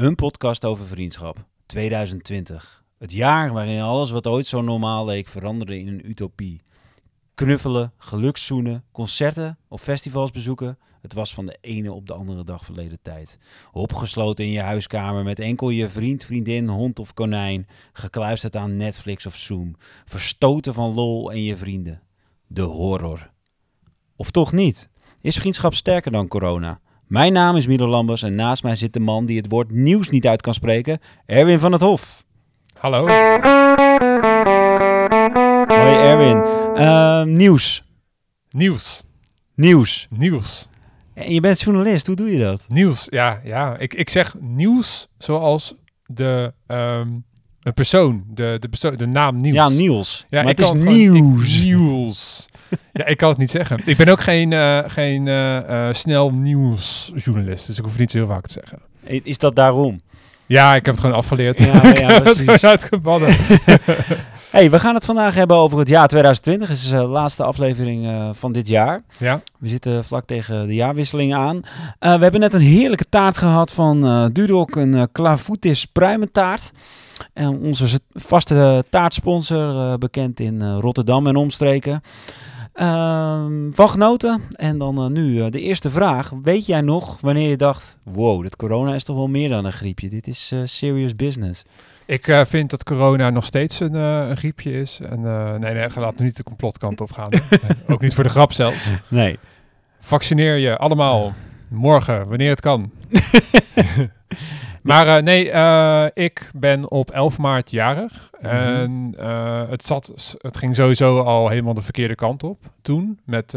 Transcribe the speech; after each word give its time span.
Een 0.00 0.14
podcast 0.14 0.64
over 0.64 0.86
vriendschap. 0.86 1.44
2020. 1.66 2.84
Het 2.98 3.12
jaar 3.12 3.52
waarin 3.52 3.80
alles 3.80 4.10
wat 4.10 4.26
ooit 4.26 4.46
zo 4.46 4.60
normaal 4.60 5.04
leek 5.04 5.26
veranderde 5.26 5.78
in 5.78 5.88
een 5.88 6.08
utopie. 6.10 6.62
Knuffelen, 7.34 7.92
gelukszoenen, 7.96 8.84
concerten 8.92 9.58
of 9.68 9.82
festivals 9.82 10.30
bezoeken. 10.30 10.78
Het 11.00 11.12
was 11.12 11.34
van 11.34 11.46
de 11.46 11.58
ene 11.60 11.92
op 11.92 12.06
de 12.06 12.12
andere 12.12 12.44
dag 12.44 12.64
verleden 12.64 12.98
tijd. 13.02 13.38
Opgesloten 13.72 14.44
in 14.44 14.50
je 14.50 14.60
huiskamer 14.60 15.24
met 15.24 15.38
enkel 15.38 15.70
je 15.70 15.88
vriend, 15.88 16.24
vriendin, 16.24 16.68
hond 16.68 16.98
of 16.98 17.14
konijn. 17.14 17.68
Gekluisterd 17.92 18.56
aan 18.56 18.76
Netflix 18.76 19.26
of 19.26 19.36
Zoom. 19.36 19.76
Verstoten 20.04 20.74
van 20.74 20.94
lol 20.94 21.32
en 21.32 21.42
je 21.42 21.56
vrienden. 21.56 22.02
De 22.46 22.62
horror. 22.62 23.30
Of 24.16 24.30
toch 24.30 24.52
niet? 24.52 24.88
Is 25.20 25.36
vriendschap 25.36 25.74
sterker 25.74 26.12
dan 26.12 26.28
corona? 26.28 26.80
Mijn 27.10 27.32
naam 27.32 27.56
is 27.56 27.66
Milo 27.66 27.86
Lambers 27.86 28.22
en 28.22 28.34
naast 28.34 28.62
mij 28.62 28.76
zit 28.76 28.92
de 28.92 29.00
man 29.00 29.26
die 29.26 29.36
het 29.36 29.48
woord 29.48 29.70
nieuws 29.70 30.08
niet 30.08 30.26
uit 30.26 30.42
kan 30.42 30.54
spreken, 30.54 31.00
Erwin 31.26 31.58
van 31.58 31.72
het 31.72 31.80
Hof. 31.80 32.24
Hallo. 32.78 33.06
Hoi 35.66 35.96
Erwin. 35.96 36.36
Uh, 36.76 37.22
nieuws. 37.22 37.82
Nieuws. 38.50 39.04
Nieuws. 39.54 40.06
Nieuws. 40.10 40.68
En 41.14 41.34
je 41.34 41.40
bent 41.40 41.60
journalist, 41.60 42.06
hoe 42.06 42.16
doe 42.16 42.30
je 42.30 42.38
dat? 42.38 42.64
Nieuws, 42.68 43.06
ja, 43.08 43.40
ja. 43.44 43.78
Ik, 43.78 43.94
ik 43.94 44.08
zeg 44.08 44.34
nieuws 44.40 45.08
zoals 45.18 45.74
de, 46.06 46.52
um, 46.66 47.24
een 47.62 47.74
persoon, 47.74 48.24
de, 48.34 48.56
de, 48.60 48.68
persoon, 48.68 48.96
de 48.96 49.06
naam 49.06 49.36
nieuws. 49.36 49.54
Ja, 49.56 49.68
Niels. 49.68 50.24
Ja, 50.28 50.42
maar 50.42 50.50
ik 50.52 50.58
het 50.58 50.66
is 50.66 50.80
gewoon- 50.80 50.94
ik- 50.94 51.62
nieuws. 51.64 52.48
ja, 52.92 53.06
ik 53.06 53.16
kan 53.16 53.28
het 53.28 53.38
niet 53.38 53.50
zeggen. 53.50 53.80
Ik 53.84 53.96
ben 53.96 54.08
ook 54.08 54.20
geen, 54.20 54.52
eh, 54.52 54.78
geen 54.86 55.28
eh, 55.28 55.88
snel 55.92 56.30
nieuwsjournalist, 56.32 57.66
dus 57.66 57.76
ik 57.76 57.82
hoef 57.82 57.90
het 57.92 58.00
niet 58.00 58.10
zo 58.10 58.18
heel 58.18 58.26
vaak 58.26 58.46
te 58.46 58.52
zeggen. 58.52 58.78
Is 59.24 59.38
dat 59.38 59.56
daarom? 59.56 60.00
Ja, 60.46 60.68
ik 60.74 60.84
heb 60.84 60.94
het 60.94 61.00
gewoon 61.04 61.16
afgeleerd. 61.16 61.58
Ja, 61.58 61.86
ja, 61.98 62.12
het 62.12 62.22
precies. 62.22 62.64
uitgebannen. 62.64 63.36
hey, 64.50 64.70
we 64.70 64.78
gaan 64.80 64.94
het 64.94 65.04
vandaag 65.04 65.34
hebben 65.34 65.56
over 65.56 65.78
het 65.78 65.88
jaar 65.88 66.08
2020. 66.08 66.68
Het 66.68 66.76
is 66.76 66.88
de 66.88 66.96
laatste 66.96 67.42
aflevering 67.44 68.28
van 68.36 68.52
dit 68.52 68.68
jaar. 68.68 69.02
ja, 69.18 69.40
We 69.58 69.68
zitten 69.68 70.04
vlak 70.04 70.24
tegen 70.26 70.66
de 70.66 70.74
jaarwisseling 70.74 71.34
aan. 71.34 71.60
We 71.98 72.06
hebben 72.08 72.40
net 72.40 72.54
een 72.54 72.60
heerlijke 72.60 73.08
taart 73.08 73.38
gehad 73.38 73.72
van 73.72 74.04
eh 74.06 74.24
Dudok, 74.32 74.76
een 74.76 74.92
uh, 74.96 75.02
Clavutis 75.12 75.84
pruimentaart. 75.84 76.70
En 77.32 77.58
onze 77.58 78.00
vaste 78.12 78.84
taartsponsor, 78.90 79.70
eh, 79.70 79.94
bekend 79.94 80.40
in 80.40 80.62
eh, 80.62 80.76
Rotterdam 80.80 81.26
en 81.26 81.36
omstreken. 81.36 82.02
Ehm, 82.72 83.70
van 83.70 83.90
genoten. 83.90 84.42
En 84.52 84.78
dan 84.78 84.98
eh, 84.98 85.06
nu 85.06 85.50
de 85.50 85.60
eerste 85.60 85.90
vraag. 85.90 86.32
Weet 86.42 86.66
jij 86.66 86.80
nog 86.80 87.20
wanneer 87.20 87.48
je 87.48 87.56
dacht, 87.56 87.98
wow, 88.02 88.42
dit 88.42 88.56
corona 88.56 88.94
is 88.94 89.04
toch 89.04 89.16
wel 89.16 89.28
meer 89.28 89.48
dan 89.48 89.64
een 89.64 89.72
griepje. 89.72 90.08
Dit 90.08 90.26
is 90.26 90.54
serious 90.64 91.16
business. 91.16 91.64
ik 92.06 92.44
vind 92.46 92.70
dat 92.70 92.84
corona 92.84 93.30
nog 93.30 93.44
steeds 93.44 93.80
een, 93.80 93.94
een 93.94 94.36
griepje 94.36 94.72
is. 94.72 95.00
En 95.00 95.26
eh, 95.26 95.54
nee, 95.58 95.74
nee, 95.74 95.88
laat 95.96 96.18
nu 96.18 96.24
niet 96.24 96.36
de 96.36 96.42
complotkant 96.42 97.00
op 97.00 97.12
gaan. 97.12 97.30
ook 97.92 98.00
niet 98.00 98.14
voor 98.14 98.24
de 98.24 98.30
grap 98.30 98.52
zelfs. 98.52 98.88
Nee. 99.08 99.38
Vaccineer 100.00 100.56
je 100.56 100.76
allemaal 100.76 101.34
morgen, 101.68 102.28
wanneer 102.28 102.50
het 102.50 102.60
kan. 102.60 102.90
maar 104.82 105.16
eh, 105.16 105.22
nee, 105.22 105.50
eh, 105.50 106.06
ik 106.14 106.50
ben 106.54 106.90
op 106.90 107.10
11 107.10 107.38
maart 107.38 107.70
jarig. 107.70 108.30
Mhm. 108.40 108.52
En 108.54 109.14
eh, 109.18 109.68
het, 109.68 109.84
zat, 109.84 110.36
het 110.38 110.56
ging 110.56 110.76
sowieso 110.76 111.18
al 111.18 111.48
helemaal 111.48 111.74
de 111.74 111.82
verkeerde 111.82 112.14
kant 112.14 112.42
op 112.42 112.58
toen 112.82 113.18
met, 113.24 113.52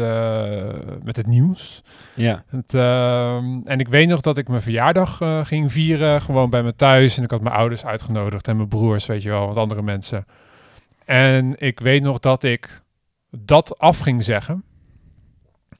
met 1.02 1.16
het 1.16 1.26
nieuws. 1.26 1.82
Ja. 2.14 2.44
Het, 2.46 2.74
ehm, 2.74 3.60
en 3.64 3.78
ik 3.78 3.88
weet 3.88 4.08
nog 4.08 4.20
dat 4.20 4.38
ik 4.38 4.48
mijn 4.48 4.62
verjaardag 4.62 5.20
ging 5.46 5.72
vieren, 5.72 6.20
gewoon 6.20 6.50
bij 6.50 6.62
me 6.62 6.74
thuis. 6.74 7.16
En 7.16 7.24
ik 7.24 7.30
had 7.30 7.40
mijn 7.40 7.54
ouders 7.54 7.84
uitgenodigd 7.84 8.48
en 8.48 8.56
mijn 8.56 8.68
broers, 8.68 9.06
weet 9.06 9.22
je 9.22 9.28
wel, 9.28 9.46
wat 9.46 9.56
andere 9.56 9.82
mensen. 9.82 10.26
En 11.04 11.54
ik 11.58 11.80
weet 11.80 12.02
nog 12.02 12.18
dat 12.18 12.42
ik 12.42 12.82
dat 13.30 13.78
af 13.78 13.98
ging 13.98 14.24
zeggen 14.24 14.64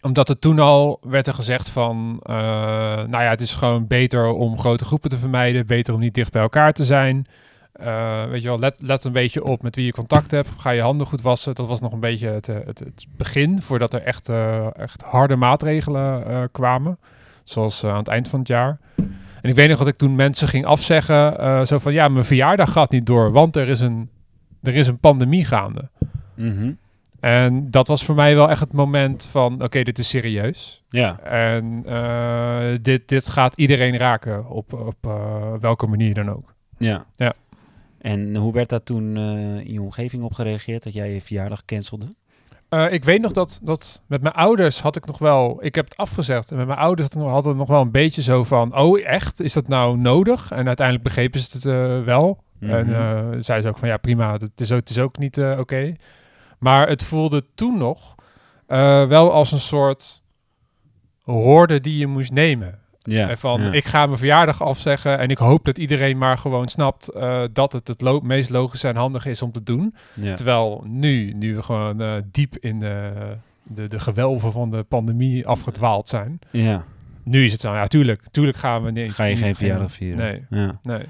omdat 0.04 0.28
er 0.28 0.38
toen 0.38 0.58
al 0.58 0.98
werd 1.02 1.26
er 1.26 1.34
gezegd 1.34 1.70
van, 1.70 2.20
eh, 2.22 2.34
nou 2.34 3.10
ja, 3.22 3.28
het 3.28 3.40
is 3.40 3.54
gewoon 3.54 3.86
beter 3.86 4.26
om 4.26 4.58
grote 4.58 4.84
groepen 4.84 5.10
te 5.10 5.18
vermijden, 5.18 5.66
beter 5.66 5.94
om 5.94 6.00
niet 6.00 6.14
dicht 6.14 6.32
bij 6.32 6.42
elkaar 6.42 6.72
te 6.72 6.84
zijn. 6.84 7.26
Eh, 7.72 8.24
weet 8.24 8.42
je 8.42 8.48
wel, 8.48 8.58
let, 8.58 8.82
let 8.82 9.04
een 9.04 9.12
beetje 9.12 9.44
op 9.44 9.62
met 9.62 9.74
wie 9.74 9.84
je 9.84 9.92
contact 9.92 10.30
hebt. 10.30 10.48
Ga 10.56 10.70
je 10.70 10.80
handen 10.80 11.06
goed 11.06 11.20
wassen. 11.20 11.54
Dat 11.54 11.66
was 11.66 11.80
nog 11.80 11.92
een 11.92 12.00
beetje 12.00 12.28
het, 12.28 12.48
eh, 12.48 12.56
het, 12.64 12.78
het 12.78 13.06
begin, 13.16 13.62
voordat 13.62 13.94
er 13.94 14.02
echt, 14.02 14.28
echt 14.76 15.02
harde 15.02 15.36
maatregelen 15.36 16.48
kwamen. 16.52 16.98
Zoals 17.44 17.84
aan 17.84 17.96
het 17.96 18.08
eind 18.08 18.28
van 18.28 18.38
het 18.38 18.48
jaar. 18.48 18.78
En 19.42 19.50
ik 19.50 19.54
weet 19.54 19.68
nog 19.68 19.78
dat 19.78 19.86
ik 19.86 19.96
toen 19.96 20.14
mensen 20.14 20.48
ging 20.48 20.64
afzeggen, 20.64 21.66
zo 21.66 21.78
van, 21.78 21.92
ja, 21.92 22.08
mijn 22.08 22.24
verjaardag 22.24 22.72
gaat 22.72 22.90
niet 22.90 23.06
door, 23.06 23.32
want 23.32 23.56
er 23.56 23.68
is 23.68 23.80
een, 23.80 24.10
er 24.62 24.74
is 24.74 24.86
een 24.86 24.98
pandemie 24.98 25.44
gaande. 25.44 25.88
Mhm. 26.34 26.72
En 27.24 27.70
dat 27.70 27.88
was 27.88 28.04
voor 28.04 28.14
mij 28.14 28.34
wel 28.34 28.50
echt 28.50 28.60
het 28.60 28.72
moment 28.72 29.28
van, 29.30 29.62
oké, 29.62 29.82
dit 29.82 29.98
is 29.98 30.08
serieus. 30.08 30.82
Ja. 30.88 31.18
En 31.20 31.82
eh, 31.86 32.78
dit, 32.82 33.08
dit 33.08 33.28
gaat 33.28 33.54
iedereen 33.56 33.96
raken, 33.96 34.48
op, 34.48 34.72
op 34.72 34.96
eh, 35.00 35.52
welke 35.60 35.86
manier 35.86 36.14
dan 36.14 36.30
ook. 36.30 36.54
Ja. 36.78 37.04
Ja. 37.16 37.32
En 38.00 38.36
hoe 38.36 38.52
werd 38.52 38.68
daar 38.68 38.82
toen 38.82 39.16
eh, 39.16 39.66
in 39.66 39.72
je 39.72 39.80
omgeving 39.82 40.22
op 40.22 40.32
gereageerd 40.32 40.82
dat 40.82 40.92
jij 40.92 41.12
je 41.14 41.20
verjaardag 41.20 41.64
cancelde? 41.64 42.06
Eh, 42.68 42.92
ik 42.92 43.04
weet 43.04 43.20
nog 43.20 43.32
dat, 43.32 43.60
dat 43.62 44.02
met 44.06 44.22
mijn 44.22 44.34
ouders 44.34 44.80
had 44.80 44.96
ik 44.96 45.06
nog 45.06 45.18
wel, 45.18 45.58
ik 45.64 45.74
heb 45.74 45.84
het 45.84 45.96
afgezegd. 45.96 46.50
En 46.50 46.56
met 46.56 46.66
mijn 46.66 46.78
ouders 46.78 47.08
hadden 47.12 47.52
we 47.52 47.58
nog 47.58 47.68
wel 47.68 47.80
een 47.80 47.90
beetje 47.90 48.22
zo 48.22 48.44
van, 48.44 48.76
oh 48.78 49.00
echt, 49.06 49.40
is 49.40 49.52
dat 49.52 49.68
nou 49.68 49.96
nodig? 49.98 50.50
En 50.50 50.66
uiteindelijk 50.66 51.06
begrepen 51.06 51.40
ze 51.40 51.56
het 51.56 51.66
eh, 51.66 52.04
wel. 52.04 52.42
En 52.60 52.86
Mhm. 52.86 52.92
eh 52.94 53.38
zei 53.40 53.60
ze 53.62 53.68
ook 53.68 53.78
van, 53.78 53.88
ja 53.88 53.96
prima, 53.96 54.32
het 54.32 54.60
is 54.60 54.72
ook, 54.72 54.78
het 54.80 54.90
is 54.90 54.98
ook 54.98 55.18
niet 55.18 55.38
eh, 55.38 55.58
oké. 55.58 55.94
Maar 56.64 56.88
het 56.88 57.04
voelde 57.04 57.44
toen 57.54 57.78
nog 57.78 58.14
eh, 58.66 59.06
wel 59.06 59.32
als 59.32 59.52
een 59.52 59.60
soort 59.60 60.22
hoorde 61.22 61.80
die 61.80 61.98
je 61.98 62.06
moest 62.06 62.32
nemen. 62.32 62.78
Ja. 63.02 63.28
En 63.28 63.38
van, 63.38 63.62
ja. 63.62 63.72
ik 63.72 63.84
ga 63.84 64.06
mijn 64.06 64.18
verjaardag 64.18 64.62
afzeggen 64.62 65.18
en 65.18 65.28
ik 65.28 65.38
hoop 65.38 65.64
dat 65.64 65.78
iedereen 65.78 66.18
maar 66.18 66.38
gewoon 66.38 66.68
snapt 66.68 67.08
eh, 67.08 67.42
dat 67.52 67.72
het 67.72 67.88
het 67.88 68.00
lo- 68.00 68.20
meest 68.20 68.50
logische 68.50 68.88
en 68.88 68.96
handige 68.96 69.30
is 69.30 69.42
om 69.42 69.52
te 69.52 69.62
doen. 69.62 69.94
ja. 70.14 70.34
Terwijl 70.34 70.84
nu, 70.86 71.32
nu 71.32 71.56
we 71.56 71.62
gewoon 71.62 72.00
eh, 72.00 72.14
diep 72.30 72.56
in 72.60 72.80
de, 72.80 73.12
de, 73.62 73.88
de 73.88 74.00
gewelven 74.00 74.52
van 74.52 74.70
de 74.70 74.82
pandemie 74.82 75.46
afgedwaald 75.46 76.08
zijn. 76.08 76.38
ja. 76.50 76.84
Nu 77.24 77.44
is 77.44 77.52
het 77.52 77.60
zo, 77.60 77.74
ja 77.74 77.86
tuurlijk, 77.86 78.22
tuurlijk 78.30 78.56
gaan 78.56 78.82
we 78.82 78.90
niet. 78.90 79.12
Ga 79.12 79.24
je 79.24 79.36
geen 79.36 79.54
verjaardag 79.56 79.92
vieren? 79.92 80.18
Nee, 80.18 80.44
Ja. 80.60 80.78
nee. 80.82 81.02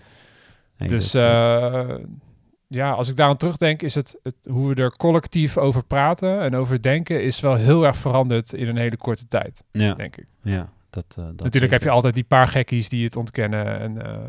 Nee, 0.79 0.89
dus 0.89 1.15
eh, 1.15 1.65
eh, 1.81 1.99
ja, 2.75 2.91
als 2.93 3.09
ik 3.09 3.17
daaraan 3.17 3.37
terugdenk, 3.37 3.83
is 3.83 3.95
het, 3.95 4.17
het 4.23 4.37
hoe 4.51 4.75
we 4.75 4.83
er 4.83 4.97
collectief 4.97 5.57
over 5.57 5.85
praten 5.85 6.41
en 6.41 6.55
over 6.55 6.83
denken, 6.83 7.23
is 7.23 7.41
wel 7.41 7.55
heel 7.55 7.87
erg 7.87 7.97
veranderd 7.97 8.53
in 8.53 8.69
een 8.69 8.77
hele 8.77 8.97
korte 8.97 9.27
tijd, 9.29 9.63
ja. 9.73 9.95
denk 9.95 10.17
ik. 10.17 10.27
ja. 10.43 10.73
Dat, 10.95 11.05
eh, 11.09 11.25
dat 11.25 11.43
Natuurlijk 11.43 11.73
heb 11.73 11.83
je 11.83 11.91
altijd 11.91 12.15
die 12.15 12.25
paar 12.25 12.49
gekkies 12.49 12.89
die 12.89 13.05
het 13.05 13.17
ontkennen. 13.17 13.81
En, 13.81 14.07
eh, 14.07 14.21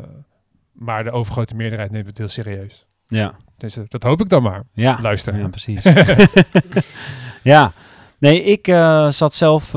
maar 0.72 1.04
de 1.04 1.10
overgrote 1.10 1.54
meerderheid 1.54 1.90
neemt 1.90 2.06
het 2.06 2.18
heel 2.18 2.28
serieus. 2.28 2.86
Ja. 3.08 3.34
Dus 3.56 3.76
eh, 3.76 3.84
dat 3.88 4.02
hoop 4.02 4.20
ik 4.20 4.28
dan 4.28 4.42
maar. 4.42 4.62
Ja. 4.72 4.98
Luisteren. 5.00 5.40
Ja, 5.40 5.48
precies. 5.48 5.82
ja. 7.52 7.72
Nee, 8.18 8.42
ik 8.42 8.66
zat 9.12 9.34
zelf 9.34 9.74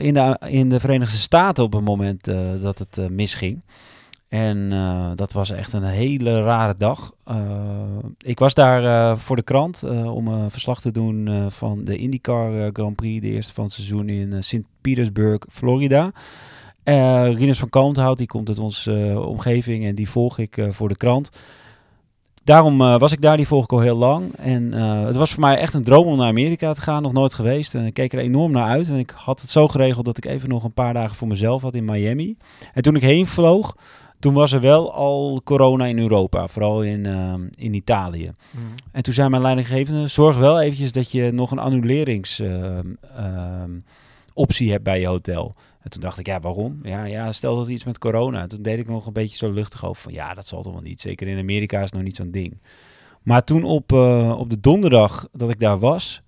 in, 0.00 0.14
de, 0.14 0.40
in 0.46 0.68
de 0.68 0.80
Verenigde 0.80 1.16
Staten 1.16 1.64
op 1.64 1.72
het 1.72 1.84
moment 1.84 2.24
dat 2.62 2.78
het 2.78 3.10
misging. 3.10 3.62
En 4.28 4.72
eh, 4.72 5.10
dat 5.14 5.32
was 5.32 5.50
echt 5.50 5.72
een 5.72 5.84
hele 5.84 6.42
rare 6.42 6.74
dag. 6.78 7.12
Eh, 7.24 7.36
ik 8.18 8.38
was 8.38 8.54
daar 8.54 8.84
eh, 8.84 9.18
voor 9.18 9.36
de 9.36 9.42
krant 9.42 9.82
om 10.04 10.28
een 10.28 10.50
verslag 10.50 10.80
te 10.80 10.90
doen 10.90 11.50
van 11.50 11.84
de 11.84 11.96
IndyCar 11.96 12.70
Grand 12.72 12.96
Prix, 12.96 13.22
de 13.22 13.30
eerste 13.30 13.52
van 13.52 13.64
het 13.64 13.72
seizoen 13.72 14.08
in 14.08 14.32
eh, 14.32 14.40
St. 14.40 14.66
Petersburg, 14.80 15.42
Florida. 15.50 16.12
Rinus 16.84 17.58
van 17.58 17.68
Kalmthout, 17.68 18.18
die 18.18 18.26
komt 18.26 18.48
uit 18.48 18.58
onze 18.58 19.22
omgeving 19.26 19.84
en 19.84 19.94
die 19.94 20.10
volg 20.10 20.38
ik 20.38 20.66
voor 20.70 20.88
de 20.88 20.96
krant. 20.96 21.30
Daarom 22.44 22.78
was 22.78 23.12
ik 23.12 23.20
daar, 23.20 23.36
die 23.36 23.46
volg 23.46 23.64
ik 23.64 23.72
al 23.72 23.80
heel 23.80 23.96
lang. 23.96 24.32
En 24.34 24.72
het 25.06 25.16
was 25.16 25.30
voor 25.30 25.40
mij 25.40 25.56
echt 25.56 25.74
een 25.74 25.84
droom 25.84 26.06
om 26.06 26.16
naar 26.16 26.28
Amerika 26.28 26.72
te 26.72 26.80
gaan, 26.80 27.02
nog 27.02 27.12
nooit 27.12 27.34
geweest. 27.34 27.74
En 27.74 27.86
ik 27.86 27.94
keek 27.94 28.12
er 28.12 28.18
enorm 28.18 28.52
naar 28.52 28.68
uit. 28.68 28.88
En 28.88 28.98
ik 28.98 29.12
had 29.16 29.40
het 29.40 29.50
zo 29.50 29.68
geregeld 29.68 30.04
dat 30.04 30.16
ik 30.16 30.24
even 30.24 30.48
nog 30.48 30.64
een 30.64 30.72
paar 30.72 30.94
dagen 30.94 31.16
voor 31.16 31.28
mezelf 31.28 31.62
had 31.62 31.74
in 31.74 31.84
Miami. 31.84 32.36
En 32.72 32.82
toen 32.82 32.96
ik 32.96 33.02
heen 33.02 33.26
vloog, 33.26 33.76
toen 34.20 34.34
was 34.34 34.52
er 34.52 34.60
wel 34.60 34.92
al 34.92 35.40
corona 35.44 35.86
in 35.86 35.98
Europa, 35.98 36.46
vooral 36.46 36.82
in, 36.82 37.06
eh, 37.06 37.34
in 37.54 37.74
Italië. 37.74 38.32
En 38.92 39.02
toen 39.02 39.14
zei 39.14 39.28
mijn 39.28 39.42
leidinggevende, 39.42 40.06
zorg 40.06 40.36
wel 40.36 40.60
eventjes 40.60 40.92
dat 40.92 41.10
je 41.10 41.30
nog 41.30 41.50
een 41.50 41.58
annulerings 41.58 42.40
ehm, 42.40 42.94
ehm, 43.16 43.70
hebt 44.56 44.84
bij 44.84 45.00
je 45.00 45.06
hotel. 45.06 45.54
En 45.82 45.90
toen 45.90 46.00
dacht 46.00 46.18
ik, 46.18 46.26
ja, 46.26 46.40
waarom? 46.40 46.78
Ja, 46.82 47.04
ja, 47.04 47.32
stel 47.32 47.56
dat 47.56 47.68
iets 47.68 47.84
met 47.84 47.98
corona. 47.98 48.46
Toen 48.46 48.62
deed 48.62 48.78
ik 48.78 48.88
nog 48.88 49.06
een 49.06 49.12
beetje 49.12 49.36
zo 49.36 49.52
luchtig 49.52 49.86
over 49.86 50.02
van, 50.02 50.12
ja, 50.12 50.34
dat 50.34 50.46
zal 50.46 50.62
toch 50.62 50.72
wel 50.72 50.82
niet. 50.82 51.00
Zeker 51.00 51.28
in 51.28 51.38
Amerika 51.38 51.76
is 51.78 51.84
het 51.84 51.92
nog 51.92 52.02
niet 52.02 52.16
zo'n 52.16 52.30
ding. 52.30 52.58
Maar 53.22 53.44
toen 53.44 53.64
op, 53.64 53.92
eh, 53.92 54.34
op 54.38 54.50
de 54.50 54.60
donderdag 54.60 55.28
dat 55.32 55.50
ik 55.50 55.58
daar 55.58 55.78
was, 55.78 56.22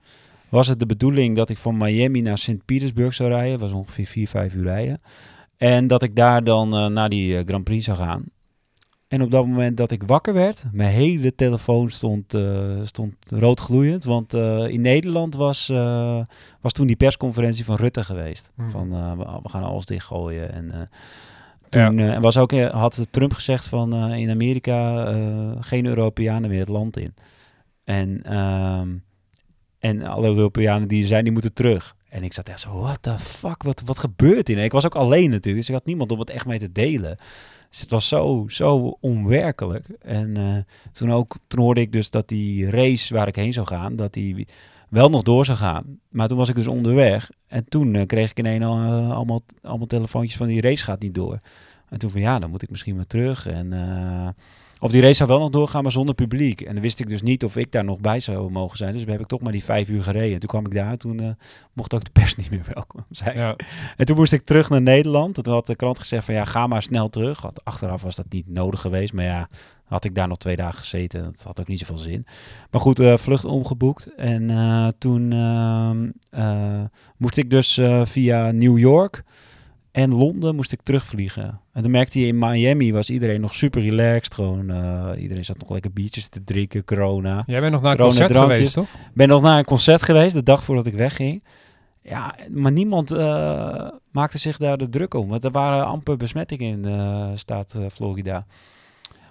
was 0.48 0.66
het 0.66 0.78
de 0.78 0.86
bedoeling 0.86 1.36
dat 1.36 1.50
ik 1.50 1.56
van 1.56 1.76
Miami 1.76 2.20
naar 2.20 2.38
Sint 2.38 2.64
Petersburg 2.64 3.14
zou 3.14 3.28
rijden. 3.28 3.58
was 3.58 3.72
ongeveer 3.72 4.06
4, 4.06 4.28
5 4.28 4.54
uur 4.54 4.62
rijden. 4.62 5.00
En 5.60 5.86
dat 5.86 6.02
ik 6.02 6.16
daar 6.16 6.44
dan 6.44 6.74
eh, 6.74 6.86
naar 6.86 7.08
die 7.08 7.36
eh, 7.36 7.46
Grand 7.46 7.64
Prix 7.64 7.84
zou 7.84 7.98
gaan. 7.98 8.24
En 9.08 9.22
op 9.22 9.30
dat 9.30 9.46
moment 9.46 9.76
dat 9.76 9.90
ik 9.90 10.02
wakker 10.02 10.34
werd, 10.34 10.64
mijn 10.72 10.92
hele 10.92 11.34
telefoon 11.34 11.90
stond, 11.90 12.34
uh, 12.34 12.80
stond 12.82 13.14
rood 13.28 13.60
gloeiend. 13.60 14.04
Want 14.04 14.34
uh, 14.34 14.68
in 14.68 14.80
Nederland 14.80 15.34
was, 15.34 15.68
uh, 15.68 16.20
was 16.60 16.72
toen 16.72 16.86
die 16.86 16.96
persconferentie 16.96 17.64
van 17.64 17.76
Rutte 17.76 18.04
geweest. 18.04 18.50
Hmm. 18.54 18.70
Van 18.70 18.90
we 19.42 19.48
gaan 19.48 19.62
alles 19.62 19.84
dichtgooien. 19.84 20.52
En 20.52 20.88
toen 21.68 21.98
ja. 21.98 22.20
was 22.20 22.36
ook, 22.36 22.52
had 22.52 23.06
Trump 23.10 23.32
gezegd 23.32 23.68
van 23.68 24.12
in 24.12 24.30
Amerika 24.30 25.12
geen 25.60 25.86
Europeanen 25.86 26.50
meer 26.50 26.60
het 26.60 26.68
land 26.68 26.96
in. 26.96 27.14
En, 27.84 28.22
ehm, 28.22 28.88
en 29.78 30.02
alle 30.02 30.26
Europeanen 30.26 30.88
die 30.88 31.02
er 31.02 31.08
zijn, 31.08 31.24
die 31.24 31.32
moeten 31.32 31.54
terug. 31.54 31.96
En 32.10 32.22
ik 32.22 32.32
zat 32.32 32.48
echt 32.48 32.60
zo, 32.60 32.80
what 32.80 33.02
the 33.02 33.18
fuck, 33.18 33.62
wat, 33.62 33.82
wat 33.84 33.98
gebeurt 33.98 34.48
hier? 34.48 34.58
Ik 34.58 34.72
was 34.72 34.84
ook 34.84 34.94
alleen 34.94 35.30
natuurlijk, 35.30 35.56
dus 35.56 35.68
ik 35.68 35.74
had 35.74 35.84
niemand 35.84 36.12
om 36.12 36.18
het 36.18 36.30
echt 36.30 36.46
mee 36.46 36.58
te 36.58 36.72
delen. 36.72 37.16
Dus 37.70 37.80
het 37.80 37.90
was 37.90 38.08
zo, 38.08 38.44
zo 38.48 38.96
onwerkelijk. 39.00 39.86
En 40.00 40.38
uh, 40.38 40.56
toen, 40.92 41.12
ook, 41.12 41.36
toen 41.46 41.60
hoorde 41.60 41.80
ik 41.80 41.92
dus 41.92 42.10
dat 42.10 42.28
die 42.28 42.70
race 42.70 43.14
waar 43.14 43.28
ik 43.28 43.36
heen 43.36 43.52
zou 43.52 43.66
gaan, 43.66 43.96
dat 43.96 44.12
die 44.12 44.46
wel 44.88 45.10
nog 45.10 45.22
door 45.22 45.44
zou 45.44 45.58
gaan. 45.58 45.98
Maar 46.08 46.28
toen 46.28 46.38
was 46.38 46.48
ik 46.48 46.54
dus 46.54 46.66
onderweg. 46.66 47.30
En 47.46 47.64
toen 47.68 47.94
uh, 47.94 48.06
kreeg 48.06 48.30
ik 48.30 48.38
ineens 48.38 48.64
al, 48.64 48.78
uh, 48.78 49.10
allemaal, 49.10 49.42
allemaal 49.62 49.86
telefoontjes 49.86 50.36
van 50.36 50.46
die 50.46 50.60
race 50.60 50.84
gaat 50.84 51.00
niet 51.00 51.14
door. 51.14 51.38
En 51.88 51.98
toen 51.98 52.10
van 52.10 52.20
ja, 52.20 52.38
dan 52.38 52.50
moet 52.50 52.62
ik 52.62 52.70
misschien 52.70 52.96
maar 52.96 53.06
terug. 53.06 53.46
En 53.46 53.72
of 54.80 54.90
die 54.90 55.00
race 55.00 55.14
zou 55.14 55.28
wel 55.28 55.38
nog 55.38 55.50
doorgaan, 55.50 55.82
maar 55.82 55.92
zonder 55.92 56.14
publiek. 56.14 56.60
En 56.60 56.72
dan 56.72 56.82
wist 56.82 57.00
ik 57.00 57.08
dus 57.08 57.22
niet 57.22 57.44
of 57.44 57.56
ik 57.56 57.72
daar 57.72 57.84
nog 57.84 58.00
bij 58.00 58.20
zou 58.20 58.50
mogen 58.50 58.76
zijn. 58.76 58.92
Dus 58.92 59.04
heb 59.04 59.20
ik 59.20 59.26
toch 59.26 59.40
maar 59.40 59.52
die 59.52 59.64
vijf 59.64 59.88
uur 59.88 60.02
gereden. 60.02 60.32
En 60.34 60.40
toen 60.40 60.48
kwam 60.48 60.66
ik 60.66 60.72
daar, 60.72 60.96
toen 60.96 61.22
uh, 61.22 61.30
mocht 61.72 61.94
ook 61.94 62.04
de 62.04 62.10
pers 62.10 62.36
niet 62.36 62.50
meer 62.50 62.64
welkom 62.74 63.04
zijn. 63.10 63.36
Ja. 63.36 63.56
En 63.96 64.06
toen 64.06 64.16
moest 64.16 64.32
ik 64.32 64.44
terug 64.44 64.70
naar 64.70 64.82
Nederland. 64.82 65.34
Toen 65.34 65.52
had 65.52 65.66
de 65.66 65.76
krant 65.76 65.98
gezegd 65.98 66.24
van 66.24 66.34
ja, 66.34 66.44
ga 66.44 66.66
maar 66.66 66.82
snel 66.82 67.08
terug. 67.08 67.42
Want 67.42 67.64
achteraf 67.64 68.02
was 68.02 68.16
dat 68.16 68.26
niet 68.28 68.48
nodig 68.48 68.80
geweest. 68.80 69.12
Maar 69.12 69.24
ja, 69.24 69.48
had 69.84 70.04
ik 70.04 70.14
daar 70.14 70.28
nog 70.28 70.38
twee 70.38 70.56
dagen 70.56 70.78
gezeten. 70.78 71.22
Dat 71.22 71.42
had 71.42 71.60
ook 71.60 71.68
niet 71.68 71.78
zoveel 71.78 71.96
zin. 71.96 72.26
Maar 72.70 72.80
goed, 72.80 73.00
uh, 73.00 73.16
vlucht 73.16 73.44
omgeboekt. 73.44 74.14
En 74.14 74.50
uh, 74.50 74.88
toen 74.98 75.32
ehm, 76.30 76.86
moest 77.16 77.36
ik 77.36 77.50
dus 77.50 77.80
via 78.04 78.50
New 78.50 78.78
York 78.78 79.24
en 79.92 80.14
Londen 80.14 80.54
moest 80.54 80.72
ik 80.72 80.82
terugvliegen. 80.82 81.60
En 81.72 81.82
toen 81.82 81.90
merkte 81.90 82.20
je 82.20 82.26
in 82.26 82.38
Miami 82.38 82.92
was 82.92 83.10
iedereen 83.10 83.40
nog 83.40 83.54
super 83.54 83.82
relaxed. 83.82 84.34
Gewoon, 84.34 84.70
uh, 84.70 85.22
iedereen 85.22 85.44
zat 85.44 85.58
nog 85.58 85.70
lekker 85.70 85.92
biertjes 85.92 86.28
te 86.28 86.44
drinken, 86.44 86.84
corona. 86.84 87.42
Jij 87.46 87.60
bent 87.60 87.72
nog 87.72 87.82
naar 87.82 87.92
een 87.92 87.98
concert 87.98 88.36
geweest, 88.36 88.74
toch? 88.74 88.88
Ben 89.14 89.28
nog 89.28 89.42
naar 89.42 89.58
een 89.58 89.64
concert 89.64 90.02
geweest, 90.02 90.34
de 90.34 90.42
dag 90.42 90.64
voordat 90.64 90.86
ik 90.86 90.94
wegging. 90.94 91.42
Ja, 92.02 92.34
maar 92.50 92.72
niemand 92.72 93.12
uh, 93.12 93.88
maakte 94.10 94.38
zich 94.38 94.56
daar 94.56 94.76
de 94.76 94.88
druk 94.88 95.14
om. 95.14 95.28
Want 95.28 95.44
er 95.44 95.50
waren 95.50 95.86
amper 95.86 96.16
besmettingen 96.16 96.70
in 96.70 96.92
uh, 96.92 97.30
staat 97.34 97.78
Florida. 97.92 98.46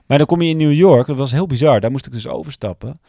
Maar 0.06 0.18
dan 0.18 0.28
kom 0.28 0.42
je 0.42 0.50
in 0.50 0.58
New 0.58 0.74
York, 0.74 1.08
dat 1.08 1.18
was 1.18 1.32
heel 1.32 1.48
bizar. 1.48 1.80
Daar 1.80 1.92
moest 1.92 2.06
ik 2.06 2.14
dus 2.14 2.28
overstappen. 2.28 3.00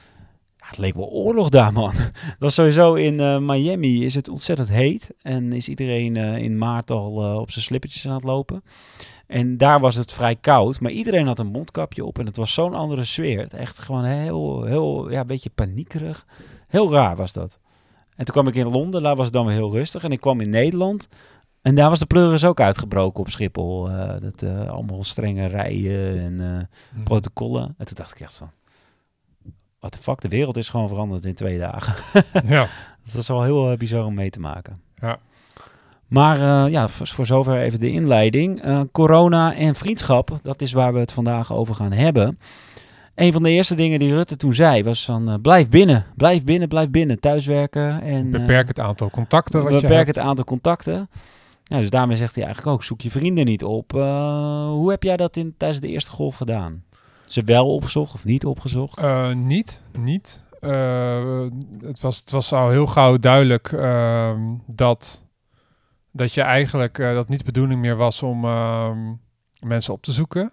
Het 0.70 0.78
leek 0.78 0.94
wel 0.94 1.08
oorlog 1.08 1.48
daar, 1.48 1.72
man. 1.72 1.92
Dat 1.94 2.36
was 2.38 2.54
sowieso 2.54 2.94
in 2.94 3.14
uh, 3.14 3.38
Miami 3.38 4.04
is 4.04 4.14
het 4.14 4.28
ontzettend 4.28 4.68
heet. 4.68 5.14
En 5.22 5.52
is 5.52 5.68
iedereen 5.68 6.14
uh, 6.14 6.36
in 6.36 6.58
maart 6.58 6.90
al 6.90 7.24
uh, 7.24 7.40
op 7.40 7.50
zijn 7.50 7.64
slippertjes 7.64 8.06
aan 8.06 8.14
het 8.14 8.24
lopen. 8.24 8.62
En 9.26 9.56
daar 9.56 9.80
was 9.80 9.94
het 9.94 10.12
vrij 10.12 10.36
koud. 10.36 10.80
Maar 10.80 10.90
iedereen 10.90 11.26
had 11.26 11.38
een 11.38 11.46
mondkapje 11.46 12.04
op. 12.04 12.18
En 12.18 12.26
het 12.26 12.36
was 12.36 12.54
zo'n 12.54 12.74
andere 12.74 13.04
sfeer. 13.04 13.54
Echt 13.54 13.78
gewoon 13.78 14.04
heel, 14.04 14.64
heel, 14.64 15.10
ja, 15.10 15.20
een 15.20 15.26
beetje 15.26 15.50
paniekerig. 15.50 16.26
Heel 16.68 16.92
raar 16.92 17.16
was 17.16 17.32
dat. 17.32 17.58
En 18.16 18.24
toen 18.24 18.34
kwam 18.34 18.48
ik 18.48 18.54
in 18.54 18.70
Londen. 18.70 19.02
Daar 19.02 19.16
was 19.16 19.24
het 19.24 19.34
dan 19.34 19.46
weer 19.46 19.54
heel 19.54 19.72
rustig. 19.72 20.04
En 20.04 20.12
ik 20.12 20.20
kwam 20.20 20.40
in 20.40 20.50
Nederland. 20.50 21.08
En 21.62 21.74
daar 21.74 21.88
was 21.88 21.98
de 21.98 22.06
pleuris 22.06 22.44
ook 22.44 22.60
uitgebroken 22.60 23.20
op 23.20 23.30
Schiphol. 23.30 23.90
dat, 24.20 24.42
allemaal 24.68 25.04
strenge 25.04 25.46
rijen 25.46 26.20
en 26.20 26.68
mm. 26.94 27.04
protocollen. 27.04 27.74
En 27.78 27.86
toen 27.86 27.96
dacht 27.96 28.14
ik 28.14 28.20
echt 28.20 28.36
van 28.36 28.50
wat 29.80 29.92
de 29.92 29.98
fuck, 29.98 30.20
de 30.20 30.28
wereld 30.28 30.56
is 30.56 30.68
gewoon 30.68 30.88
veranderd 30.88 31.24
in 31.24 31.34
twee 31.34 31.58
dagen. 31.58 31.94
ja. 32.54 32.68
Dat 33.12 33.20
is 33.20 33.28
wel 33.28 33.42
heel 33.42 33.72
uh, 33.72 33.78
bizar 33.78 34.04
om 34.04 34.14
mee 34.14 34.30
te 34.30 34.40
maken. 34.40 34.80
Ja. 35.00 35.18
Maar 36.06 36.38
uh, 36.38 36.72
ja, 36.72 36.88
voor, 36.88 37.06
voor, 37.06 37.26
zover 37.26 37.60
even 37.60 37.80
de 37.80 37.90
inleiding. 37.90 38.64
Uh, 38.64 38.80
corona 38.92 39.54
en 39.54 39.74
vriendschap, 39.74 40.38
dat 40.42 40.62
is 40.62 40.72
waar 40.72 40.92
we 40.92 40.98
het 40.98 41.12
vandaag 41.12 41.52
over 41.52 41.74
gaan 41.74 41.92
hebben. 41.92 42.38
Een 43.14 43.32
van 43.32 43.42
de 43.42 43.50
eerste 43.50 43.74
dingen 43.74 43.98
die 43.98 44.14
Rutte 44.14 44.36
toen 44.36 44.54
zei 44.54 44.82
was 44.82 45.04
van 45.04 45.38
blijf 45.42 45.68
binnen, 45.68 46.06
blijf 46.16 46.44
binnen, 46.44 46.68
blijf 46.68 46.90
binnen, 46.90 47.20
thuiswerken. 47.20 48.02
En, 48.02 48.30
beperk 48.30 48.68
het 48.68 48.78
aantal 48.78 49.10
contacten 49.10 49.62
wat 49.62 49.80
beperk 49.80 50.06
je 50.06 50.12
het 50.12 50.18
aantal 50.18 50.44
contacten. 50.44 51.08
Ja, 51.64 51.78
dus 51.78 51.90
daarmee 51.90 52.16
zegt 52.16 52.34
hij 52.34 52.44
eigenlijk 52.44 52.74
ook, 52.74 52.84
zoek 52.84 53.00
je 53.00 53.10
vrienden 53.10 53.44
niet 53.44 53.64
op. 53.64 53.92
hoe 54.70 54.90
heb 54.90 55.02
jij 55.02 55.16
dat 55.16 55.36
in, 55.36 55.54
tijdens 55.56 55.80
de 55.80 55.88
eerste 55.88 56.10
golf 56.10 56.36
gedaan? 56.36 56.82
Ze 57.32 57.42
wel 57.44 57.74
opgezocht 57.74 58.14
of 58.14 58.24
niet 58.24 58.44
opgezocht? 58.44 59.02
Uh, 59.02 59.32
niet, 59.32 59.82
niet. 59.98 60.44
Uh, 60.60 61.46
het, 61.80 62.00
was, 62.00 62.18
het 62.18 62.30
was 62.30 62.52
al 62.52 62.70
heel 62.70 62.86
gauw 62.86 63.18
duidelijk 63.18 63.72
uh, 63.72 64.40
dat, 64.66 65.26
dat 66.12 66.34
je 66.34 66.40
eigenlijk 66.40 66.98
uh, 66.98 67.14
dat 67.14 67.28
niet 67.28 67.38
de 67.38 67.44
bedoeling 67.44 67.80
meer 67.80 67.96
was 67.96 68.22
om 68.22 68.44
ehm, 68.44 69.14
mensen 69.60 69.92
op 69.92 70.02
te 70.02 70.12
zoeken. 70.12 70.52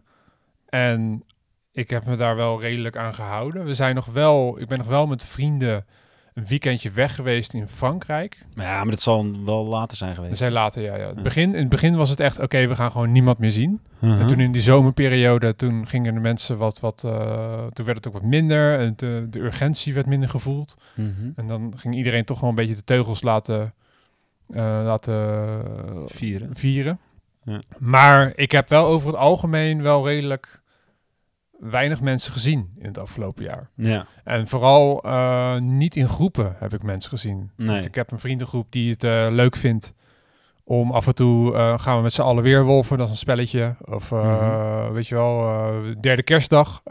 En 0.66 1.24
ik 1.72 1.90
heb 1.90 2.06
me 2.06 2.16
daar 2.16 2.36
wel 2.36 2.62
redelijk 2.62 2.98
aan 2.98 3.14
gehouden. 3.14 3.66
We 3.66 3.74
zijn 3.74 3.96
nog 3.96 4.06
wel, 4.06 4.60
ik 4.60 4.68
ben 4.68 4.78
nog 4.78 4.88
wel 4.88 5.08
met 5.08 5.26
vrienden 5.26 5.86
een 6.38 6.48
weekendje 6.48 6.92
weg 6.92 7.16
geweest 7.16 7.54
in 7.54 7.68
Frankrijk. 7.68 8.46
Ja, 8.56 8.84
maar 8.84 8.92
dat 8.92 9.02
zal 9.02 9.44
wel 9.46 9.66
later 9.66 9.98
zijn 9.98 10.14
geweest. 10.14 10.30
Dat 10.30 10.40
zijn 10.40 10.52
later, 10.52 10.82
ja. 10.82 10.96
ja. 10.96 11.08
Het 11.08 11.24
begin, 11.24 11.54
in 11.54 11.60
het 11.60 11.70
begin 11.70 11.96
was 11.96 12.10
het 12.10 12.20
echt, 12.20 12.40
oké, 12.40 12.68
we 12.68 12.76
gaan 12.76 12.92
gewoon 12.92 13.12
niemand 13.12 13.38
meer 13.38 13.52
zien. 13.52 13.82
En 14.00 14.28
toen 14.28 14.40
in 14.40 14.52
die 14.52 14.62
zomerperiode, 14.62 15.56
toen 15.56 15.88
gingen 15.88 16.14
de 16.14 16.20
mensen 16.20 16.58
wat, 16.58 16.80
wat 16.80 17.04
uh, 17.06 17.66
toen 17.74 17.86
werd 17.86 17.98
het 17.98 18.08
ook 18.08 18.14
wat 18.14 18.24
minder. 18.24 18.80
En 18.80 18.94
de, 18.96 19.28
de 19.30 19.40
urgentie 19.40 19.94
werd 19.94 20.06
minder 20.06 20.30
gevoeld. 20.30 20.78
En 21.36 21.48
dan 21.48 21.74
ging 21.76 21.96
iedereen 21.96 22.26
toch 22.26 22.40
wel 22.40 22.50
een 22.50 22.56
beetje 22.56 22.76
de 22.76 22.84
teugels 22.84 23.22
laten, 23.22 23.74
uh, 24.50 24.58
laten 24.84 25.64
vieren. 26.06 26.56
vieren. 26.56 27.00
Ja. 27.44 27.62
Maar 27.78 28.34
ik 28.36 28.52
heb 28.52 28.70
wel 28.70 28.86
over 28.86 29.08
het 29.08 29.18
algemeen 29.18 29.82
wel 29.82 30.08
redelijk 30.08 30.62
weinig 31.60 32.02
mensen 32.02 32.32
gezien 32.32 32.70
in 32.78 32.88
het 32.88 32.98
afgelopen 32.98 33.44
jaar. 33.44 33.70
Ja. 33.76 34.06
En 34.24 34.48
vooral 34.48 35.06
uh, 35.06 35.58
niet 35.58 35.96
in 35.96 36.10
groepen 36.10 36.56
heb 36.60 36.74
ik 36.74 36.84
mensen 36.84 37.10
gezien. 37.10 37.52
Nee. 37.56 37.84
ik 37.84 37.96
heb 37.96 38.12
een 38.12 38.20
vriendengroep 38.20 38.72
die 38.72 38.92
het 38.92 39.04
uh, 39.04 39.28
leuk 39.30 39.56
vindt 39.56 39.94
om 40.64 40.92
af 40.92 41.08
en 41.08 41.16
toe 41.16 41.54
uh, 41.54 41.80
gaan 41.80 41.98
we 41.98 42.04
met 42.04 42.14
z'n 42.14 42.22
allen 42.22 42.44
weerwolven, 42.44 42.98
dat 42.98 43.06
is 43.06 43.12
een 43.12 43.18
spelletje. 43.18 43.76
Of 43.82 44.12
mm 44.12 44.20
-hmm. 44.20 44.94
weet 44.94 45.08
je 45.08 45.16
wel, 45.16 45.72
derde 46.02 46.24
kerstdag. 46.24 46.82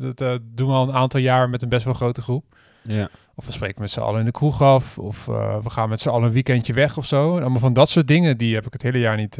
dat 0.00 0.40
doen 0.42 0.68
we 0.68 0.72
al 0.72 0.88
een 0.88 0.94
aantal 0.94 1.20
jaar 1.20 1.50
met 1.50 1.62
een 1.62 1.68
best 1.68 1.84
wel 1.84 1.94
grote 1.94 2.22
groep. 2.22 2.44
Ja. 2.82 3.08
Of 3.34 3.46
we 3.46 3.52
spreken 3.52 3.80
met 3.80 3.90
z'n 3.90 4.00
allen 4.00 4.18
in 4.18 4.24
de 4.24 4.32
kroeg 4.32 4.62
af. 4.62 4.98
Of 4.98 5.24
we 5.24 5.70
gaan 5.70 5.88
met 5.88 6.00
z'n 6.00 6.08
allen 6.08 6.26
een 6.26 6.32
weekendje 6.32 6.72
weg 6.72 6.96
of 6.96 7.06
zo. 7.06 7.36
En 7.36 7.42
allemaal 7.42 7.60
van 7.60 7.72
dat 7.72 7.88
soort 7.88 8.08
dingen, 8.08 8.36
die 8.36 8.54
heb 8.54 8.66
ik 8.66 8.72
het 8.72 8.82
hele 8.82 8.98
jaar 8.98 9.16
niet, 9.16 9.38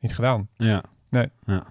niet 0.00 0.14
gedaan. 0.14 0.48
Ja. 0.56 0.82
Nee. 1.08 1.28
Ja. 1.46 1.66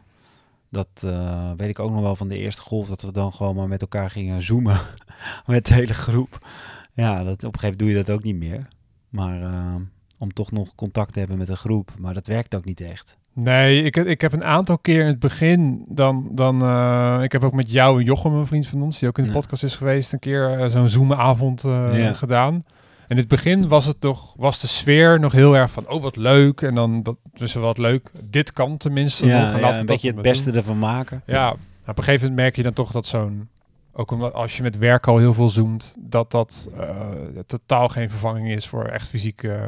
Dat 0.69 0.87
uh, 1.05 1.51
weet 1.57 1.69
ik 1.69 1.79
ook 1.79 1.91
nog 1.91 2.01
wel 2.01 2.15
van 2.15 2.27
de 2.27 2.37
eerste 2.37 2.61
golf, 2.61 2.87
dat 2.87 3.01
we 3.01 3.11
dan 3.11 3.33
gewoon 3.33 3.55
maar 3.55 3.67
met 3.67 3.81
elkaar 3.81 4.09
gingen 4.09 4.41
zoomen. 4.41 4.79
met 5.45 5.65
de 5.65 5.73
hele 5.73 5.93
groep. 5.93 6.47
Ja, 6.93 7.23
dat, 7.23 7.43
op 7.43 7.53
een 7.53 7.59
gegeven 7.59 7.61
moment 7.61 7.79
doe 7.79 7.89
je 7.89 7.95
dat 7.95 8.09
ook 8.09 8.23
niet 8.23 8.35
meer. 8.35 8.67
Maar 9.09 9.41
uh, 9.41 9.75
om 10.17 10.33
toch 10.33 10.51
nog 10.51 10.75
contact 10.75 11.13
te 11.13 11.19
hebben 11.19 11.37
met 11.37 11.49
een 11.49 11.57
groep. 11.57 11.91
Maar 11.99 12.13
dat 12.13 12.27
werkt 12.27 12.55
ook 12.55 12.65
niet 12.65 12.81
echt. 12.81 13.17
Nee, 13.33 13.83
ik, 13.83 13.95
ik 13.95 14.21
heb 14.21 14.33
een 14.33 14.43
aantal 14.43 14.77
keer 14.77 14.99
in 15.01 15.07
het 15.07 15.19
begin 15.19 15.85
dan, 15.87 16.29
dan 16.31 16.63
uh, 16.63 17.19
ik 17.21 17.31
heb 17.31 17.43
ook 17.43 17.53
met 17.53 17.71
jou 17.71 17.99
en 17.99 18.05
Jochem, 18.05 18.33
een 18.33 18.47
vriend 18.47 18.67
van 18.67 18.81
ons, 18.81 18.99
die 18.99 19.09
ook 19.09 19.17
in 19.17 19.23
de 19.23 19.29
ja. 19.29 19.35
podcast 19.35 19.63
is 19.63 19.75
geweest, 19.75 20.13
een 20.13 20.19
keer 20.19 20.69
zo'n 20.69 20.87
zoomavond 20.87 21.61
ja. 21.61 22.13
gedaan. 22.13 22.63
In 23.07 23.17
het 23.17 23.27
begin 23.27 23.67
was 23.67 23.85
het 23.85 24.01
toch, 24.01 24.33
was 24.37 24.59
de 24.59 24.67
sfeer 24.67 25.19
nog 25.19 25.31
heel 25.31 25.55
erg 25.55 25.71
van, 25.71 25.89
oh 25.89 26.01
wat 26.01 26.15
leuk. 26.15 26.61
En 26.61 26.75
dan, 26.75 27.03
dat 27.03 27.17
is 27.33 27.53
wat 27.53 27.77
leuk. 27.77 28.11
Dit 28.23 28.51
kan 28.51 28.77
tenminste 28.77 29.25
ja, 29.25 29.45
nog. 29.45 29.53
En 29.53 29.59
ja, 29.59 29.77
een 29.77 29.85
beetje 29.85 30.11
het 30.11 30.21
beste 30.21 30.45
doen. 30.45 30.55
ervan 30.55 30.79
maken. 30.79 31.21
Ja, 31.25 31.51
op 31.51 31.97
een 31.97 32.03
gegeven 32.03 32.21
moment 32.21 32.35
merk 32.35 32.55
je 32.55 32.63
dan 32.63 32.73
toch 32.73 32.91
dat 32.91 33.05
zo'n, 33.05 33.49
ook 33.91 34.11
omdat 34.11 34.33
als 34.33 34.57
je 34.57 34.63
met 34.63 34.77
werk 34.77 35.07
al 35.07 35.17
heel 35.17 35.33
veel 35.33 35.49
zoomt, 35.49 35.95
dat 35.99 36.31
dat 36.31 36.69
uh, 36.77 37.09
totaal 37.45 37.87
geen 37.87 38.09
vervanging 38.09 38.51
is 38.51 38.67
voor 38.67 38.85
echt 38.85 39.09
fysiek 39.09 39.43
uh, 39.43 39.63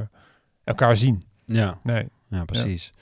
elkaar 0.64 0.98
zien. 0.98 1.24
Ja, 1.46 1.78
nee. 1.84 2.08
ja 2.28 2.46
precies. 2.46 2.92
Ja. 2.94 3.02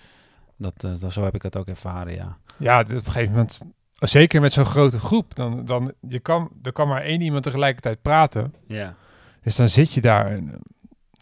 Dat, 0.57 0.83
uh, 0.83 0.99
dat, 0.99 1.13
zo 1.13 1.23
heb 1.23 1.35
ik 1.35 1.41
het 1.41 1.57
ook 1.57 1.67
ervaren, 1.67 2.13
ja. 2.13 2.37
Ja, 2.57 2.79
op 2.79 2.89
een 2.89 3.03
gegeven 3.03 3.31
moment, 3.31 3.61
zeker 3.93 4.41
met 4.41 4.53
zo'n 4.53 4.65
grote 4.65 4.99
groep, 4.99 5.35
dan, 5.35 5.65
dan 5.65 5.93
je 6.09 6.19
kan, 6.19 6.49
er 6.63 6.71
kan 6.71 6.87
maar 6.87 7.01
één 7.01 7.21
iemand 7.21 7.43
tegelijkertijd 7.43 8.01
praten. 8.01 8.53
Ja. 8.67 8.95
Dus 9.45 9.55
dan 9.55 9.69
zit 9.69 9.93
je 9.93 10.01
daar 10.01 10.31
en 10.31 10.53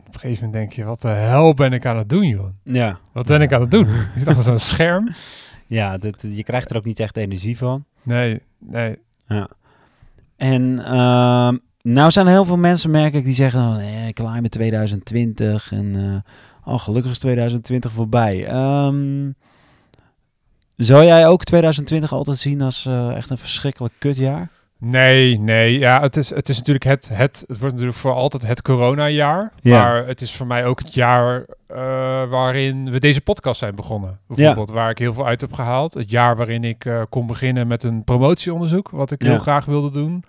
op 0.08 0.14
een 0.14 0.20
gegeven 0.20 0.46
moment 0.46 0.54
denk 0.54 0.74
je, 0.74 0.84
wat 0.84 1.02
de 1.02 1.08
hel 1.08 1.54
ben 1.54 1.74
ik 1.74 1.86
aan 1.86 1.98
het 1.98 2.10
doen, 2.10 2.28
joh? 2.28 2.50
Ja. 2.64 3.00
Wat 3.12 3.26
ben 3.26 3.42
ik 3.42 3.54
aan 3.54 3.62
het 3.62 3.72
doen? 3.72 3.88
je 4.14 4.20
zit 4.20 4.28
achter 4.28 4.44
zo'n 4.44 4.60
scherm. 4.60 5.10
Ja, 5.68 5.98
dat, 5.98 6.16
je 6.22 6.44
krijgt 6.44 6.70
er 6.70 6.78
ook 6.78 6.86
niet 6.86 7.00
echt 7.00 7.18
energie 7.18 7.58
van. 7.58 7.86
Nee, 8.04 8.42
nee. 8.60 8.98
Ja. 9.28 9.50
En 10.38 10.62
uh, 10.80 11.52
nou 11.82 12.12
zijn 12.12 12.26
er 12.26 12.32
heel 12.32 12.46
veel 12.46 12.58
mensen, 12.58 12.92
merk 12.92 13.14
ik, 13.14 13.24
die 13.24 13.34
zeggen, 13.34 13.76
nee, 13.76 14.14
klaar 14.14 14.42
met 14.42 14.52
2020 14.52 15.72
en 15.72 15.96
uh, 15.96 16.74
oh, 16.74 16.80
gelukkig 16.80 17.12
is 17.12 17.20
2020 17.20 17.92
voorbij. 17.92 18.54
Um, 18.86 19.36
Zou 20.76 21.06
jij 21.06 21.28
ook 21.28 21.44
2020 21.44 22.14
altijd 22.14 22.38
zien 22.38 22.62
als 22.62 22.86
eh, 22.86 23.16
echt 23.16 23.30
een 23.30 23.38
verschrikkelijk 23.38 23.94
kutjaar? 24.00 24.50
Nee, 24.86 25.40
nee. 25.40 25.80
Ja, 25.80 26.02
het 26.02 26.18
is, 26.18 26.30
het 26.30 26.50
is 26.50 26.58
natuurlijk 26.58 26.86
het, 26.86 27.10
het, 27.14 27.44
het 27.48 27.58
wordt 27.60 27.74
natuurlijk 27.74 28.00
voor 28.02 28.12
altijd 28.14 28.48
het 28.48 28.62
coronajaar. 28.62 29.52
Ja. 29.62 29.82
Maar 29.82 30.08
het 30.08 30.22
is 30.22 30.36
voor 30.36 30.48
mij 30.48 30.66
ook 30.66 30.80
het 30.80 30.94
jaar 30.94 31.46
eh, 31.68 31.78
waarin 32.30 32.92
we 32.92 33.00
deze 33.00 33.22
podcast 33.22 33.60
zijn 33.60 33.76
begonnen. 33.76 34.20
Bijvoorbeeld, 34.28 34.70
waar 34.70 34.90
ik 34.90 34.98
heel 34.98 35.14
veel 35.14 35.26
uit 35.28 35.42
heb 35.42 35.54
gehaald. 35.54 35.94
Het 35.94 36.10
jaar 36.10 36.36
waarin 36.36 36.64
ik 36.64 36.86
eh, 36.86 37.02
kon 37.10 37.28
beginnen 37.28 37.68
met 37.68 37.84
een 37.84 38.04
promotieonderzoek, 38.04 38.90
wat 38.90 39.12
ik 39.12 39.24
Ja. 39.24 39.30
heel 39.30 39.40
graag 39.40 39.66
wilde 39.66 39.92
doen. 39.92 40.24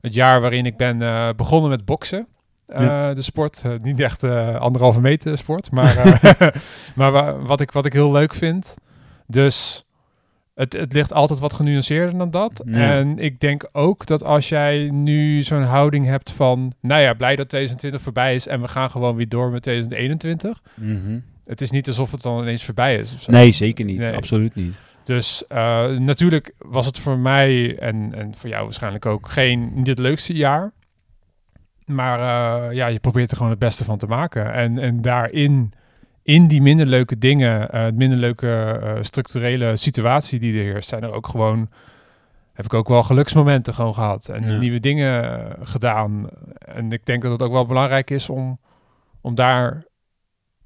Het 0.00 0.14
jaar 0.14 0.40
waarin 0.40 0.66
ik 0.66 0.76
ben 0.76 1.02
eh, 1.02 1.28
begonnen 1.36 1.70
met 1.70 1.84
boksen. 1.84 2.26
De 2.66 3.14
sport, 3.22 3.64
niet 3.82 4.00
echt 4.00 4.22
anderhalve 4.58 5.00
meter 5.00 5.38
sport, 5.38 5.70
maar, 5.70 6.20
maar 6.94 7.12
wa- 7.12 7.36
wat, 7.38 7.60
ik, 7.60 7.70
wat 7.70 7.86
ik 7.86 7.92
heel 7.92 8.12
leuk 8.12 8.34
vind. 8.34 8.74
Dus 9.26 9.83
het, 10.54 10.72
het 10.72 10.92
ligt 10.92 11.12
altijd 11.12 11.38
wat 11.38 11.52
genuanceerder 11.52 12.18
dan 12.18 12.30
dat. 12.30 12.62
Ja. 12.66 12.98
En 12.98 13.18
ik 13.18 13.40
denk 13.40 13.68
ook 13.72 14.06
dat 14.06 14.22
als 14.24 14.48
jij 14.48 14.90
nu 14.90 15.42
zo'n 15.42 15.62
houding 15.62 16.06
hebt 16.06 16.32
van, 16.32 16.72
nou 16.80 17.00
ja, 17.02 17.14
blij 17.14 17.36
dat 17.36 17.48
2020 17.48 18.02
voorbij 18.02 18.34
is 18.34 18.46
en 18.46 18.60
we 18.60 18.68
gaan 18.68 18.90
gewoon 18.90 19.16
weer 19.16 19.28
door 19.28 19.50
met 19.50 19.62
2021. 19.62 20.62
Mhm. 20.74 21.18
Het 21.44 21.60
is 21.60 21.70
niet 21.70 21.86
alsof 21.86 22.10
het 22.10 22.22
dan 22.22 22.42
ineens 22.42 22.64
voorbij 22.64 22.96
is. 22.96 23.14
of 23.14 23.22
zo. 23.22 23.32
Nee, 23.32 23.52
zeker 23.52 23.84
niet. 23.84 23.98
Nee. 23.98 24.16
Absoluut 24.16 24.54
niet. 24.54 24.80
Dus 25.04 25.46
eh, 25.46 25.88
natuurlijk 25.88 26.54
was 26.58 26.86
het 26.86 26.98
voor 26.98 27.18
mij 27.18 27.78
en, 27.78 28.14
en 28.14 28.34
voor 28.36 28.48
jou 28.48 28.64
waarschijnlijk 28.64 29.06
ook 29.06 29.28
geen, 29.28 29.70
niet 29.74 29.86
het 29.86 29.98
leukste 29.98 30.32
jaar. 30.32 30.72
Maar 31.84 32.18
eh, 32.18 32.76
ja, 32.76 32.86
je 32.86 32.98
probeert 32.98 33.30
er 33.30 33.36
gewoon 33.36 33.52
het 33.52 33.60
beste 33.60 33.84
van 33.84 33.98
te 33.98 34.06
maken. 34.06 34.52
En, 34.52 34.78
en 34.78 35.02
daarin, 35.02 35.72
in 36.24 36.46
die 36.48 36.62
minder 36.62 36.86
leuke 36.86 37.18
dingen, 37.18 37.70
eh 37.70 37.92
minder 37.92 38.18
leuke 38.18 38.48
eh, 38.82 39.02
structurele 39.02 39.76
situatie 39.76 40.38
die 40.38 40.58
er 40.58 40.64
heerst, 40.64 40.88
zijn 40.88 41.02
er 41.02 41.12
ook 41.12 41.28
gewoon, 41.28 41.68
heb 42.52 42.64
ik 42.64 42.74
ook 42.74 42.88
wel 42.88 43.02
geluksmomenten 43.02 43.74
gewoon 43.74 43.94
gehad. 43.94 44.28
En 44.28 44.48
Ja. 44.48 44.58
nieuwe 44.58 44.80
dingen 44.80 45.22
eh, 45.24 45.50
gedaan. 45.60 46.28
En 46.58 46.92
ik 46.92 47.06
denk 47.06 47.22
dat 47.22 47.32
het 47.32 47.42
ook 47.42 47.52
wel 47.52 47.66
belangrijk 47.66 48.10
is 48.10 48.28
om, 48.28 48.58
om 49.20 49.34
daar, 49.34 49.84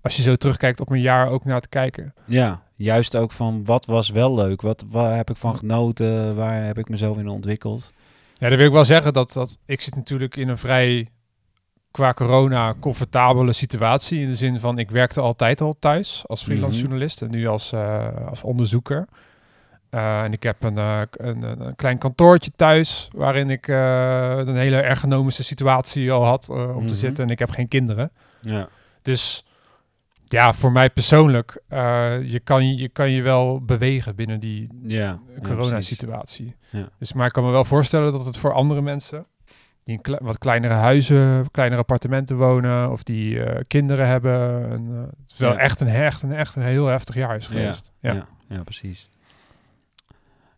als 0.00 0.16
je 0.16 0.22
zo 0.22 0.34
terugkijkt 0.36 0.80
op 0.80 0.90
een 0.90 1.00
jaar, 1.00 1.28
ook 1.28 1.44
naar 1.44 1.60
te 1.60 1.68
kijken. 1.68 2.14
Ja, 2.24 2.62
juist 2.74 3.16
ook 3.16 3.32
van 3.32 3.64
wat 3.64 3.86
was 3.86 4.10
wel 4.10 4.34
leuk? 4.34 4.60
Wat, 4.62 4.84
waar 4.88 5.16
heb 5.16 5.30
ik 5.30 5.36
van 5.36 5.56
genoten? 5.56 6.34
Waar 6.36 6.64
heb 6.64 6.78
ik 6.78 6.88
mezelf 6.88 7.18
in 7.18 7.28
ontwikkeld? 7.28 7.92
Ja, 8.34 8.48
dan 8.48 8.58
wil 8.58 8.66
ik 8.66 8.72
wel 8.72 8.84
zeggen 8.84 9.12
dat, 9.12 9.32
dat 9.32 9.58
ik 9.66 9.80
zit 9.80 9.94
natuurlijk 9.96 10.36
in 10.36 10.48
een 10.48 10.58
vrij 10.58 11.08
qua 11.98 12.12
corona 12.14 12.74
comfortabele 12.80 13.52
situatie. 13.52 14.20
In 14.20 14.28
de 14.28 14.34
zin 14.34 14.60
van 14.60 14.78
ik 14.78 14.90
werkte 14.90 15.20
altijd 15.20 15.60
al 15.60 15.76
thuis 15.78 16.24
als 16.26 16.42
freelance 16.42 16.74
Mhm. 16.76 16.80
journalist 16.86 17.22
en 17.22 17.30
nu 17.30 17.46
als, 17.46 17.72
eh, 17.72 18.26
als 18.28 18.42
onderzoeker. 18.42 19.06
Eh, 19.90 20.22
en 20.22 20.32
ik 20.32 20.42
heb 20.42 20.62
een, 20.62 20.76
eh, 20.78 21.00
een, 21.10 21.42
een, 21.42 21.60
een 21.66 21.76
klein 21.76 21.98
kantoortje 21.98 22.50
thuis 22.56 23.08
waarin 23.12 23.50
ik 23.50 23.66
een 23.68 24.56
hele 24.56 24.76
ergonomische 24.80 25.44
situatie 25.44 26.12
al 26.12 26.24
had 26.24 26.48
om 26.48 26.56
Mhm. 26.58 26.86
te 26.86 26.94
zitten. 26.94 27.24
En 27.24 27.30
ik 27.30 27.38
heb 27.38 27.50
geen 27.50 27.68
kinderen. 27.68 28.10
Ja. 28.40 28.68
Dus 29.02 29.44
ja, 30.24 30.52
voor 30.52 30.72
mij 30.72 30.90
persoonlijk, 30.90 31.62
je, 32.24 32.40
kan, 32.44 32.76
je 32.76 32.88
kan 32.88 33.10
je 33.10 33.22
wel 33.22 33.60
bewegen 33.64 34.14
binnen 34.14 34.40
die 34.40 34.68
Ja. 34.86 35.18
coronasituatie. 35.42 36.54
Ja. 36.70 36.88
Dus, 36.98 37.12
maar 37.12 37.26
ik 37.26 37.32
kan 37.32 37.44
me 37.44 37.50
wel 37.50 37.64
voorstellen 37.64 38.12
dat 38.12 38.26
het 38.26 38.38
voor 38.38 38.52
andere 38.52 38.80
mensen 38.82 39.26
die 39.88 39.96
in 39.96 40.02
kle- 40.02 40.18
wat 40.22 40.38
kleinere 40.38 40.74
huizen, 40.74 41.50
kleinere 41.50 41.80
appartementen 41.80 42.36
wonen 42.36 42.90
of 42.90 43.02
die 43.02 43.42
eh, 43.44 43.60
kinderen 43.66 44.06
hebben, 44.06 44.70
en, 44.70 44.88
eh, 44.92 45.00
het 45.00 45.32
is 45.32 45.38
wel 45.38 45.52
Ja. 45.52 45.58
echt, 45.58 45.80
een, 45.80 45.88
echt, 45.88 46.22
een, 46.22 46.32
echt 46.32 46.56
een 46.56 46.62
heel 46.62 46.86
heftig 46.86 47.14
jaar 47.14 47.36
is 47.36 47.46
geweest. 47.46 47.90
Ja. 48.00 48.12
Ja, 48.12 48.26
ja, 48.48 48.62
precies. 48.62 49.08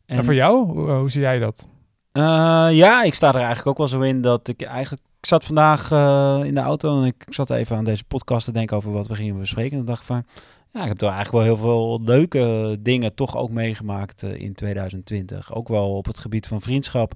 En, 0.06 0.24
voor 0.24 0.34
jou, 0.34 0.66
hoe, 0.66 0.90
hoe 0.90 1.10
zie 1.10 1.20
jij 1.20 1.38
dat? 1.38 1.68
Eh, 2.12 2.22
ja, 2.70 3.02
ik 3.02 3.14
sta 3.14 3.28
er 3.28 3.34
eigenlijk 3.34 3.66
ook 3.66 3.78
wel 3.78 3.88
zo 3.88 4.00
in 4.00 4.20
dat 4.20 4.48
ik 4.48 4.62
eigenlijk... 4.62 5.02
Ik 5.20 5.26
zat 5.26 5.44
vandaag 5.44 5.90
eh, 5.90 6.40
in 6.44 6.54
de 6.54 6.60
auto 6.60 7.00
en 7.00 7.06
ik 7.06 7.24
zat 7.28 7.50
even 7.50 7.76
aan 7.76 7.84
deze 7.84 8.04
podcast 8.04 8.44
te 8.44 8.52
denken 8.52 8.76
over 8.76 8.92
wat 8.92 9.06
we 9.08 9.14
gingen 9.14 9.38
bespreken. 9.38 9.70
En 9.70 9.76
dan 9.76 9.86
dacht 9.86 10.00
ik 10.00 10.06
van, 10.06 10.24
ja, 10.72 10.80
ik 10.82 10.88
heb 10.88 10.96
toch 10.96 11.10
eigenlijk 11.12 11.44
wel 11.44 11.54
heel 11.56 11.62
veel 11.62 12.00
leuke 12.04 12.76
dingen 12.80 13.14
toch 13.14 13.36
ook 13.36 13.50
meegemaakt 13.50 14.22
eh, 14.22 14.40
in 14.40 14.54
2020. 14.54 15.54
Ook 15.54 15.68
wel 15.68 15.96
op 15.96 16.06
het 16.06 16.18
gebied 16.18 16.46
van 16.46 16.60
vriendschap 16.60 17.12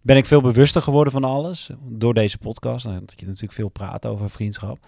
ben 0.00 0.16
ik 0.16 0.26
veel 0.26 0.40
bewuster 0.40 0.82
geworden 0.82 1.12
van 1.12 1.24
alles 1.24 1.70
door 1.88 2.14
deze 2.14 2.38
podcast. 2.38 2.84
Dat 2.84 3.14
je 3.16 3.26
natuurlijk 3.26 3.52
veel 3.52 3.68
praat 3.68 4.06
over 4.06 4.30
vriendschap. 4.30 4.78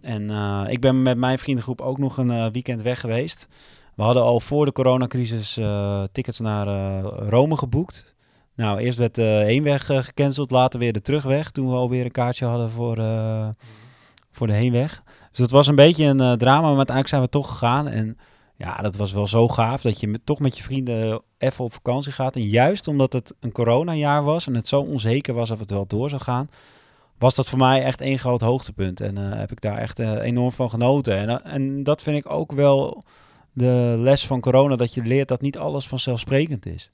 En 0.00 0.30
eh, 0.30 0.64
ik 0.68 0.80
ben 0.80 1.02
met 1.02 1.18
mijn 1.18 1.38
vriendengroep 1.38 1.80
ook 1.80 1.98
nog 1.98 2.16
een 2.16 2.30
eh, 2.30 2.46
weekend 2.52 2.82
weg 2.82 3.00
geweest. 3.00 3.48
We 3.96 4.02
hadden 4.02 4.22
al 4.22 4.40
voor 4.40 4.64
de 4.64 4.72
coronacrisis 4.72 5.56
eh, 5.56 6.04
tickets 6.12 6.40
naar 6.40 6.66
Rome 7.04 7.56
geboekt. 7.56 8.14
Nou, 8.60 8.78
eerst 8.78 8.98
werd 8.98 9.14
de 9.14 9.42
heenweg 9.44 9.86
gecanceld, 9.86 10.50
later 10.50 10.80
weer 10.80 10.92
de 10.92 11.00
terugweg. 11.00 11.50
Toen 11.50 11.68
we 11.68 11.74
alweer 11.74 12.04
een 12.04 12.10
kaartje 12.10 12.46
hadden 12.46 12.70
voor, 12.70 12.98
eh, 12.98 13.48
voor 14.30 14.46
de 14.46 14.52
heenweg. 14.52 15.02
Dus 15.30 15.38
dat 15.38 15.50
was 15.50 15.66
een 15.66 15.74
beetje 15.74 16.04
een 16.04 16.38
drama, 16.38 16.60
maar 16.60 16.76
uiteindelijk 16.76 17.08
zijn 17.08 17.22
we 17.22 17.28
toch 17.28 17.48
gegaan. 17.48 17.88
En 17.88 18.18
ja, 18.60 18.76
dat 18.76 18.96
was 18.96 19.12
wel 19.12 19.26
zo 19.26 19.48
gaaf 19.48 19.82
dat 19.82 20.00
je 20.00 20.20
toch 20.24 20.38
met 20.38 20.56
je 20.56 20.62
vrienden 20.62 21.22
even 21.38 21.64
op 21.64 21.72
vakantie 21.72 22.12
gaat. 22.12 22.34
En 22.34 22.42
juist 22.42 22.88
omdat 22.88 23.12
het 23.12 23.34
een 23.40 23.52
coronajaar 23.52 24.24
was 24.24 24.46
en 24.46 24.54
het 24.54 24.68
zo 24.68 24.80
onzeker 24.80 25.34
was 25.34 25.50
of 25.50 25.58
het 25.58 25.70
wel 25.70 25.86
door 25.86 26.08
zou 26.08 26.22
gaan, 26.22 26.50
was 27.18 27.34
dat 27.34 27.48
voor 27.48 27.58
mij 27.58 27.82
echt 27.82 28.00
één 28.00 28.18
groot 28.18 28.40
hoogtepunt. 28.40 29.00
En 29.00 29.18
eh, 29.18 29.38
heb 29.38 29.52
ik 29.52 29.60
daar 29.60 29.78
echt 29.78 29.98
eh, 29.98 30.12
enorm 30.12 30.52
van 30.52 30.70
genoten. 30.70 31.16
En, 31.16 31.28
eh, 31.28 31.54
en 31.54 31.82
dat 31.82 32.02
vind 32.02 32.16
ik 32.16 32.30
ook 32.30 32.52
wel 32.52 33.02
de 33.52 33.94
les 33.98 34.26
van 34.26 34.40
corona, 34.40 34.76
dat 34.76 34.94
je 34.94 35.02
leert 35.02 35.28
dat 35.28 35.40
niet 35.40 35.58
alles 35.58 35.88
vanzelfsprekend 35.88 36.66
is. 36.66 36.88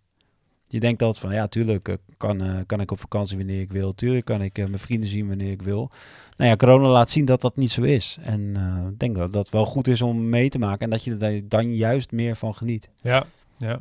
Je 0.69 0.81
denkt 0.81 1.03
altijd 1.03 1.25
van, 1.25 1.35
ja, 1.35 1.47
tuurlijk 1.47 1.89
eh, 1.89 1.95
kan, 2.17 2.43
eh, 2.43 2.57
kan 2.67 2.81
ik 2.81 2.91
op 2.91 3.01
vakantie 3.01 3.37
wanneer 3.37 3.61
ik 3.61 3.73
wil. 3.73 3.95
Tuurlijk 3.95 4.25
kan 4.25 4.43
ik 4.43 4.59
eh, 4.59 4.67
mijn 4.67 4.79
vrienden 4.79 5.09
zien 5.09 5.29
wanneer 5.29 5.51
ik 5.51 5.63
wil. 5.63 5.91
Nou 6.37 6.51
ja, 6.51 6.57
corona 6.57 6.89
laat 6.89 7.11
zien 7.11 7.25
dat 7.25 7.41
dat 7.41 7.57
niet 7.57 7.71
zo 7.71 7.83
is. 7.83 8.19
En 8.23 8.57
ik 8.93 8.99
denk 8.99 9.17
dat 9.17 9.33
dat 9.33 9.51
wel 9.51 9.65
goed 9.65 9.89
is 9.89 10.03
om 10.03 10.29
mee 10.29 10.49
te 10.49 10.59
maken. 10.59 10.81
En 10.81 10.91
dat 10.91 11.05
je 11.05 11.17
er 11.17 11.49
dan- 11.49 11.75
juist 11.75 12.13
meer 12.13 12.37
van 12.37 12.55
geniet. 12.55 12.89
Ja, 13.03 13.25
ja. 13.59 13.81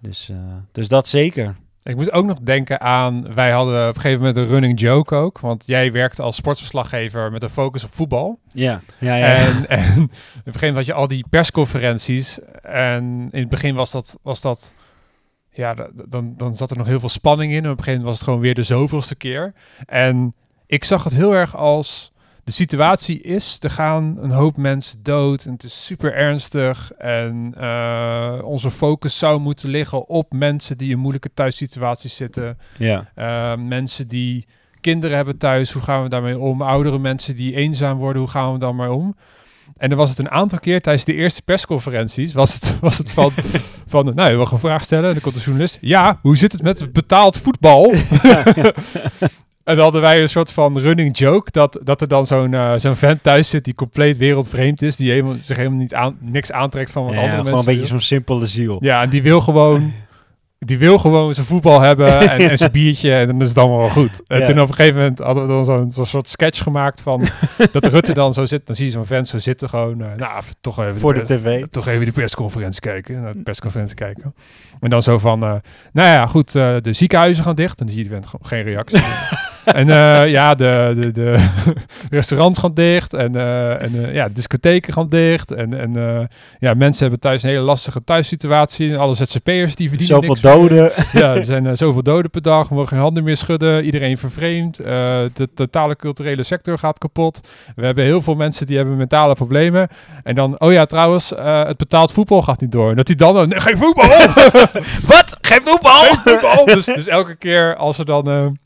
Dus, 0.00 0.30
dus 0.72 0.88
dat 0.88 1.08
zeker. 1.08 1.56
Ik 1.82 1.96
moet 1.96 2.12
ook 2.12 2.24
nog 2.24 2.38
denken 2.40 2.80
aan, 2.80 3.34
wij 3.34 3.50
hadden 3.50 3.88
op 3.88 3.94
een 3.94 4.00
gegeven 4.00 4.18
moment 4.18 4.36
een 4.36 4.46
running 4.46 4.80
joke 4.80 5.14
ook, 5.14 5.40
want 5.40 5.66
jij 5.66 5.92
werkte 5.92 6.22
als 6.22 6.36
sportverslaggever 6.36 7.30
met 7.30 7.42
een 7.42 7.50
focus 7.50 7.84
op 7.84 7.94
voetbal. 7.94 8.38
Ja, 8.52 8.80
ja, 9.00 9.16
ja. 9.16 9.26
En, 9.26 9.68
en 9.68 10.02
op 10.02 10.08
een 10.08 10.08
gegeven 10.44 10.60
moment 10.60 10.76
had 10.76 10.86
je 10.86 10.92
al 10.92 11.08
die 11.08 11.24
persconferenties. 11.30 12.38
En 12.62 13.28
in 13.30 13.40
het 13.40 13.48
begin 13.48 13.74
was 13.74 13.90
dat. 13.90 14.18
Was 14.22 14.40
dat 14.40 14.74
ja, 15.54 15.74
da- 15.74 15.90
dan, 16.08 16.34
dan 16.36 16.54
zat 16.56 16.70
er 16.70 16.76
nog 16.76 16.86
heel 16.86 17.00
veel 17.00 17.08
spanning 17.08 17.52
in. 17.52 17.64
En 17.64 17.70
op 17.70 17.78
een 17.78 17.84
gegeven 17.84 17.92
moment 17.92 18.08
was 18.08 18.14
het 18.14 18.24
gewoon 18.24 18.40
weer 18.40 18.54
de 18.54 18.62
zoveelste 18.62 19.14
keer. 19.14 19.52
En 19.86 20.34
ik 20.66 20.84
zag 20.84 21.04
het 21.04 21.12
heel 21.12 21.32
erg 21.34 21.56
als. 21.56 22.12
De 22.44 22.52
situatie 22.52 23.20
is, 23.20 23.58
er 23.60 23.70
gaan 23.70 24.16
een 24.20 24.30
hoop 24.30 24.56
mensen 24.56 25.02
dood 25.02 25.44
en 25.44 25.52
het 25.52 25.62
is 25.64 25.84
super 25.84 26.14
ernstig. 26.14 26.92
En 26.92 27.54
eh, 27.56 28.38
onze 28.42 28.70
focus 28.70 29.18
zou 29.18 29.40
moeten 29.40 29.68
liggen 29.70 30.08
op 30.08 30.32
mensen 30.32 30.78
die 30.78 30.90
in 30.90 30.98
moeilijke 30.98 31.30
thuissituaties 31.34 32.16
zitten. 32.16 32.58
ja. 32.78 33.08
Uh, 33.16 33.56
mensen 33.66 34.08
die 34.08 34.46
kinderen 34.80 35.16
hebben 35.16 35.38
thuis, 35.38 35.72
hoe 35.72 35.82
gaan 35.82 36.02
we 36.02 36.08
daarmee 36.08 36.38
om? 36.38 36.62
Oudere 36.62 36.98
mensen 36.98 37.36
die 37.36 37.54
eenzaam 37.56 37.98
worden, 37.98 38.22
hoe 38.22 38.30
gaan 38.30 38.52
we 38.52 38.58
daarmee 38.58 38.92
om? 38.92 39.16
En 39.76 39.88
dan 39.88 39.98
was 39.98 40.10
het 40.10 40.18
een 40.18 40.30
aantal 40.30 40.58
keer 40.58 40.80
tijdens 40.80 41.04
de 41.04 41.14
eerste 41.14 41.42
persconferenties, 41.42 42.32
was 42.32 42.54
het, 42.54 42.80
was 42.80 42.98
het 42.98 43.12
van, 43.12 43.32
van, 43.86 44.12
nou, 44.14 44.30
je 44.30 44.36
wil 44.36 44.48
een 44.50 44.58
vraag 44.58 44.82
stellen, 44.82 45.06
en 45.06 45.12
dan 45.12 45.22
komt 45.22 45.34
de 45.34 45.40
journalist, 45.40 45.78
ja, 45.80 46.18
hoe 46.22 46.36
zit 46.36 46.52
het 46.52 46.62
met 46.62 46.92
betaald 46.92 47.38
voetbal? 47.38 47.92
en 49.64 49.76
dan 49.76 49.78
hadden 49.78 50.00
wij 50.00 50.22
een 50.22 50.28
soort 50.28 50.52
van 50.52 50.78
running 50.78 51.18
joke, 51.18 51.50
dat, 51.50 51.78
dat 51.82 52.00
er 52.00 52.08
dan 52.08 52.26
zo'n 52.26 52.54
eh, 52.54 52.72
zo'n 52.76 52.96
vent 52.96 53.22
thuis 53.22 53.48
zit 53.48 53.64
die 53.64 53.74
compleet 53.74 54.16
wereldvreemd 54.16 54.82
is, 54.82 54.96
die 54.96 55.10
helemaal, 55.10 55.36
zich 55.44 55.56
helemaal 55.56 55.78
niet 55.78 55.94
aan, 55.94 56.16
niks 56.20 56.52
aantrekt 56.52 56.90
van 56.90 57.04
wat 57.04 57.12
Ja, 57.12 57.18
andere 57.20 57.36
gewoon 57.36 57.52
mensen 57.52 57.68
een 57.68 57.74
beetje 57.74 57.90
zo'n 57.90 58.00
simpele 58.00 58.46
ziel. 58.46 58.76
Ja, 58.80 59.02
en 59.02 59.10
die 59.10 59.22
wil 59.22 59.40
gewoon. 59.40 59.92
Die 60.58 60.78
wil 60.78 60.98
gewoon 60.98 61.34
zijn 61.34 61.46
voetbal 61.46 61.80
hebben 61.80 62.20
en, 62.30 62.50
en 62.50 62.58
zijn 62.58 62.72
biertje 62.72 63.12
en 63.14 63.26
dan 63.26 63.40
is 63.40 63.48
het 63.48 63.58
allemaal 63.58 63.78
wel 63.78 63.88
goed. 63.88 64.22
En 64.26 64.40
Ja. 64.40 64.46
toen 64.46 64.60
op 64.60 64.68
een 64.68 64.74
gegeven 64.74 65.00
moment 65.00 65.18
hadden 65.18 65.42
we 65.42 65.64
dan 65.64 65.90
zo'n 65.90 66.06
soort 66.06 66.28
sketch 66.28 66.62
gemaakt 66.62 67.00
van 67.00 67.28
dat 67.72 67.84
Rutte 67.84 68.12
dan 68.14 68.32
zo 68.34 68.44
zit. 68.46 68.66
Dan 68.66 68.76
zie 68.76 68.84
je 68.86 68.90
zo'n 68.90 69.06
vent 69.06 69.28
zo 69.28 69.38
zitten 69.38 69.68
gewoon, 69.68 70.02
eh, 70.02 70.08
nou, 70.16 70.42
toch 70.60 70.78
even, 70.80 71.00
Voor 71.00 71.14
de 71.14 71.24
tv. 71.24 71.64
toch 71.70 71.86
even 71.86 72.04
de 72.04 72.12
persconferentie 72.12 72.80
kijken. 72.80 73.22
Naar 73.22 73.32
de 73.32 73.42
persconferentie 73.42 73.96
kijken. 73.96 74.34
En 74.80 74.90
dan 74.90 75.02
zo 75.02 75.18
van, 75.18 75.42
eh, 75.42 75.54
nou 75.92 76.08
ja, 76.08 76.26
goed, 76.26 76.54
eh, 76.54 76.76
de 76.80 76.92
ziekenhuizen 76.92 77.44
gaan 77.44 77.54
dicht. 77.54 77.80
En 77.80 77.86
dan 77.86 77.94
zie 77.94 78.04
je 78.04 78.08
die 78.08 78.18
vent 78.18 78.26
gewoon 78.30 78.46
geen 78.46 78.62
reactie. 78.62 79.02
en 79.64 79.90
eh, 79.90 80.30
ja, 80.30 80.54
de, 80.54 80.92
de, 80.96 81.12
de 81.12 81.48
restaurants 82.10 82.58
gaan 82.58 82.74
dicht 82.74 83.12
en, 83.12 83.34
eh, 83.34 83.82
en 83.82 84.04
eh, 84.04 84.14
ja, 84.14 84.28
discotheken 84.28 84.92
gaan 84.92 85.08
dicht. 85.08 85.50
En, 85.50 85.80
en 85.80 86.28
ja, 86.58 86.74
mensen 86.74 87.02
hebben 87.02 87.20
thuis 87.20 87.42
een 87.42 87.48
hele 87.48 87.62
lastige 87.62 88.04
thuissituatie. 88.04 88.96
Alle 88.96 89.14
ZZP'ers 89.14 89.74
die 89.74 89.88
verdienen 89.88 90.16
Zoveel 90.16 90.28
niks 90.28 90.42
meer. 90.42 90.52
doden. 90.52 90.92
Ja, 91.12 91.34
er 91.34 91.44
zijn 91.44 91.76
zoveel 91.76 92.02
doden 92.02 92.30
per 92.30 92.42
dag. 92.42 92.68
We 92.68 92.74
mogen 92.74 92.88
geen 92.88 92.98
handen 92.98 93.24
meer 93.24 93.36
schudden. 93.36 93.84
Iedereen 93.84 94.18
vervreemd. 94.18 94.76
De 94.76 95.48
totale 95.54 95.96
culturele 95.96 96.42
sector 96.42 96.78
gaat 96.78 96.98
kapot. 96.98 97.40
We 97.76 97.84
hebben 97.84 98.04
heel 98.04 98.22
veel 98.22 98.34
mensen 98.34 98.66
die 98.66 98.76
hebben 98.76 98.96
mentale 98.96 99.34
problemen. 99.34 99.88
En 100.22 100.34
dan, 100.34 100.60
oh 100.60 100.72
ja, 100.72 100.84
trouwens, 100.84 101.32
het 101.36 101.76
betaald 101.76 102.12
voetbal 102.12 102.42
gaat 102.42 102.60
niet 102.60 102.72
door. 102.72 102.90
En 102.90 102.96
dat 102.96 103.06
die 103.06 103.16
dan, 103.16 103.48
nee, 103.48 103.60
geen 103.60 103.78
voetbal! 103.78 104.08
Wat? 105.12 105.36
Geen 105.40 105.60
voetbal? 105.64 106.00
geen 106.00 106.18
voetbal! 106.24 106.64
Dus, 106.64 106.84
dus 106.84 107.06
elke 107.06 107.36
keer 107.36 107.76
als 107.76 107.98
er 107.98 108.04
dan... 108.04 108.58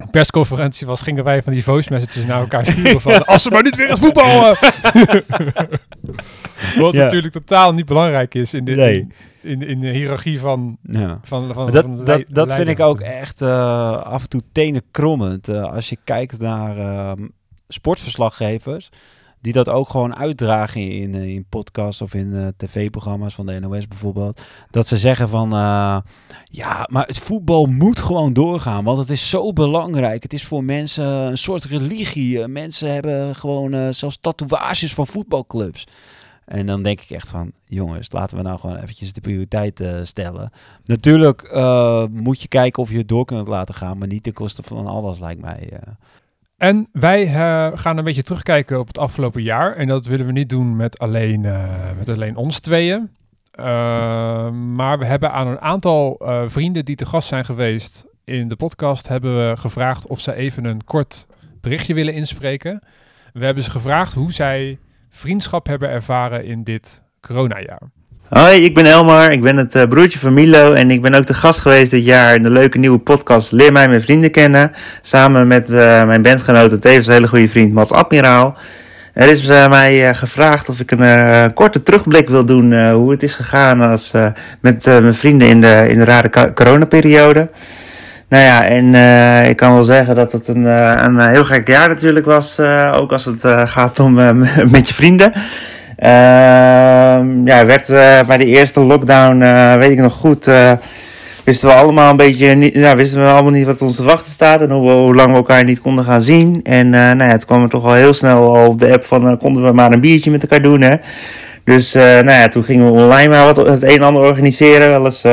eh, 0.00 0.06
persconferentie 0.10 0.86
was, 0.86 1.02
gingen 1.02 1.24
wij 1.24 1.42
van 1.42 1.52
die 1.52 1.64
voice 1.64 1.92
messages 1.92 2.26
naar 2.26 2.40
elkaar 2.40 2.66
sturen 2.66 3.00
van 3.00 3.24
als 3.26 3.42
ze 3.42 3.50
maar 3.50 3.62
niet 3.62 3.76
weer 3.76 3.90
eens 3.90 3.98
voetballen. 4.00 4.56
Wat 6.78 6.92
Ja. 6.92 7.02
natuurlijk 7.04 7.32
totaal 7.32 7.72
niet 7.72 7.86
belangrijk 7.86 8.34
is 8.34 8.54
in 8.54 8.64
de, 8.64 8.72
Nee. 8.74 9.06
in, 9.40 9.62
in, 9.62 9.62
in 9.68 9.80
de 9.80 9.88
hiërarchie 9.88 10.40
van, 10.40 10.76
Ja. 10.82 11.18
van, 11.22 11.54
van, 11.54 11.70
dat, 11.72 11.84
van 11.84 12.04
dat, 12.04 12.24
dat 12.28 12.52
vind 12.52 12.68
ik 12.68 12.80
ook 12.80 13.00
echt 13.00 13.40
eh, 13.42 14.02
af 14.02 14.22
en 14.22 14.28
toe 14.28 14.42
tenenkrommend. 14.52 15.48
Eh, 15.48 15.62
als 15.72 15.88
je 15.88 15.96
kijkt 16.04 16.38
naar 16.38 16.78
ehm, 16.78 17.26
sportverslaggevers, 17.68 18.88
die 19.40 19.52
dat 19.52 19.68
ook 19.68 19.88
gewoon 19.88 20.16
uitdragen 20.16 20.90
in, 20.90 21.14
eh, 21.14 21.24
in 21.24 21.44
podcasts 21.48 22.02
of 22.02 22.14
in 22.14 22.34
eh, 22.34 22.46
tv-programma's 22.56 23.34
van 23.34 23.46
de 23.46 23.60
NOS 23.60 23.88
bijvoorbeeld. 23.88 24.40
Dat 24.70 24.86
ze 24.86 24.96
zeggen 24.96 25.28
van, 25.28 25.52
eh, 25.52 25.98
ja, 26.50 26.86
maar 26.90 27.06
het 27.06 27.18
voetbal 27.18 27.66
moet 27.66 27.98
gewoon 28.00 28.32
doorgaan, 28.32 28.84
want 28.84 28.98
het 28.98 29.10
is 29.10 29.28
zo 29.28 29.52
belangrijk. 29.52 30.22
Het 30.22 30.32
is 30.32 30.44
voor 30.46 30.64
mensen 30.64 31.06
een 31.06 31.38
soort 31.38 31.64
religie. 31.64 32.48
Mensen 32.48 32.92
hebben 32.92 33.34
gewoon 33.34 33.94
zelfs 33.94 34.18
tatoeages 34.20 34.94
van 34.94 35.06
voetbalclubs. 35.06 35.86
En 36.44 36.66
dan 36.66 36.82
denk 36.82 37.00
ik 37.00 37.10
echt 37.10 37.30
van, 37.30 37.52
jongens, 37.66 38.12
laten 38.12 38.36
we 38.36 38.42
nou 38.42 38.58
gewoon 38.58 38.76
eventjes 38.76 39.12
de 39.12 39.20
prioriteit 39.20 39.84
stellen. 40.02 40.50
Natuurlijk 40.84 41.52
moet 42.10 42.42
je 42.42 42.48
kijken 42.48 42.82
of 42.82 42.90
je 42.90 42.98
het 42.98 43.08
door 43.08 43.24
kunt 43.24 43.48
laten 43.48 43.74
gaan, 43.74 43.98
maar 43.98 44.08
niet 44.08 44.22
ten 44.22 44.32
koste 44.32 44.62
van 44.62 44.86
alles, 44.86 45.18
lijkt 45.18 45.40
mij. 45.40 45.68
eh. 45.72 45.92
En 46.60 46.88
wij 46.92 47.26
eh, 47.26 47.78
gaan 47.78 47.96
een 47.96 48.04
beetje 48.04 48.22
terugkijken 48.22 48.78
op 48.78 48.86
het 48.86 48.98
afgelopen 48.98 49.42
jaar. 49.42 49.76
En 49.76 49.86
dat 49.86 50.06
willen 50.06 50.26
we 50.26 50.32
niet 50.32 50.48
doen 50.48 50.76
met 50.76 50.98
alleen, 50.98 51.44
eh, 51.44 51.64
met 51.98 52.08
alleen 52.08 52.36
ons 52.36 52.60
tweeën. 52.60 53.10
Eh, 53.50 54.50
maar 54.50 54.98
we 54.98 55.04
hebben 55.04 55.32
aan 55.32 55.46
een 55.46 55.60
aantal 55.60 56.18
eh, 56.18 56.42
vrienden 56.46 56.84
die 56.84 56.96
te 56.96 57.06
gast 57.06 57.28
zijn 57.28 57.44
geweest 57.44 58.06
in 58.24 58.48
de 58.48 58.56
podcast... 58.56 59.08
hebben 59.08 59.48
we 59.48 59.56
gevraagd 59.56 60.06
of 60.06 60.20
zij 60.20 60.34
even 60.34 60.64
een 60.64 60.84
kort 60.84 61.26
berichtje 61.60 61.94
willen 61.94 62.14
inspreken. 62.14 62.82
We 63.32 63.44
hebben 63.44 63.64
ze 63.64 63.70
gevraagd 63.70 64.14
hoe 64.14 64.32
zij 64.32 64.78
vriendschap 65.10 65.66
hebben 65.66 65.88
ervaren 65.88 66.44
in 66.44 66.64
dit 66.64 67.02
coronajaar. 67.20 67.90
Hoi, 68.30 68.64
ik 68.64 68.74
ben 68.74 68.86
Elmar. 68.86 69.32
Ik 69.32 69.40
ben 69.40 69.56
het 69.56 69.74
eh, 69.74 69.88
broertje 69.88 70.18
van 70.18 70.34
Milo. 70.34 70.72
En 70.72 70.90
ik 70.90 71.02
ben 71.02 71.14
ook 71.14 71.26
de 71.26 71.34
gast 71.34 71.60
geweest 71.60 71.90
dit 71.90 72.04
jaar 72.04 72.34
in 72.34 72.42
de 72.42 72.50
leuke 72.50 72.78
nieuwe 72.78 72.98
podcast 72.98 73.52
Leer 73.52 73.72
mij 73.72 73.88
mijn 73.88 74.02
vrienden 74.02 74.30
kennen. 74.30 74.72
Samen 75.02 75.46
met 75.46 75.70
eh, 75.70 76.04
mijn 76.04 76.22
bandgenoot 76.22 76.72
en 76.72 76.80
tevens 76.80 77.06
hele 77.06 77.28
goede 77.28 77.48
vriend 77.48 77.72
Mats 77.72 77.92
Admiraal. 77.92 78.56
Er 79.12 79.28
is 79.28 79.48
eh, 79.48 79.68
mij 79.68 80.14
gevraagd 80.14 80.68
of 80.68 80.80
ik 80.80 80.90
een 80.90 81.54
korte 81.54 81.82
terugblik 81.82 82.28
wil 82.28 82.44
doen 82.44 82.90
hoe 82.90 83.10
het 83.10 83.22
is 83.22 83.34
gegaan 83.34 83.80
als, 83.80 84.12
met 84.60 84.84
mijn 84.84 85.14
vrienden 85.14 85.48
in 85.48 85.60
de, 85.60 85.86
in 85.88 85.98
de 85.98 86.04
rare 86.04 86.52
coronaperiode. 86.54 87.48
Nou 88.28 88.44
ja, 88.44 88.64
en 88.64 88.94
ik 89.48 89.56
kan 89.56 89.72
wel 89.72 89.84
zeggen 89.84 90.14
dat 90.14 90.32
het 90.32 90.48
een, 90.48 90.64
een 91.04 91.18
heel 91.18 91.44
gek 91.44 91.68
jaar 91.68 91.88
natuurlijk 91.88 92.26
was. 92.26 92.60
ook 92.92 93.12
als 93.12 93.24
het 93.24 93.40
gaat 93.70 93.98
om 93.98 94.14
met 94.74 94.88
je 94.88 94.94
vrienden. 94.94 95.32
Ehm, 96.00 97.46
ja, 97.46 97.66
werd 97.66 97.88
eh, 97.88 98.20
bij 98.26 98.36
de 98.36 98.44
eerste 98.46 98.80
lockdown, 98.80 99.40
eh, 99.42 99.74
weet 99.74 99.90
ik 99.90 99.98
nog 100.00 100.12
goed, 100.14 100.46
eh, 100.46 100.72
wisten 101.44 101.68
we 101.68 101.74
allemaal 101.74 102.10
een 102.10 102.16
beetje, 102.16 102.54
niet, 102.54 102.74
ja, 102.74 102.96
wisten 102.96 103.20
we 103.20 103.26
allemaal 103.30 103.52
niet 103.52 103.66
wat 103.66 103.82
ons 103.82 103.96
te 103.96 104.02
wachten 104.02 104.32
staat 104.32 104.60
en 104.60 104.70
hoe, 104.70 104.86
we- 104.86 104.92
hoe 104.92 105.14
lang 105.14 105.30
we 105.30 105.36
elkaar 105.36 105.64
niet 105.64 105.80
konden 105.80 106.04
gaan 106.04 106.22
zien. 106.22 106.60
En 106.62 106.86
eh, 106.94 107.00
nou 107.00 107.18
ja, 107.22 107.28
het 107.28 107.44
kwam 107.44 107.62
er 107.62 107.68
toch 107.68 107.84
al 107.84 107.94
heel 107.94 108.14
snel 108.14 108.56
al 108.56 108.66
op 108.66 108.78
de 108.78 108.92
app 108.92 109.04
van, 109.04 109.38
konden 109.38 109.62
we 109.64 109.72
maar 109.72 109.92
een 109.92 110.00
biertje 110.00 110.30
met 110.30 110.42
elkaar 110.42 110.62
doen, 110.62 110.80
hè. 110.80 110.96
Dus 111.64 111.92
nou 111.92 112.30
ja, 112.30 112.48
toen 112.48 112.64
gingen 112.64 112.92
we 112.92 113.00
online 113.02 113.28
maar 113.28 113.44
wat, 113.44 113.56
het 113.56 113.82
een 113.82 113.88
en 113.88 114.02
ander 114.02 114.22
organiseren, 114.22 114.88
wel 114.88 115.04
eens 115.04 115.24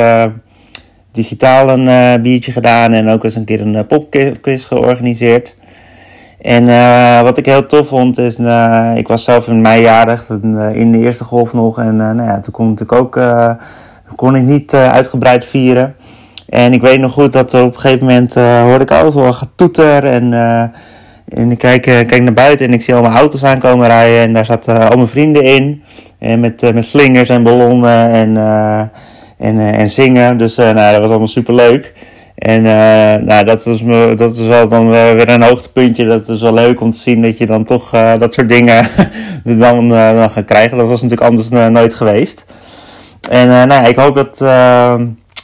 digitaal 1.11 1.69
een 1.69 2.21
biertje 2.21 2.51
gedaan 2.51 2.93
en 2.93 3.09
ook 3.09 3.23
eens 3.23 3.35
een 3.35 3.45
keer 3.45 3.61
een 3.61 3.87
popquiz 3.87 4.65
georganiseerd. 4.67 5.55
En 6.37 6.69
eh, 6.69 7.21
wat 7.21 7.37
ik 7.37 7.45
heel 7.45 7.65
tof 7.65 7.87
vond 7.87 8.17
is, 8.17 8.37
eh, 8.37 8.91
ik 8.95 9.07
was 9.07 9.23
zelf 9.23 9.47
in 9.47 9.61
mei 9.61 9.81
jarig, 9.81 10.25
eh, 10.29 10.75
in 10.75 10.91
de 10.91 10.99
eerste 10.99 11.23
golf 11.23 11.53
nog. 11.53 11.79
En 11.79 11.95
nou 11.95 12.23
ja, 12.23 12.39
toen 12.39 12.53
kon, 12.53 12.69
natuurlijk 12.69 13.01
ook, 13.01 13.19
kon 14.15 14.35
ik 14.35 14.41
niet 14.41 14.73
uitgebreid 14.73 15.45
vieren. 15.45 15.95
En 16.49 16.73
ik 16.73 16.81
weet 16.81 16.99
nog 16.99 17.13
goed 17.13 17.33
dat 17.33 17.53
op 17.53 17.73
een 17.73 17.79
gegeven 17.79 18.05
moment 18.05 18.33
hoorde 18.33 18.83
ik 18.83 18.91
overal 18.91 19.33
getoeter. 19.33 20.03
En, 20.03 20.33
en 21.27 21.51
ik 21.51 21.57
kijk, 21.57 21.81
kijk 21.81 22.21
naar 22.21 22.33
buiten 22.33 22.65
en 22.65 22.73
ik 22.73 22.81
zie 22.81 22.93
allemaal 22.93 23.17
auto's 23.17 23.43
aankomen 23.43 23.87
rijden. 23.87 24.19
En 24.19 24.33
daar 24.33 24.45
zaten 24.45 24.89
al 24.89 24.95
mijn 24.97 25.09
vrienden 25.09 25.43
in. 25.43 25.83
En 26.19 26.39
met, 26.39 26.73
met 26.73 26.85
slingers 26.85 27.29
en 27.29 27.43
ballonnen 27.43 28.09
en, 28.09 28.37
en, 29.37 29.59
en 29.59 29.89
zingen. 29.89 30.37
Dus 30.37 30.55
nou, 30.55 30.91
dat 30.91 30.99
was 30.99 31.09
allemaal 31.09 31.27
super 31.27 31.53
leuk. 31.53 31.93
En 32.37 32.65
eh, 32.65 33.23
nou, 33.23 33.45
dat 33.45 33.65
is, 33.65 33.83
me, 33.83 34.13
dat 34.15 34.35
is 34.35 34.47
wel 34.47 34.67
dan 34.67 34.89
weer 34.89 35.29
een 35.29 35.43
hoogtepuntje. 35.43 36.05
Dat 36.05 36.29
is 36.29 36.41
wel 36.41 36.53
leuk 36.53 36.81
om 36.81 36.91
te 36.91 36.97
zien 36.97 37.21
dat 37.21 37.37
je 37.37 37.45
dan 37.45 37.63
toch 37.63 37.93
eh, 37.93 38.17
dat 38.19 38.33
soort 38.33 38.49
dingen 38.49 38.89
dan, 39.43 39.93
eh, 39.93 40.13
dan 40.13 40.29
gaat 40.29 40.45
krijgen. 40.45 40.77
Dat 40.77 40.87
was 40.87 41.01
natuurlijk 41.01 41.29
anders 41.29 41.49
nooit 41.49 41.93
geweest. 41.93 42.43
En 43.29 43.47
nou, 43.67 43.87
ik 43.87 43.95
hoop 43.95 44.15
dat 44.15 44.37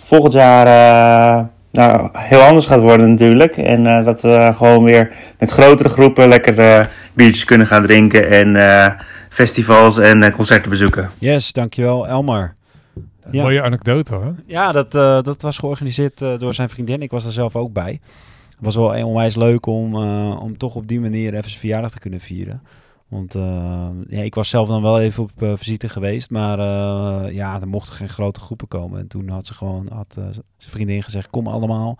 volgend 0.06 0.34
jaar 0.34 0.66
nou, 1.72 2.10
heel 2.18 2.42
anders 2.42 2.66
gaat 2.66 2.80
worden 2.80 3.10
natuurlijk. 3.10 3.58
En 3.58 4.04
dat 4.04 4.22
we 4.22 4.52
gewoon 4.56 4.84
weer 4.84 5.12
met 5.40 5.52
grotere 5.52 5.90
groepen 5.90 6.28
lekker 6.28 6.90
biertjes 7.14 7.46
kunnen 7.46 7.68
gaan 7.68 7.86
drinken. 7.86 8.30
En 8.30 8.58
festivals 9.30 9.98
en 10.00 10.32
concerten 10.32 10.70
bezoeken. 10.70 11.10
Yes, 11.18 11.52
dankjewel 11.52 12.08
Elmar. 12.08 12.56
Een 12.96 13.10
Ja. 13.32 13.44
Mooie 13.44 13.62
anekdote 13.62 14.14
hoor. 14.16 14.36
Ja, 14.46 14.72
dat, 14.72 14.96
eh, 14.96 15.22
dat 15.22 15.42
was 15.42 15.58
georganiseerd 15.58 16.22
eh, 16.22 16.38
door 16.40 16.54
zijn 16.54 16.70
vriendin. 16.70 17.02
Ik 17.02 17.12
was 17.12 17.26
er 17.26 17.32
zelf 17.32 17.56
ook 17.56 17.74
bij. 17.74 18.00
Het 18.50 18.58
was 18.60 18.76
wel 18.76 18.96
een- 18.98 19.04
onwijs 19.06 19.36
leuk 19.36 19.66
om, 19.66 19.96
eh, 19.96 20.40
om 20.42 20.58
toch 20.58 20.76
op 20.76 20.88
die 20.88 21.00
manier 21.00 21.34
even 21.34 21.48
zijn 21.50 21.60
verjaardag 21.60 21.92
te 21.92 22.00
kunnen 22.00 22.20
vieren. 22.20 22.62
Want 23.08 23.34
ja, 24.08 24.22
ik 24.22 24.36
was 24.36 24.50
zelf 24.50 24.68
dan 24.68 24.82
wel 24.82 25.00
even 25.00 25.24
op 25.24 25.32
visite 25.58 25.90
geweest. 25.90 26.30
Maar 26.30 26.58
ja, 27.34 27.62
er 27.62 27.68
mochten 27.68 27.94
geen 27.96 28.10
grote 28.10 28.40
groepen 28.40 28.68
komen. 28.68 29.00
En 29.00 29.08
toen 29.08 29.30
had 29.30 29.46
ze 29.46 29.54
gewoon, 29.54 29.88
had 29.94 30.14
zijn 30.14 30.44
vriendin 30.58 31.04
gezegd, 31.04 31.30
kom 31.30 31.48
allemaal. 31.48 31.98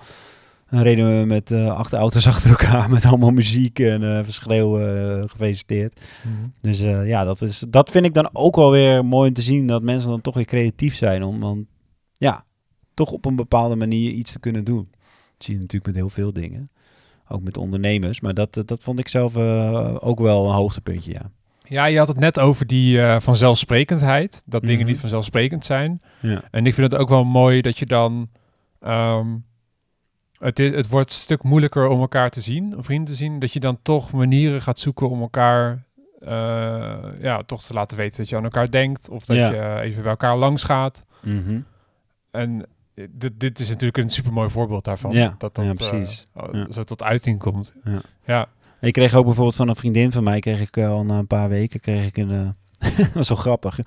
En 0.74 0.84
reden 0.84 1.20
we 1.20 1.26
met 1.26 1.52
eh, 1.52 1.70
acht 1.70 1.94
auto's 1.94 2.28
achter 2.34 2.50
elkaar 2.50 2.90
met 2.90 3.06
allemaal 3.06 3.32
muziek 3.32 3.80
en 3.80 4.04
eh 4.18 4.24
verschreeuwen 4.24 5.20
eh, 5.22 5.30
gefeliciteerd. 5.30 6.02
Dus 6.62 6.80
eh, 6.80 7.08
ja, 7.08 7.24
dat, 7.24 7.42
is, 7.42 7.66
dat 7.70 7.92
vind 7.92 8.06
ik 8.06 8.14
dan 8.14 8.30
ook 8.34 8.56
wel 8.56 8.72
weer 8.72 9.06
mooi 9.06 9.28
om 9.28 9.34
te 9.34 9.42
zien 9.42 9.68
dat 9.68 9.82
mensen 9.84 10.10
dan 10.10 10.22
toch 10.22 10.34
weer 10.36 10.46
creatief 10.46 10.96
zijn 10.96 11.24
om 11.24 11.40
dan 11.40 11.66
ja, 12.18 12.44
toch 12.94 13.12
op 13.12 13.26
een 13.26 13.36
bepaalde 13.36 13.76
manier 13.76 14.12
iets 14.12 14.32
te 14.32 14.40
kunnen 14.40 14.64
doen. 14.64 14.88
Dat 14.92 15.46
zie 15.46 15.54
je 15.54 15.60
natuurlijk 15.60 15.86
met 15.86 15.96
heel 15.96 16.10
veel 16.10 16.34
dingen. 16.34 16.70
Ook 17.28 17.42
met 17.44 17.58
ondernemers. 17.58 18.22
Maar 18.22 18.34
dat, 18.34 18.54
dat, 18.66 18.84
vond 18.84 19.00
ik 19.00 19.08
zelf 19.08 19.36
ook 20.00 20.20
wel 20.20 20.46
een 20.46 20.56
hoogtepuntje, 20.56 21.12
ja. 21.12 21.32
Ja, 21.68 21.86
je 21.86 21.98
had 21.98 22.08
het 22.08 22.20
net 22.20 22.40
over 22.40 22.68
die 22.68 23.00
vanzelfsprekendheid. 23.20 24.44
Dat 24.46 24.62
dingen 24.62 24.80
Mhm. 24.80 24.88
niet 24.90 25.00
vanzelfsprekend 25.00 25.66
zijn. 25.66 26.02
ja. 26.22 26.44
En 26.52 26.66
ik 26.66 26.74
vind 26.74 26.92
het 26.92 27.02
ook 27.02 27.10
wel 27.10 27.24
mooi 27.24 27.62
dat 27.62 27.80
je 27.80 27.86
dan... 27.86 28.30
ehm, 28.80 29.28
het, 30.44 30.60
is, 30.60 30.72
het 30.72 30.90
wordt 30.90 31.10
een 31.10 31.16
stuk 31.16 31.44
moeilijker 31.44 31.88
om 31.88 32.00
elkaar 32.00 32.30
te 32.30 32.42
zien, 32.42 32.76
om 32.76 32.84
vrienden 32.84 33.06
te 33.14 33.16
zien. 33.16 33.40
Dat 33.40 33.54
je 33.54 33.60
dan 33.60 33.78
toch 33.82 34.12
manieren 34.12 34.62
gaat 34.62 34.80
zoeken 34.80 35.10
om 35.10 35.22
elkaar... 35.22 35.84
eh, 36.20 36.98
ja, 37.22 37.44
toch 37.46 37.64
te 37.64 37.74
laten 37.74 37.98
weten 37.98 38.18
dat 38.18 38.30
je 38.30 38.36
aan 38.36 38.44
elkaar 38.44 38.72
denkt. 38.72 39.10
Of 39.10 39.26
dat 39.26 39.38
Ja. 39.38 39.52
je 39.52 39.82
even 39.82 40.02
bij 40.02 40.12
elkaar 40.12 40.38
langs 40.38 40.64
gaat. 40.64 41.06
Mhm. 41.22 41.60
En 42.32 42.66
eh, 42.94 43.06
dit, 43.12 43.40
dit 43.40 43.60
is 43.60 43.70
natuurlijk 43.70 43.98
een 43.98 44.10
supermooi 44.10 44.50
voorbeeld 44.50 44.84
daarvan. 44.84 45.12
Ja, 45.12 45.36
dat 45.38 45.56
dat 45.56 45.66
ja, 45.66 45.72
eh, 45.72 45.90
precies. 45.90 46.28
oh, 46.36 46.66
zo 46.70 46.84
tot 46.84 47.04
uiting 47.04 47.40
komt. 47.40 47.74
Ja. 47.84 48.02
ja. 48.26 48.48
Ik 48.80 48.94
kreeg 48.94 49.14
ook 49.14 49.26
bijvoorbeeld 49.26 49.56
van 49.56 49.68
een 49.70 49.76
vriendin 49.76 50.12
van 50.12 50.24
mij, 50.24 50.40
kreeg 50.40 50.60
ik 50.62 50.78
al 50.78 51.04
na 51.04 51.18
een 51.18 51.28
paar 51.28 51.50
weken, 51.50 51.80
kreeg 51.80 52.06
ik 52.06 52.18
een, 52.18 52.56
dat 52.98 53.12
was 53.14 53.28
zo 53.28 53.36
grappig. 53.36 53.80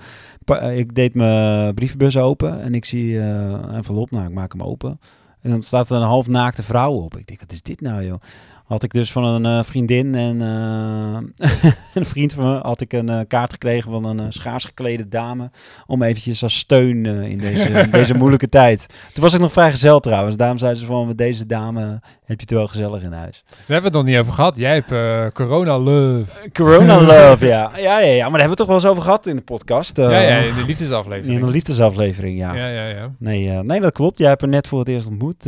Pa- 0.45 0.61
ik 0.61 0.95
deed 0.95 1.15
mijn 1.15 1.75
brievenbus 1.75 2.17
open 2.17 2.61
en 2.61 2.75
ik 2.75 2.85
zie 2.85 3.19
een 3.19 3.71
envelop, 3.71 4.11
nou 4.11 4.27
ik 4.27 4.33
maak 4.35 4.53
hem 4.53 4.63
open. 4.63 5.01
En 5.47 5.53
dan 5.53 5.63
staat 5.63 5.91
er 5.91 5.97
een 5.97 6.03
half 6.03 6.27
naakte 6.27 6.63
vrouw 6.63 6.93
op. 6.93 7.17
Ik 7.17 7.27
denk, 7.27 7.41
wat 7.41 7.53
is 7.53 7.63
dit 7.63 7.81
nou 7.81 8.05
joh? 8.05 8.21
Had 8.67 8.83
ik 8.83 8.93
dus 8.93 9.13
van 9.13 9.25
een 9.25 9.45
eh, 9.59 9.65
vriendin 9.65 10.15
en 10.15 10.43
eh, 10.43 11.71
een 11.95 12.07
vriend 12.07 12.35
van 12.35 12.45
me 12.45 12.59
had 12.63 12.81
ik 12.81 12.93
een 12.93 13.09
eh, 13.09 13.21
kaart 13.29 13.53
gekregen 13.53 13.91
van 13.91 14.05
een 14.05 14.33
schaars 14.33 14.65
geklede 14.65 15.09
dame 15.09 15.51
om 15.87 16.03
eventjes 16.03 16.43
als 16.43 16.59
steun 16.59 17.07
in, 17.07 17.39
deze, 17.39 17.69
in 17.69 17.91
deze 17.91 18.15
moeilijke 18.19 18.49
tijd. 18.49 18.87
Toen 19.13 19.23
was 19.23 19.35
ik 19.35 19.41
nog 19.41 19.53
vrij 19.53 19.71
gezellig 19.71 20.01
trouwens. 20.01 20.37
Daarom 20.37 20.59
zeiden 20.59 20.81
ze 20.81 20.87
van 20.87 21.07
met 21.07 21.19
deze 21.19 21.47
dame 21.47 22.01
heb 22.25 22.41
je 22.41 22.47
het 22.47 22.51
wel 22.51 22.67
gezellig 22.67 23.03
in 23.03 23.13
huis. 23.13 23.45
Daar 23.47 23.57
hebben 23.57 23.93
we 23.93 23.99
het 23.99 24.07
nog 24.07 24.15
niet 24.15 24.17
over 24.17 24.33
gehad. 24.33 24.57
Jij 24.57 24.85
hebt 24.85 25.35
corona 25.35 25.79
love. 25.79 26.51
Corona 26.53 27.01
love, 27.13 27.47
ja. 27.47 27.71
Ja, 27.77 27.99
ja, 27.99 27.99
ja. 27.99 28.29
Maar 28.29 28.39
daar 28.39 28.41
hebben 28.41 28.41
we 28.41 28.49
het 28.49 28.57
toch 28.57 28.67
wel 28.67 28.77
eens 28.77 28.87
over 28.87 29.03
gehad 29.03 29.27
in 29.27 29.37
de 29.37 29.43
podcast. 29.43 29.97
ja, 29.97 30.21
ja, 30.21 30.37
in 30.37 30.55
de 30.55 30.65
liefdesaflevering. 30.65 31.39
in 31.39 31.43
een 31.43 31.51
liefdesaflevering, 31.51 32.39
ja. 32.39 32.55
Ja, 32.55 32.69
ja, 32.69 32.85
ja. 32.85 33.11
Nee, 33.19 33.49
nee, 33.49 33.81
dat 33.81 33.93
klopt. 33.93 34.19
Jij 34.19 34.29
hebt 34.29 34.41
haar 34.41 34.51
net 34.51 34.69
voor 34.69 34.79
het 34.79 34.89
eerst 34.89 35.09
ontmoet, 35.09 35.45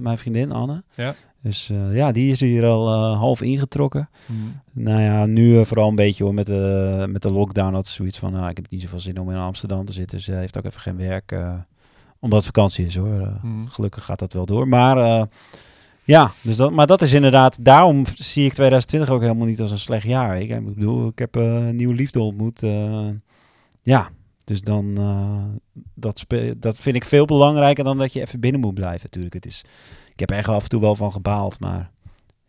mijn 0.00 0.18
vriendin 0.18 0.52
Anne. 0.52 0.82
Ja. 0.94 1.14
Dus 1.42 1.70
eh, 1.70 1.94
ja, 1.94 2.12
die 2.12 2.30
is 2.30 2.40
hier 2.40 2.64
al 2.64 2.88
eh, 2.88 3.18
half 3.18 3.42
ingetrokken. 3.42 4.08
Hm. 4.26 4.32
Nou 4.72 5.00
ja, 5.00 5.26
nu 5.26 5.58
eh, 5.58 5.64
vooral 5.64 5.88
een 5.88 5.94
beetje 5.94 6.24
hoor, 6.24 6.34
met 6.34 6.46
de, 6.46 7.06
met 7.08 7.22
de 7.22 7.30
lockdown 7.30 7.74
had 7.74 7.86
ze 7.86 7.92
zoiets 7.92 8.18
van, 8.18 8.32
nou, 8.32 8.48
ik 8.48 8.56
heb 8.56 8.70
niet 8.70 8.82
zoveel 8.82 8.98
zin 8.98 9.20
om 9.20 9.30
in 9.30 9.36
Amsterdam 9.36 9.84
te 9.84 9.92
zitten. 9.92 10.20
Ze 10.20 10.32
heeft 10.32 10.58
ook 10.58 10.64
even 10.64 10.80
geen 10.80 10.96
werk, 10.96 11.36
omdat 12.18 12.38
het 12.38 12.54
vakantie 12.54 12.86
is 12.86 12.96
hoor. 12.96 13.38
Hm. 13.40 13.66
Gelukkig 13.66 14.04
gaat 14.04 14.18
dat 14.18 14.32
wel 14.32 14.46
door. 14.46 14.68
Maar 14.68 15.28
ja, 16.04 16.32
dus 16.42 16.56
dat, 16.56 16.72
maar 16.72 16.86
dat 16.86 17.02
is 17.02 17.12
inderdaad, 17.12 17.64
daarom 17.64 18.04
zie 18.14 18.44
ik 18.44 18.52
2020 18.52 19.10
ook 19.10 19.20
helemaal 19.20 19.46
niet 19.46 19.60
als 19.60 19.70
een 19.70 19.78
slecht 19.78 20.06
jaar. 20.06 20.40
Ik, 20.40 20.50
ik 20.50 20.74
bedoel, 20.74 21.08
ik 21.08 21.18
heb 21.18 21.34
een 21.34 21.76
nieuwe 21.76 21.94
liefde 21.94 22.20
ontmoet. 22.20 22.60
ja, 23.82 24.10
dus 24.50 24.62
dan, 24.62 24.96
eh, 24.98 25.82
dat, 25.94 26.26
dat 26.56 26.78
vind 26.78 26.96
ik 26.96 27.04
veel 27.04 27.24
belangrijker 27.24 27.84
dan 27.84 27.98
dat 27.98 28.12
je 28.12 28.20
even 28.20 28.40
binnen 28.40 28.60
moet 28.60 28.74
blijven 28.74 29.00
natuurlijk. 29.02 29.34
Het 29.34 29.46
is, 29.46 29.64
ik 30.12 30.20
heb 30.20 30.30
er 30.30 30.50
af 30.50 30.62
en 30.62 30.68
toe 30.68 30.80
wel 30.80 30.94
van 30.94 31.12
gebaald, 31.12 31.60
maar 31.60 31.90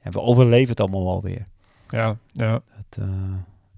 ja, 0.04 0.10
we 0.10 0.22
overleven 0.22 0.70
het 0.70 0.80
allemaal 0.80 1.06
wel 1.06 1.22
weer. 1.22 1.46
Ja, 1.88 2.18
ja. 2.32 2.62
Eh, 2.90 3.06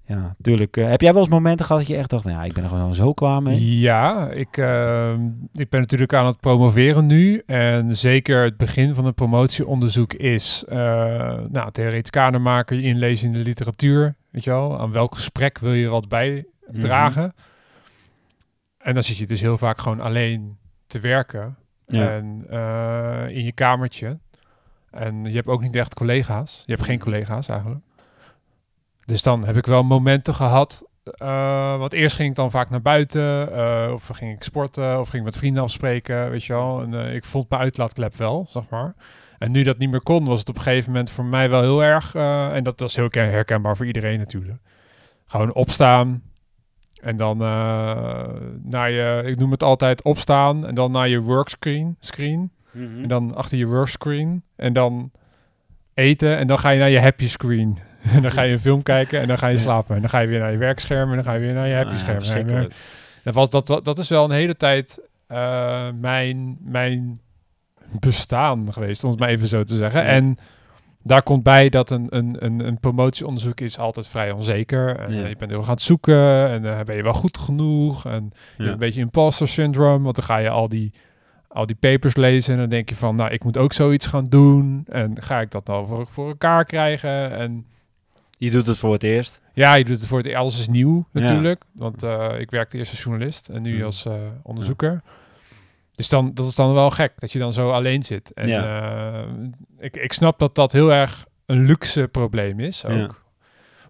ja, 0.05 0.35
tuurlijk. 0.41 0.77
eh, 0.77 0.89
heb 0.89 1.01
jij 1.01 1.13
wel 1.13 1.21
eens 1.21 1.31
momenten 1.31 1.65
gehad 1.65 1.81
dat 1.81 1.91
je 1.91 1.97
echt 1.97 2.09
dacht, 2.09 2.23
nou 2.23 2.37
ja, 2.37 2.43
ik 2.43 2.53
ben 2.53 2.63
er 2.63 2.69
gewoon 2.69 2.95
zo 2.95 3.13
klaar 3.13 3.41
mee? 3.41 3.79
Ja, 3.79 4.29
ik, 4.29 4.57
ehm, 4.57 5.21
ik 5.53 5.69
ben 5.69 5.79
natuurlijk 5.79 6.13
aan 6.13 6.25
het 6.25 6.39
promoveren 6.39 7.05
nu. 7.05 7.43
En 7.45 7.97
zeker 7.97 8.43
het 8.43 8.57
begin 8.57 8.95
van 8.95 9.05
een 9.05 9.13
promotieonderzoek 9.13 10.13
is 10.13 10.63
nou, 10.67 11.71
theoretisch 11.71 12.09
kader 12.09 12.41
maken, 12.41 12.81
inlezen 12.81 13.27
in 13.27 13.33
de 13.33 13.43
literatuur. 13.43 14.15
Weet 14.29 14.43
je 14.43 14.49
wel, 14.49 14.79
aan 14.79 14.91
welk 14.91 15.15
gesprek 15.15 15.59
wil 15.59 15.73
je 15.73 15.87
wat 15.87 16.07
bijdragen? 16.07 17.33
En 18.83 18.93
dan 18.93 19.03
zit 19.03 19.17
je 19.17 19.27
dus 19.27 19.41
heel 19.41 19.57
vaak 19.57 19.79
gewoon 19.79 19.99
alleen 19.99 20.57
te 20.87 20.99
werken. 20.99 21.55
Ja. 21.87 22.09
En 22.11 22.45
eh, 22.49 23.35
in 23.35 23.43
je 23.43 23.51
kamertje. 23.51 24.17
En 24.91 25.23
je 25.23 25.35
hebt 25.35 25.47
ook 25.47 25.61
niet 25.61 25.75
echt 25.75 25.93
collega's. 25.93 26.63
Je 26.65 26.73
hebt 26.73 26.85
geen 26.85 26.99
collega's 26.99 27.47
eigenlijk. 27.47 27.81
Dus 29.05 29.21
dan 29.23 29.45
heb 29.45 29.57
ik 29.57 29.65
wel 29.65 29.83
momenten 29.83 30.33
gehad. 30.33 30.85
eh 31.03 31.77
want 31.77 31.93
eerst 31.93 32.15
ging 32.15 32.29
ik 32.29 32.35
dan 32.35 32.51
vaak 32.51 32.69
naar 32.69 32.81
buiten. 32.81 33.53
eh, 33.55 33.91
of 33.93 34.07
ging 34.07 34.35
ik 34.35 34.43
sporten. 34.43 34.99
Of 34.99 35.05
ging 35.09 35.17
ik 35.17 35.23
met 35.29 35.37
vrienden 35.37 35.63
afspreken. 35.63 36.29
Weet 36.29 36.43
je 36.43 36.53
wel. 36.53 36.81
En 36.81 36.93
ik 37.15 37.25
vond 37.25 37.49
mijn 37.49 37.61
uitlaatklep 37.61 38.15
wel, 38.15 38.45
zeg 38.49 38.69
maar. 38.69 38.95
En 39.37 39.51
nu 39.51 39.63
dat 39.63 39.77
niet 39.77 39.91
meer 39.91 40.03
kon, 40.03 40.25
was 40.25 40.39
het 40.39 40.49
op 40.49 40.55
een 40.55 40.61
gegeven 40.61 40.91
moment 40.91 41.09
voor 41.09 41.25
mij 41.25 41.49
wel 41.49 41.61
heel 41.61 41.83
erg. 41.83 42.15
en 42.15 42.63
dat 42.63 42.79
was 42.79 42.95
heel 42.95 43.07
her- 43.11 43.31
herkenbaar 43.31 43.77
voor 43.77 43.85
iedereen 43.85 44.19
natuurlijk. 44.19 44.59
Gewoon 45.25 45.53
opstaan. 45.53 46.21
En 47.03 47.17
dan 47.17 47.41
eh, 47.41 48.25
naar 48.63 48.91
je, 48.91 49.21
ik 49.25 49.37
noem 49.37 49.51
het 49.51 49.63
altijd 49.63 50.03
opstaan. 50.03 50.67
En 50.67 50.75
dan 50.75 50.91
naar 50.91 51.07
je 51.07 51.19
workscreen. 51.19 51.95
Screen. 51.99 52.51
Mhm. 52.71 53.01
En 53.01 53.07
dan 53.07 53.35
achter 53.35 53.57
je 53.57 53.65
workscreen. 53.65 54.43
En 54.55 54.73
dan 54.73 55.11
eten. 55.93 56.37
En 56.37 56.47
dan 56.47 56.59
ga 56.59 56.69
je 56.69 56.79
naar 56.79 56.89
je 56.89 56.99
happy 56.99 57.27
screen. 57.27 57.77
en 58.15 58.21
dan 58.21 58.31
ga 58.31 58.41
je 58.41 58.51
een 58.51 58.59
film 58.59 58.83
kijken. 58.83 59.21
En 59.21 59.27
dan 59.27 59.37
ga 59.37 59.47
je 59.47 59.55
Ja. 59.55 59.61
slapen. 59.61 59.95
En 59.95 60.01
dan 60.01 60.09
ga 60.09 60.19
je 60.19 60.27
weer 60.27 60.39
naar 60.39 60.51
je 60.51 60.57
werkscherm. 60.57 61.09
En 61.09 61.15
dan 61.15 61.23
ga 61.23 61.33
je 61.33 61.39
weer 61.39 61.53
naar 61.53 61.67
je 61.67 61.75
happy 61.75 61.89
Ah, 61.89 61.93
ja, 61.95 61.99
scherm. 61.99 62.17
Weer- 62.17 62.25
verschrikkelijk. 62.27 62.73
dat, 63.23 63.33
was, 63.33 63.49
dat, 63.49 63.85
dat 63.85 63.97
is 63.97 64.09
wel 64.09 64.23
een 64.23 64.31
hele 64.31 64.55
tijd 64.57 65.07
eh, 65.27 65.89
mijn, 65.99 66.57
mijn 66.61 67.19
bestaan 67.99 68.73
geweest, 68.73 69.03
om 69.03 69.09
het 69.09 69.19
maar 69.19 69.29
even 69.29 69.47
zo 69.47 69.63
te 69.63 69.75
zeggen. 69.75 70.01
Ja. 70.01 70.07
En 70.07 70.37
daar 71.03 71.23
komt 71.23 71.43
bij 71.43 71.69
dat 71.69 71.89
een, 71.89 72.05
een, 72.09 72.35
een, 72.45 72.65
een 72.67 72.79
promotieonderzoek 72.79 73.59
is 73.59 73.77
altijd 73.77 74.07
vrij 74.07 74.31
onzeker. 74.31 74.99
En 74.99 75.13
Ja. 75.13 75.23
eh, 75.23 75.29
je 75.29 75.35
bent 75.35 75.49
heel 75.49 75.59
erg 75.59 75.67
aan 75.69 75.73
het 75.73 75.83
zoeken 75.83 76.49
en 76.49 76.65
eh, 76.65 76.83
ben 76.85 76.95
je 76.95 77.03
wel 77.03 77.13
goed 77.13 77.37
genoeg. 77.37 78.05
En 78.05 78.23
je 78.33 78.39
Ja. 78.57 78.63
hebt 78.63 78.71
een 78.73 78.77
beetje 78.77 79.01
imposter 79.01 79.47
syndrome, 79.47 80.03
want 80.03 80.15
dan 80.15 80.25
ga 80.25 80.37
je 80.37 80.49
al 80.49 80.69
die, 80.69 80.91
al 81.47 81.65
die 81.65 81.75
papers 81.79 82.15
lezen 82.15 82.53
en 82.53 82.59
dan 82.59 82.69
denk 82.69 82.89
je 82.89 82.95
van, 82.95 83.15
nou, 83.15 83.31
ik 83.31 83.43
moet 83.43 83.57
ook 83.57 83.73
zoiets 83.73 84.05
gaan 84.05 84.25
doen. 84.25 84.83
En 84.89 85.21
ga 85.21 85.41
ik 85.41 85.51
dat 85.51 85.67
nou 85.67 85.87
voor, 85.87 86.07
voor 86.09 86.27
elkaar 86.27 86.65
krijgen? 86.65 87.31
En 87.31 87.65
Je 88.37 88.51
doet 88.51 88.65
het 88.65 88.77
voor 88.77 88.93
het 88.93 89.03
eerst. 89.03 89.41
ja, 89.53 89.75
je 89.75 89.83
doet 89.85 89.99
het 89.99 90.07
voor 90.07 90.17
het 90.21 90.33
alles 90.33 90.59
is 90.59 90.67
nieuw 90.67 91.07
Ja. 91.11 91.19
natuurlijk. 91.21 91.63
Want 91.71 92.03
eh, 92.03 92.29
ik 92.39 92.49
werkte 92.51 92.77
eerst 92.77 92.91
als 92.91 93.03
journalist 93.03 93.49
en 93.49 93.61
nu 93.61 93.77
Ja. 93.77 93.83
als 93.85 94.07
onderzoeker. 94.43 95.01
Dus 95.95 96.09
dan, 96.09 96.33
dat 96.33 96.47
is 96.47 96.55
dan 96.55 96.73
wel 96.73 96.91
gek 96.91 97.19
dat 97.19 97.31
je 97.31 97.39
dan 97.39 97.53
zo 97.53 97.71
alleen 97.71 98.03
zit. 98.03 98.33
En 98.33 98.49
eh, 98.49 99.23
ik, 99.77 99.95
ik 99.95 100.13
snap 100.13 100.39
dat 100.39 100.55
dat 100.55 100.71
heel 100.71 100.93
erg 100.93 101.25
een 101.45 101.65
luxe 101.65 102.07
probleem 102.07 102.59
is 102.59 102.85
ook. 102.85 102.91
Ja. 102.91 103.09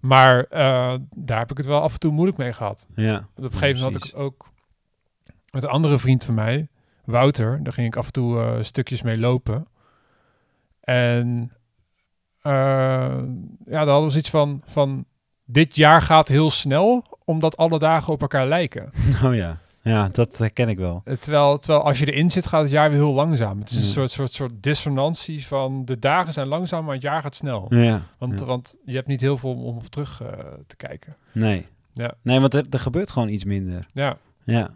Maar 0.01 0.43
eh, 0.43 0.95
daar 1.15 1.39
heb 1.39 1.51
ik 1.51 1.57
het 1.57 1.65
wel 1.65 1.81
af 1.81 1.93
en 1.93 1.99
toe 1.99 2.11
moeilijk 2.11 2.37
mee 2.37 2.53
gehad. 2.53 2.87
Ja. 2.95 3.27
Op 3.35 3.43
een 3.43 3.51
gegeven 3.51 3.81
moment 3.81 4.01
had 4.01 4.13
ik 4.13 4.19
ook 4.19 4.49
met 5.49 5.63
een 5.63 5.69
andere 5.69 5.99
vriend 5.99 6.23
van 6.23 6.33
mij, 6.33 6.67
Wouter, 7.05 7.63
daar 7.63 7.73
ging 7.73 7.87
ik 7.87 7.95
af 7.95 8.05
en 8.05 8.11
toe 8.11 8.41
eh, 8.41 8.63
stukjes 8.63 9.01
mee 9.01 9.17
lopen. 9.17 9.67
En 10.79 11.51
ja, 12.41 13.51
daar 13.65 13.87
hadden 13.87 14.03
we 14.03 14.09
zoiets 14.09 14.29
van, 14.29 14.61
van, 14.65 15.05
dit 15.45 15.75
jaar 15.75 16.01
gaat 16.01 16.27
heel 16.27 16.51
snel, 16.51 17.17
omdat 17.25 17.57
alle 17.57 17.79
dagen 17.79 18.13
op 18.13 18.21
elkaar 18.21 18.47
lijken. 18.47 18.91
Oh 19.23 19.35
ja. 19.35 19.59
Ja, 19.84 20.10
dat 20.12 20.38
herken 20.38 20.69
ik 20.69 20.78
wel. 20.78 21.02
Eh, 21.06 21.15
Terwijl, 21.15 21.58
terwijl 21.58 21.84
als 21.84 22.00
je 22.00 22.12
erin 22.12 22.32
zit, 22.32 22.46
gaat 22.46 22.62
het 22.62 22.72
jaar 22.72 22.89
weer 22.89 23.00
heel 23.00 23.13
langzaam. 23.13 23.60
Het 23.60 23.69
is 23.69 23.76
een 23.78 23.84
Ja. 23.84 23.89
soort, 23.89 24.12
soort, 24.12 24.32
soort 24.32 24.63
dissonantie 24.63 25.48
van 25.48 25.86
de 25.86 26.00
dagen 26.00 26.34
zijn 26.34 26.48
langzaam, 26.48 26.84
maar 26.86 26.93
het 26.93 27.04
jaar 27.04 27.22
gaat 27.22 27.36
snel. 27.36 27.65
Ja. 27.69 28.02
Want, 28.17 28.39
ja. 28.39 28.46
want 28.46 28.76
je 28.86 28.96
hebt 28.96 29.08
niet 29.08 29.22
heel 29.22 29.38
veel 29.38 29.50
om, 29.50 29.63
om 29.63 29.78
op 29.78 29.86
terug 29.86 30.22
eh, 30.22 30.28
te 30.67 30.76
kijken. 30.76 31.15
Nee. 31.32 31.67
Ja. 31.93 32.13
Nee, 32.22 32.39
want 32.39 32.54
er, 32.54 32.65
er 32.69 32.80
gebeurt 32.80 33.12
gewoon 33.12 33.30
iets 33.30 33.43
minder. 33.43 33.86
Ja. 33.93 34.17
Ja. 34.43 34.69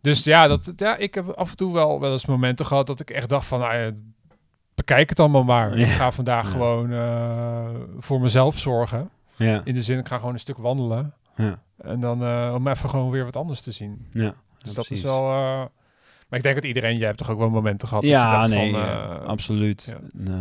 Dus 0.00 0.24
ja, 0.24 0.46
dat, 0.46 0.72
ja, 0.76 0.96
ik 0.96 1.14
heb 1.14 1.28
af 1.28 1.50
en 1.50 1.56
toe 1.56 1.72
wel, 1.72 2.00
wel 2.00 2.12
eens 2.12 2.26
momenten 2.26 2.66
gehad 2.66 2.86
dat 2.86 3.00
ik 3.00 3.10
echt 3.10 3.28
dacht 3.28 3.46
van, 3.46 3.60
nou 3.60 3.94
bekijk 4.74 5.08
het 5.08 5.20
allemaal 5.20 5.44
maar. 5.44 5.76
Ik 5.78 5.86
ga 5.86 6.12
vandaag 6.12 6.50
gewoon 6.50 6.92
eh, 6.92 7.68
voor 7.98 8.20
mezelf 8.20 8.58
zorgen. 8.58 9.10
Ja. 9.36 9.60
In 9.64 9.74
de 9.74 9.82
zin, 9.82 9.98
ik 9.98 10.06
ga 10.08 10.18
gewoon 10.18 10.32
een 10.32 10.40
stuk 10.40 10.56
wandelen. 10.58 11.12
Ja. 11.36 11.58
En 11.76 12.00
dan 12.00 12.22
om 12.54 12.68
even 12.68 12.88
gewoon 12.90 13.10
weer 13.10 13.24
wat 13.24 13.36
anders 13.36 13.60
te 13.60 13.70
zien. 13.70 14.06
Ja. 14.12 14.34
Dus 14.66 14.74
dat 14.74 14.86
precies. 14.86 15.04
is 15.04 15.10
wel... 15.10 15.30
eh, 15.30 15.64
maar 16.28 16.38
ik 16.38 16.42
denk 16.44 16.54
dat 16.54 16.64
iedereen, 16.64 16.96
jij 16.96 17.06
hebt 17.06 17.18
toch 17.18 17.30
ook 17.30 17.38
wel 17.38 17.50
momenten 17.50 17.88
gehad 17.88 18.02
dat 18.02 18.12
Ja, 18.12 18.32
je 18.32 18.36
dacht 18.38 18.50
nee, 18.50 18.70
van... 18.72 18.80
ja, 18.80 19.08
eh, 19.20 19.26
absoluut. 19.26 19.94
ja. 20.24 20.32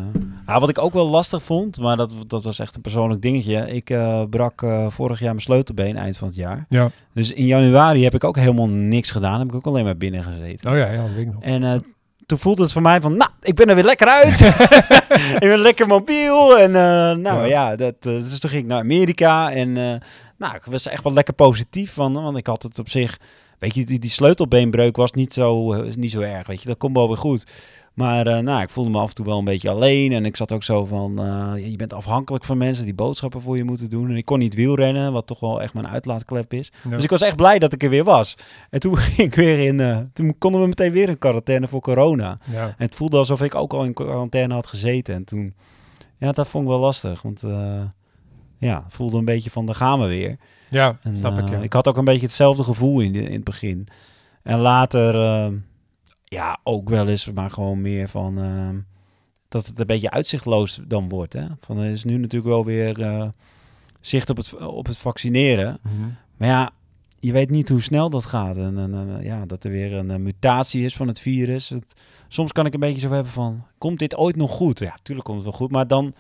Ah, 0.46 0.60
wat 0.60 0.70
ik 0.70 0.78
ook 0.78 0.94
wel 0.94 1.08
lastig 1.10 1.44
vond, 1.44 1.80
maar 1.80 1.98
dat, 1.98 2.14
dat 2.28 2.44
was 2.44 2.60
echt 2.60 2.76
een 2.76 2.82
persoonlijk 2.82 3.22
dingetje. 3.22 3.74
Ik 3.74 3.90
eh, 3.90 4.24
brak 4.30 4.66
vorig 4.88 5.20
jaar 5.20 5.30
mijn 5.30 5.42
sleutelbeen 5.42 5.98
eind 5.98 6.18
van 6.18 6.28
het 6.28 6.38
jaar. 6.38 6.66
Ja. 6.70 6.90
Dus 7.14 7.32
in 7.32 7.46
januari 7.46 8.04
heb 8.04 8.14
ik 8.14 8.24
ook 8.24 8.36
helemaal 8.36 8.68
niks 8.70 9.12
gedaan. 9.12 9.40
Heb 9.40 9.48
ik 9.48 9.56
ook 9.56 9.66
alleen 9.68 9.84
maar 9.84 9.98
binnen 9.98 10.24
gezeten. 10.24 10.72
Oh 10.72 10.78
ja, 10.78 10.92
ja, 10.92 11.02
dat 11.02 11.12
weet 11.16 11.26
ik 11.28 11.34
nog. 11.34 11.44
En 11.44 11.84
toen 12.26 12.38
voelde 12.38 12.62
het 12.64 12.72
voor 12.72 12.82
mij 12.82 13.02
van, 13.02 13.18
nou, 13.18 13.30
ik 13.42 13.56
ben 13.56 13.70
er 13.70 13.76
weer 13.76 13.84
lekker 13.84 14.08
uit. 14.08 14.40
ik 15.44 15.50
ben 15.50 15.60
lekker 15.60 15.88
mobiel. 15.88 16.60
En 16.60 16.72
nou 17.22 17.40
Ja. 17.40 17.44
ja, 17.46 17.76
dat, 17.76 17.96
dus 18.02 18.40
toen 18.40 18.50
ging 18.50 18.62
ik 18.64 18.70
naar 18.70 18.80
Amerika. 18.80 19.52
En 19.52 19.74
nou, 20.38 20.56
ik 20.56 20.66
was 20.66 20.88
echt 20.88 21.04
wel 21.04 21.14
lekker 21.14 21.34
positief 21.34 21.94
van. 21.94 22.14
Want 22.14 22.38
ik 22.38 22.48
had 22.48 22.64
het 22.64 22.80
op 22.80 22.90
zich, 22.90 23.20
weet 23.60 23.76
je, 23.76 23.86
die, 23.86 24.00
die 24.00 24.10
sleutelbeenbreuk 24.10 24.96
was 24.96 25.12
niet 25.12 25.34
zo, 25.34 25.74
eh, 25.74 25.96
niet 25.96 26.12
zo 26.12 26.20
erg. 26.20 26.48
Weet 26.48 26.62
je, 26.62 26.68
dat 26.68 26.78
komt 26.78 26.96
wel 26.96 27.08
weer 27.08 27.18
goed. 27.18 27.46
Maar 27.94 28.28
eh, 28.28 28.40
nou, 28.40 28.62
ik 28.62 28.70
voelde 28.70 28.90
me 28.90 29.00
af 29.00 29.10
en 29.10 29.16
toe 29.16 29.26
wel 29.26 29.38
een 29.38 29.46
beetje 29.46 29.70
alleen. 29.70 30.12
En 30.12 30.26
ik 30.26 30.36
zat 30.36 30.52
ook 30.52 30.64
zo 30.64 30.86
van, 30.86 31.20
eh, 31.20 31.70
je 31.70 31.76
bent 31.76 31.94
afhankelijk 31.94 32.44
van 32.44 32.58
mensen 32.58 32.86
die 32.86 32.94
boodschappen 32.94 33.42
voor 33.42 33.58
je 33.58 33.64
moeten 33.64 33.90
doen. 33.90 34.10
En 34.10 34.16
ik 34.18 34.26
kon 34.26 34.40
niet 34.40 34.54
wielrennen, 34.54 35.12
wat 35.12 35.28
toch 35.28 35.40
wel 35.40 35.62
echt 35.62 35.74
mijn 35.74 35.88
uitlaatklep 35.88 36.54
is. 36.54 36.72
Ja. 36.84 36.90
Dus 36.90 37.04
ik 37.04 37.10
was 37.10 37.22
echt 37.22 37.36
blij 37.36 37.60
dat 37.60 37.74
ik 37.74 37.84
er 37.84 37.90
weer 37.90 38.04
was. 38.04 38.36
En 38.70 38.80
toen 38.80 38.98
ging 39.06 39.18
ik 39.18 39.36
weer 39.36 39.60
in, 39.60 40.10
toen 40.14 40.38
konden 40.38 40.62
we 40.62 40.68
meteen 40.68 40.92
weer 40.92 41.10
in 41.10 41.18
quarantaine 41.18 41.68
voor 41.68 41.82
corona. 41.82 42.38
ja. 42.52 42.66
En 42.68 42.86
het 42.86 42.96
voelde 42.96 43.18
alsof 43.18 43.42
ik 43.42 43.56
ook 43.56 43.74
al 43.74 43.84
in 43.84 43.94
quarantaine 43.94 44.54
had 44.54 44.68
gezeten. 44.68 45.16
En 45.16 45.24
toen, 45.24 45.54
ja, 46.18 46.32
dat 46.32 46.48
vond 46.48 46.64
ik 46.64 46.70
wel 46.70 46.80
lastig. 46.80 47.22
Want 47.22 47.42
ja, 48.58 48.86
voelde 48.90 49.18
een 49.18 49.26
beetje 49.26 49.50
van, 49.50 49.66
daar 49.66 49.76
gaan 49.76 50.00
we 50.00 50.08
weer. 50.08 50.38
ja, 50.70 50.98
En, 51.02 51.18
snap 51.18 51.38
ik. 51.38 51.46
eh, 51.46 51.52
Ja. 51.52 51.58
ik 51.60 51.74
had 51.74 51.88
ook 51.88 51.98
een 51.98 52.06
beetje 52.06 52.26
hetzelfde 52.26 52.64
gevoel 52.64 53.00
in, 53.00 53.12
de, 53.14 53.22
in 53.24 53.34
het 53.34 53.44
begin. 53.44 53.88
En 54.44 54.60
later, 54.60 55.16
eh, 55.16 55.52
ja, 56.24 56.60
ook 56.64 56.90
wel 56.90 57.08
eens, 57.08 57.32
maar 57.32 57.52
gewoon 57.52 57.82
meer 57.82 58.10
van 58.10 58.38
eh, 58.40 58.70
dat 59.48 59.66
het 59.66 59.80
een 59.80 59.86
beetje 59.86 60.10
uitzichtloos 60.12 60.80
dan 60.88 61.10
wordt. 61.10 61.34
Hè? 61.34 61.46
Van, 61.60 61.78
er 61.78 61.92
is 61.92 62.04
nu 62.04 62.18
natuurlijk 62.18 62.52
wel 62.52 62.66
weer 62.66 63.02
eh, 63.02 63.28
zicht 64.02 64.30
op 64.30 64.38
het, 64.38 64.54
op 64.58 64.86
het 64.86 64.98
vaccineren. 64.98 65.80
Mhm. 65.82 65.94
Maar 66.38 66.48
ja, 66.48 66.72
je 67.20 67.32
weet 67.32 67.50
niet 67.50 67.70
hoe 67.70 67.82
snel 67.82 68.10
dat 68.10 68.26
gaat. 68.26 68.58
En, 68.58 68.78
en, 68.78 69.24
ja, 69.24 69.46
dat 69.46 69.64
er 69.64 69.72
weer 69.72 69.94
een 69.94 70.12
eh, 70.12 70.18
mutatie 70.18 70.84
is 70.86 70.96
van 70.96 71.08
het 71.08 71.20
virus. 71.20 71.70
Het- 71.70 71.94
soms 72.28 72.52
kan 72.52 72.66
ik 72.66 72.74
een 72.74 72.80
beetje 72.80 73.00
zo 73.08 73.10
hebben 73.14 73.32
van, 73.32 73.66
komt 73.78 74.00
dit 74.00 74.16
ooit 74.16 74.36
nog 74.36 74.52
goed? 74.52 74.80
Ja, 74.80 74.96
tuurlijk 75.04 75.26
komt 75.28 75.38
het 75.38 75.48
wel 75.50 75.58
goed, 75.58 75.72
maar 75.72 75.88
dan... 75.88 76.14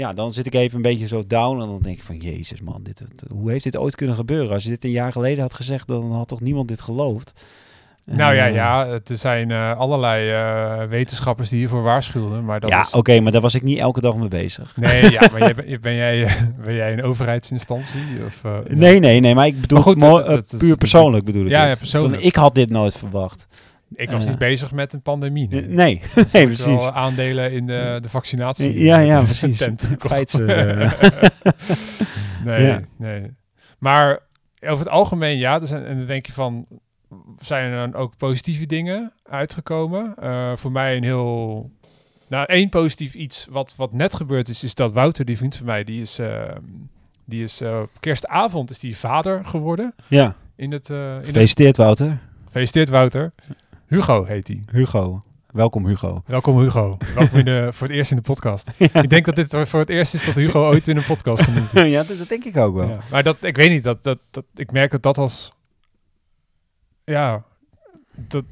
ja, 0.00 0.12
dan 0.12 0.32
zit 0.32 0.46
ik 0.46 0.54
even 0.54 0.76
een 0.76 0.82
beetje 0.82 1.06
zo 1.06 1.22
down 1.26 1.60
en 1.60 1.66
dan 1.66 1.78
denk 1.82 1.96
ik 1.96 2.02
van, 2.02 2.16
jezus 2.16 2.60
man, 2.60 2.82
dit, 2.82 3.02
hoe 3.30 3.50
heeft 3.50 3.64
dit 3.64 3.76
ooit 3.76 3.94
kunnen 3.96 4.16
gebeuren? 4.16 4.52
Als 4.52 4.62
je 4.62 4.68
dit 4.68 4.84
een 4.84 4.90
jaar 4.90 5.12
geleden 5.12 5.42
had 5.42 5.54
gezegd, 5.54 5.86
dan 5.86 6.12
had 6.12 6.28
toch 6.28 6.40
niemand 6.40 6.68
dit 6.68 6.80
geloofd? 6.80 7.44
Nou 8.04 8.34
ja, 8.34 8.46
eh, 8.46 8.54
ja, 8.54 8.86
er 8.86 9.00
zijn 9.04 9.50
eh, 9.50 9.78
allerlei 9.78 10.30
eh, 10.30 10.88
wetenschappers 10.88 11.48
die 11.48 11.58
hiervoor 11.58 11.82
waarschuwden, 11.82 12.44
maar 12.44 12.60
dat 12.60 12.70
ja, 12.70 12.80
is... 12.82 12.90
oké, 12.90 13.20
maar 13.20 13.32
daar 13.32 13.40
was 13.40 13.54
ik 13.54 13.62
niet 13.62 13.78
elke 13.78 14.00
dag 14.00 14.16
mee 14.16 14.28
bezig. 14.28 14.76
Nee, 14.76 15.10
ja, 15.10 15.20
maar 15.32 15.54
ben- 15.80 15.94
jij, 15.94 16.36
ben 16.64 16.74
jij 16.74 16.92
een 16.92 17.02
overheidsinstantie? 17.02 18.24
Of, 18.26 18.42
Nee, 18.68 18.98
nee, 18.98 19.20
nee, 19.20 19.34
maar 19.34 19.46
ik 19.46 19.60
bedoel 19.60 19.78
Maar 19.78 19.86
goed, 19.86 20.02
het- 20.02 20.16
het- 20.16 20.26
het- 20.26 20.50
het- 20.50 20.60
puur 20.60 20.76
persoonlijk 20.76 21.24
bedoel 21.24 21.44
ik 21.44 21.50
Ja, 21.50 21.66
ja, 21.66 21.74
persoonlijk. 21.74 22.22
Ik 22.22 22.34
had 22.34 22.54
dit 22.54 22.70
nooit 22.70 22.98
verwacht. 22.98 23.46
Ik 23.94 24.10
was 24.10 24.24
Eh, 24.24 24.30
niet 24.30 24.38
bezig 24.38 24.72
met 24.72 24.92
een 24.92 25.02
pandemie. 25.02 25.48
Eh, 25.50 25.66
Nee, 25.66 25.66
Nee, 25.74 26.00
nee, 26.14 26.24
wel 26.32 26.44
precies. 26.44 26.86
aandelen 26.90 27.52
in 27.52 27.66
de, 27.66 27.98
de 28.02 28.08
vaccinatie. 28.08 28.78
Ja, 28.84 28.98
ja, 28.98 29.22
precies. 29.24 29.58
tent. 29.58 29.88
Pfizer, 29.98 30.48
eh. 30.48 30.92
nee, 32.44 32.66
Ja. 32.66 32.80
nee. 32.96 33.30
Maar 33.78 34.18
over 34.60 34.78
het 34.78 34.88
algemeen, 34.88 35.38
ja. 35.38 35.60
Er 35.60 35.66
zijn, 35.66 35.84
en 35.84 35.96
dan 35.98 36.06
denk 36.06 36.26
je 36.26 36.32
van, 36.32 36.66
zijn 37.38 37.70
er 37.72 37.76
dan 37.90 38.00
ook 38.00 38.16
positieve 38.16 38.66
dingen 38.66 39.12
uitgekomen? 39.22 40.14
Eh, 40.16 40.52
voor 40.56 40.72
mij 40.72 40.96
een 40.96 41.02
heel... 41.04 41.70
Nou, 42.28 42.46
één 42.46 42.68
positief 42.68 43.14
iets 43.14 43.46
wat, 43.50 43.74
wat 43.76 43.92
net 43.92 44.14
gebeurd 44.14 44.48
is, 44.48 44.64
is 44.64 44.74
dat 44.74 44.92
Wouter, 44.92 45.24
die 45.24 45.36
vriend 45.36 45.56
van 45.56 45.66
mij, 45.66 45.84
die 45.84 46.00
is, 46.00 46.18
eh, 46.18 46.42
die 47.24 47.42
is 47.42 47.60
eh, 47.60 47.80
op 47.80 47.90
kerstavond 48.00 48.70
is 48.70 48.78
die 48.78 48.96
vader 48.96 49.44
geworden. 49.44 49.94
Ja, 50.08 50.34
In 50.56 50.72
het, 50.72 50.90
eh, 50.90 50.96
in 50.96 51.02
het, 51.14 51.24
gefeliciteerd 51.26 51.76
Wouter. 51.76 52.18
gefeliciteerd 52.44 52.88
Wouter. 52.88 53.32
Hugo 53.90 54.24
heet 54.24 54.48
hij. 54.48 54.64
Hugo. 54.72 55.22
Welkom 55.46 55.86
Hugo. 55.86 56.22
Welkom 56.26 56.58
Hugo. 56.60 56.96
Welkom 57.14 57.38
in 57.38 57.44
de, 57.44 57.68
voor 57.72 57.86
het 57.86 57.96
eerst 57.96 58.10
in 58.10 58.16
de 58.16 58.22
podcast. 58.22 58.70
Ik 58.78 59.10
denk 59.10 59.24
dat 59.24 59.34
dit 59.34 59.68
voor 59.68 59.80
het 59.80 59.88
eerst 59.88 60.14
is 60.14 60.24
dat 60.24 60.34
Hugo 60.34 60.68
ooit 60.68 60.88
in 60.88 60.96
een 60.96 61.04
podcast 61.04 61.42
genoemd 61.42 61.74
is. 61.74 61.90
ja, 61.90 62.02
dat, 62.02 62.18
dat 62.18 62.28
denk 62.28 62.44
ik 62.44 62.56
ook 62.56 62.74
wel. 62.74 62.88
Ja, 62.88 62.98
maar 63.10 63.22
dat, 63.22 63.44
ik 63.44 63.56
weet 63.56 63.70
niet, 63.70 63.82
dat, 63.82 64.02
dat, 64.02 64.18
dat, 64.30 64.44
ik 64.54 64.72
merk 64.72 64.90
dat 64.90 65.02
dat 65.02 65.18
als, 65.18 65.52
ja, 67.04 67.44
dat, 68.16 68.44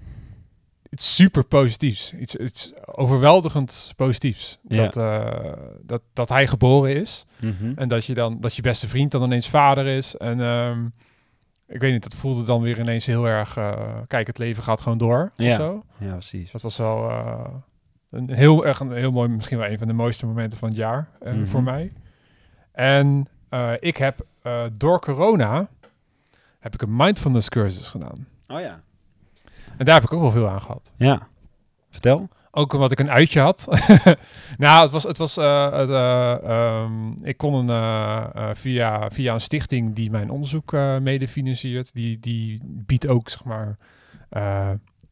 iets 0.91 1.15
super 1.15 1.45
positiefs. 1.45 2.13
Iets, 2.13 2.37
iets 2.37 2.73
overweldigend 2.85 3.93
positiefs. 3.97 4.59
Ja. 4.69 4.83
Dat, 4.83 4.97
eh, 4.97 5.53
dat, 5.83 6.03
dat 6.13 6.29
hij 6.29 6.47
geboren 6.47 6.95
is. 6.97 7.27
Mhm. 7.41 7.73
En 7.77 7.89
dat 7.89 8.05
je 8.05 8.15
dan, 8.15 8.41
dat 8.41 8.57
je 8.57 8.63
beste 8.63 8.89
vriend 8.89 9.11
dan 9.11 9.23
ineens 9.23 9.49
vader 9.49 9.87
is. 9.87 10.17
En 10.17 10.41
ehm, 10.41 10.87
ik 11.69 11.81
weet 11.81 11.93
niet, 11.93 12.03
dat 12.03 12.15
voelde 12.15 12.43
dan 12.43 12.63
weer 12.63 12.79
ineens 12.79 13.07
heel 13.07 13.27
erg, 13.27 13.57
eh, 13.57 13.97
kijk, 14.07 14.27
het 14.27 14.39
leven 14.39 14.63
gaat 14.63 14.81
gewoon 14.81 14.99
door. 14.99 15.33
Ja. 15.37 15.57
zo. 15.57 15.85
Ja, 15.99 16.13
precies. 16.13 16.51
Dat 16.51 16.63
was 16.63 16.77
wel 16.77 17.11
eh, 17.11 17.45
een 18.11 18.31
heel 18.31 18.67
erg 18.67 18.81
een 18.81 18.93
heel 18.93 19.13
mooi, 19.13 19.29
misschien 19.29 19.59
wel 19.59 19.69
een 19.69 19.79
van 19.79 19.87
de 19.87 19.93
mooiste 19.93 20.27
momenten 20.27 20.59
van 20.59 20.69
het 20.69 20.77
jaar 20.77 21.09
eh, 21.21 21.33
Mhm. 21.33 21.47
voor 21.47 21.63
mij. 21.63 21.93
En 22.73 23.29
ik 23.81 23.97
heb 23.97 24.27
door 24.73 25.01
corona 25.01 25.69
heb 26.59 26.75
ik 26.75 26.83
een 26.83 26.97
mindfulness 26.97 27.49
cursus 27.49 27.89
gedaan. 27.89 28.27
Oh 28.47 28.61
ja. 28.61 28.81
En 29.79 29.85
daar 29.85 29.95
heb 29.95 30.05
ik 30.05 30.13
ook 30.13 30.21
wel 30.21 30.31
veel 30.31 30.49
aan 30.49 30.61
gehad. 30.61 30.93
Ja. 30.97 31.27
Vertel. 31.91 32.29
Ook 32.51 32.73
omdat 32.73 32.93
ik 32.93 32.99
een 32.99 33.11
uitje 33.11 33.41
had. 33.41 33.67
nou, 34.59 34.83
het 34.83 34.91
was, 34.91 35.03
het 35.03 35.19
was 35.19 35.37
eh, 35.37 35.73
het, 35.73 35.91
eh, 35.91 36.33
ehm, 36.43 37.13
ik 37.23 37.37
kon 37.37 37.55
een, 37.55 37.69
eh, 37.69 38.51
via, 38.53 39.11
via 39.11 39.35
een 39.35 39.41
stichting 39.41 39.95
die 39.95 40.11
mijn 40.11 40.31
onderzoek 40.31 40.73
mede 41.01 41.29
financiert, 41.29 41.95
die, 41.95 42.19
die 42.19 42.61
biedt 42.65 43.09
ook, 43.09 43.29
zeg 43.29 43.45
maar, 43.45 43.77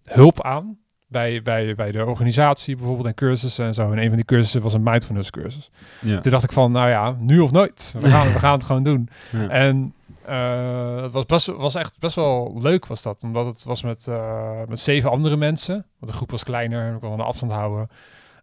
hulp 0.04 0.42
aan. 0.42 0.78
Bij, 1.08 1.42
bij, 1.42 1.74
bij 1.74 1.92
de 1.92 2.04
organisatie 2.04 2.76
bijvoorbeeld 2.76 3.06
en 3.06 3.14
cursussen 3.14 3.66
en 3.66 3.74
zo. 3.74 3.92
En 3.92 3.98
een 3.98 4.06
van 4.06 4.16
die 4.16 4.24
cursussen 4.24 4.62
was 4.62 4.74
een 4.74 4.82
mindfulness 4.82 5.30
cursus. 5.30 5.70
Ja. 6.00 6.18
Toen 6.18 6.30
dacht 6.30 6.44
ik 6.44 6.52
van, 6.52 6.72
nou 6.72 6.88
ja, 6.88 7.16
nu 7.18 7.40
of 7.40 7.50
nooit. 7.50 7.94
We 8.00 8.08
gaan, 8.08 8.32
we 8.32 8.38
gaan 8.38 8.52
het 8.52 8.64
gewoon 8.64 8.82
doen. 8.82 9.08
Ja. 9.32 9.48
En 9.48 9.94
eh, 10.26 11.02
het 11.02 11.12
was, 11.12 11.26
best, 11.26 11.46
was 11.46 11.74
echt 11.74 11.98
best 11.98 12.14
wel 12.14 12.56
leuk 12.58 12.86
was 12.86 13.02
dat. 13.02 13.22
Omdat 13.22 13.46
het 13.46 13.64
was 13.64 13.82
met, 13.82 14.06
eh, 14.08 14.62
met 14.68 14.80
zeven 14.80 15.10
andere 15.10 15.36
mensen. 15.36 15.74
Want 15.74 16.12
de 16.12 16.16
groep 16.16 16.30
was 16.30 16.44
kleiner 16.44 16.86
en 16.86 16.92
we 16.92 16.98
konden 16.98 17.18
een 17.18 17.24
afstand 17.24 17.52
houden. 17.52 17.88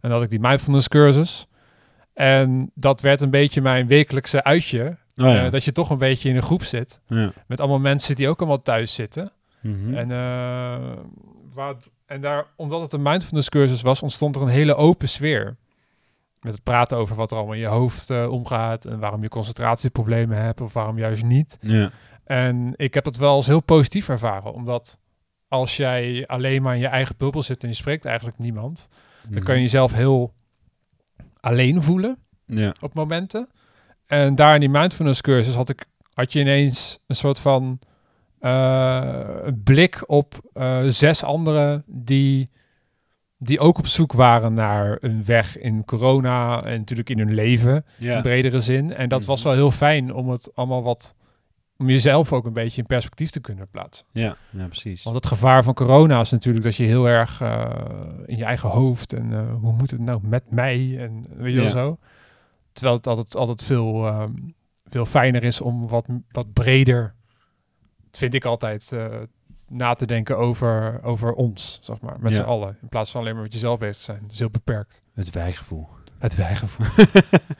dan 0.00 0.10
had 0.10 0.22
ik 0.22 0.30
die 0.30 0.40
mindfulness 0.40 0.88
cursus. 0.88 1.46
En 2.14 2.70
dat 2.74 3.00
werd 3.00 3.20
een 3.20 3.30
beetje 3.30 3.60
mijn 3.60 3.86
wekelijkse 3.86 4.44
uitje. 4.44 4.96
Oh 5.16 5.24
ja. 5.24 5.44
Eh, 5.44 5.50
dat 5.50 5.64
je 5.64 5.72
toch 5.72 5.90
een 5.90 5.98
beetje 5.98 6.28
in 6.28 6.36
een 6.36 6.42
groep 6.42 6.64
zit. 6.64 7.00
ja. 7.06 7.32
Met 7.46 7.60
allemaal 7.60 7.78
mensen 7.78 8.16
die 8.16 8.28
ook 8.28 8.38
allemaal 8.38 8.62
thuis 8.62 8.94
zitten. 8.94 9.30
Mhm. 9.60 9.94
En, 9.94 10.08
waar, 11.54 11.74
en 12.06 12.20
daar, 12.20 12.46
omdat 12.56 12.80
het 12.80 12.92
een 12.92 13.02
mindfulness 13.02 13.48
cursus 13.48 13.82
was, 13.82 14.02
ontstond 14.02 14.36
er 14.36 14.42
een 14.42 14.48
hele 14.48 14.74
open 14.74 15.08
sfeer. 15.08 15.56
Met 16.44 16.52
het 16.52 16.62
praten 16.62 16.96
over 16.96 17.16
wat 17.16 17.30
er 17.30 17.36
allemaal 17.36 17.54
in 17.54 17.60
je 17.60 17.66
hoofd 17.66 18.10
eh, 18.10 18.30
omgaat. 18.30 18.84
En 18.84 18.98
waarom 18.98 19.22
je 19.22 19.28
concentratieproblemen 19.28 20.42
hebt 20.42 20.60
of 20.60 20.72
waarom 20.72 20.98
juist 20.98 21.24
niet. 21.24 21.58
ja. 21.60 21.90
En 22.24 22.72
ik 22.76 22.94
heb 22.94 23.04
het 23.04 23.16
wel 23.16 23.34
als 23.34 23.46
heel 23.46 23.60
positief 23.60 24.08
ervaren. 24.08 24.52
Omdat 24.52 24.98
als 25.48 25.76
jij 25.76 26.26
alleen 26.26 26.62
maar 26.62 26.74
in 26.74 26.80
je 26.80 26.86
eigen 26.86 27.14
bubbel 27.18 27.42
zit 27.42 27.62
en 27.62 27.68
je 27.68 27.74
spreekt 27.74 28.04
eigenlijk 28.04 28.38
niemand. 28.38 28.88
Dan 29.28 29.42
kan 29.42 29.54
je 29.54 29.60
jezelf 29.60 29.92
heel 29.92 30.32
alleen 31.40 31.82
voelen 31.82 32.18
Ja. 32.46 32.74
op 32.80 32.94
momenten. 32.94 33.48
En 34.06 34.34
daar 34.34 34.54
in 34.54 34.60
die 34.60 34.68
mindfulness 34.68 35.20
cursus 35.20 35.54
had, 35.54 35.68
ik, 35.68 35.84
had 36.14 36.32
je 36.32 36.40
ineens 36.40 36.98
een 37.06 37.16
soort 37.16 37.38
van 37.38 37.78
een 38.40 39.62
blik 39.64 40.02
op 40.06 40.34
eh, 40.52 40.82
zes 40.86 41.22
anderen 41.22 41.82
die, 41.86 42.48
die 43.38 43.58
ook 43.60 43.78
op 43.78 43.86
zoek 43.86 44.12
waren 44.12 44.54
naar 44.54 44.96
een 45.00 45.24
weg 45.24 45.58
in 45.58 45.84
corona 45.84 46.64
en 46.64 46.78
natuurlijk 46.78 47.10
in 47.10 47.18
hun 47.18 47.34
leven 47.34 47.74
in 47.98 48.06
Ja. 48.06 48.20
bredere 48.20 48.60
zin. 48.60 48.92
En 48.94 49.08
dat 49.08 49.24
was 49.24 49.38
Mhm. 49.38 49.48
wel 49.48 49.56
heel 49.56 49.70
fijn 49.70 50.14
om 50.14 50.28
het 50.30 50.50
allemaal 50.54 50.82
wat, 50.82 51.14
om 51.76 51.88
jezelf 51.88 52.32
ook 52.32 52.44
een 52.44 52.52
beetje 52.52 52.80
in 52.80 52.86
perspectief 52.86 53.30
te 53.30 53.40
kunnen 53.40 53.68
plaatsen. 53.70 54.06
Ja. 54.12 54.36
ja, 54.50 54.66
precies. 54.66 55.02
Want 55.02 55.16
het 55.16 55.26
gevaar 55.26 55.62
van 55.62 55.74
corona 55.74 56.20
is 56.20 56.30
natuurlijk 56.30 56.64
dat 56.64 56.76
je 56.76 56.84
heel 56.84 57.06
erg 57.08 57.40
eh, 57.40 57.70
in 58.26 58.36
je 58.36 58.44
eigen 58.44 58.68
hoofd 58.68 59.12
en 59.12 59.32
eh, 59.32 59.54
hoe 59.60 59.72
moet 59.72 59.90
het 59.90 60.00
nou 60.00 60.18
met 60.22 60.50
mij 60.50 60.96
en 60.98 61.26
weet 61.36 61.50
je 61.52 61.56
wel 61.58 61.66
Ja. 61.66 61.70
zo. 61.70 61.98
Terwijl 62.72 62.96
het 62.96 63.06
altijd, 63.06 63.36
altijd 63.36 63.62
veel, 63.62 64.06
ehm, 64.06 64.30
veel 64.88 65.06
fijner 65.06 65.44
is 65.44 65.60
om 65.60 65.88
wat, 65.88 66.06
wat 66.30 66.52
breder, 66.52 67.14
vind 68.12 68.34
ik 68.34 68.44
altijd, 68.44 68.92
eh, 68.92 69.06
na 69.68 69.94
te 69.94 70.06
denken 70.06 70.38
over, 70.38 71.02
over 71.02 71.32
ons, 71.32 71.78
zeg 71.82 72.00
maar, 72.00 72.16
met 72.20 72.34
Ja. 72.34 72.42
z'n 72.42 72.48
allen. 72.48 72.76
In 72.82 72.88
plaats 72.88 73.10
van 73.10 73.20
alleen 73.20 73.34
maar 73.34 73.42
met 73.42 73.52
jezelf 73.52 73.78
bezig 73.78 73.96
te 73.96 74.02
zijn. 74.02 74.20
Dat 74.22 74.30
is 74.32 74.38
heel 74.38 74.50
beperkt. 74.50 75.02
Het 75.14 75.30
wijgevoel. 75.30 75.88
Het 76.24 76.34
wijgevoel. 76.34 76.86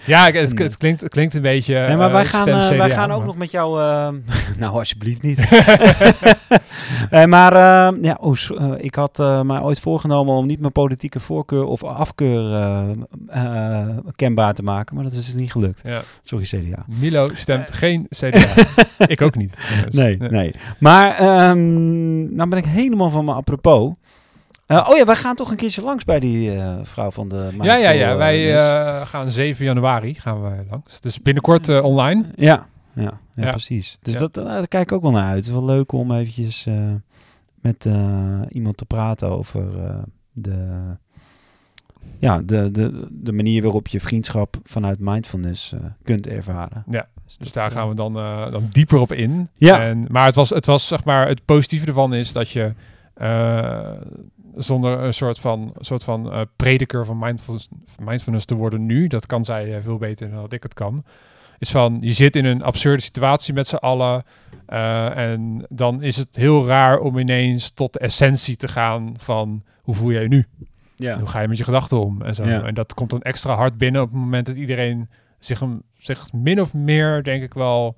ja, 0.07 0.31
het, 0.31 0.59
het, 0.59 0.77
klinkt, 0.77 1.01
het 1.01 1.11
klinkt 1.11 1.35
een 1.35 1.43
beetje. 1.43 1.75
Nee, 1.75 1.97
maar 1.97 2.13
wij 2.13 2.23
eh, 2.23 2.29
gaan, 2.29 2.43
stem 2.43 2.61
eh, 2.61 2.79
wij 2.79 2.91
gaan 2.91 3.11
ook 3.11 3.19
maar- 3.19 3.27
nog 3.27 3.37
met 3.37 3.51
jou... 3.51 3.81
eh, 3.81 4.09
nou, 4.61 4.79
alsjeblieft 4.79 5.23
niet. 5.23 5.39
Eh, 7.11 7.25
maar 7.25 7.53
ja, 8.03 8.19
oh, 8.21 8.37
ik 8.77 8.95
had 8.95 9.19
mij 9.45 9.61
ooit 9.61 9.81
voorgenomen 9.81 10.35
om 10.35 10.47
niet 10.47 10.61
mijn 10.61 10.73
politieke 10.73 11.21
voorkeur 11.21 11.65
of 11.65 11.85
afkeur 11.85 12.97
kenbaar 14.17 14.55
te 14.55 14.63
maken. 14.63 14.95
Maar 14.95 15.05
dat 15.05 15.13
is 15.13 15.25
dus 15.27 15.35
niet 15.35 15.53
gelukt. 15.53 15.81
Ja. 15.83 16.03
Sorry, 16.23 16.45
CDA. 16.45 16.85
Milo 16.87 17.29
stemt 17.35 17.73
geen 17.73 18.07
CDA. 18.09 18.55
ik 19.07 19.23
ook 19.23 19.35
niet. 19.37 19.53
trouwens. 19.53 19.95
Nee, 19.95 20.17
nee. 20.17 20.55
Maar 20.79 21.17
ehm 21.19 22.35
nou 22.35 22.49
ben 22.49 22.59
ik 22.59 22.65
helemaal 22.65 23.11
van 23.11 23.25
me 23.25 23.33
apropos. 23.33 23.93
Eh, 24.83 24.91
oh 24.91 24.97
ja, 24.97 25.05
wij 25.05 25.17
gaan 25.17 25.35
toch 25.37 25.51
een 25.51 25.57
keertje 25.57 25.83
langs 25.83 26.05
bij 26.05 26.21
die 26.21 26.55
eh, 26.55 26.79
vrouw 26.83 27.11
van 27.11 27.29
de 27.29 27.51
Ja, 27.61 27.77
ja, 27.77 27.91
ja. 27.91 28.17
Wij 28.17 28.55
eh, 28.55 29.07
gaan 29.07 29.31
7 29.31 29.65
januari 29.65 30.15
gaan 30.15 30.43
we 30.43 30.65
langs. 30.71 31.01
Dus 31.01 31.23
binnenkort 31.23 31.81
online. 31.81 32.25
Ja, 32.37 32.67
ja, 32.95 33.03
ja, 33.35 33.45
Ja. 33.45 33.51
precies. 33.51 33.99
Dus 34.03 34.13
Ja. 34.15 34.19
dat, 34.19 34.35
daar 34.35 34.69
kijk 34.69 34.83
ik 34.83 34.93
ook 34.93 35.03
wel 35.03 35.11
naar 35.11 35.25
uit. 35.27 35.37
Het 35.37 35.45
is 35.47 35.51
wel 35.53 35.65
leuk 35.65 35.93
om 35.93 36.13
eventjes 36.13 36.67
met 37.61 37.89
iemand 38.49 38.77
te 38.77 38.85
praten 38.85 39.29
over 39.31 39.65
de, 40.33 40.81
ja, 42.19 42.43
de, 42.43 42.71
de, 42.71 43.09
de 43.11 43.33
manier 43.33 43.63
waarop 43.63 43.89
je 43.89 44.01
vriendschap 44.01 44.57
vanuit 44.65 44.99
mindfulness 44.99 45.75
kunt 46.03 46.27
ervaren. 46.27 46.85
Ja, 46.91 47.07
Dus, 47.25 47.37
Dus 47.39 47.53
daar 47.53 47.71
gaan 47.71 47.89
we 47.89 47.95
dan, 47.95 48.13
dan 48.53 48.69
dieper 48.71 48.99
op 48.99 49.13
in. 49.13 49.49
Ja. 49.55 49.81
En, 49.81 50.07
maar 50.11 50.27
het 50.27 50.35
was, 50.35 50.51
het 50.51 50.67
was 50.67 50.87
zeg 50.87 51.05
maar, 51.05 51.29
het 51.29 51.45
positieve 51.45 51.87
ervan 51.87 52.15
is 52.15 52.33
dat 52.33 52.51
je 52.51 52.73
zonder 54.57 54.99
een 54.99 55.15
soort 55.15 55.39
van, 55.39 55.75
soort 55.79 56.05
van 56.05 56.33
eh, 56.33 56.41
prediker 56.57 57.05
van 57.05 57.19
mindfulness, 57.19 57.69
mindfulness 57.99 58.45
te 58.45 58.55
worden 58.55 58.87
nu, 58.87 59.07
dat 59.07 59.27
kan 59.27 59.45
zij 59.45 59.75
eh, 59.77 59.83
veel 59.83 59.99
beter 59.99 60.31
dan 60.31 60.41
dat 60.41 60.53
ik 60.53 60.63
het 60.63 60.75
kan. 60.75 61.05
Is 61.59 61.71
van, 61.71 61.99
je 62.01 62.13
zit 62.13 62.37
in 62.37 62.45
een 62.45 62.63
absurde 62.63 63.03
situatie 63.03 63.55
met 63.55 63.67
z'n 63.67 63.75
allen. 63.75 64.23
eh, 64.67 65.17
en 65.17 65.67
dan 65.69 66.03
is 66.03 66.17
het 66.17 66.37
heel 66.37 66.67
raar 66.67 66.99
om 66.99 67.19
ineens 67.19 67.71
tot 67.71 67.93
de 67.93 67.99
essentie 67.99 68.57
te 68.57 68.69
gaan 68.69 69.15
van 69.19 69.63
hoe 69.83 69.95
voel 69.95 70.13
jij 70.13 70.23
je 70.23 70.29
nu? 70.29 70.47
Ja. 70.97 71.19
Hoe 71.19 71.29
ga 71.29 71.41
je 71.41 71.49
met 71.49 71.59
je 71.59 71.65
gedachten 71.65 72.01
om? 72.01 72.23
En, 72.23 72.35
zo. 72.35 72.45
Ja. 72.45 72.63
en 72.63 72.75
dat 72.75 72.95
komt 72.95 73.11
dan 73.11 73.23
extra 73.23 73.55
hard 73.55 73.79
binnen 73.79 74.03
op 74.03 74.11
het 74.11 74.19
moment 74.19 74.47
dat 74.47 74.57
iedereen 74.57 75.09
zich, 75.39 75.63
zich 75.99 76.33
min 76.33 76.61
of 76.61 76.75
meer, 76.75 77.23
denk 77.23 77.43
ik 77.43 77.55
wel, 77.55 77.97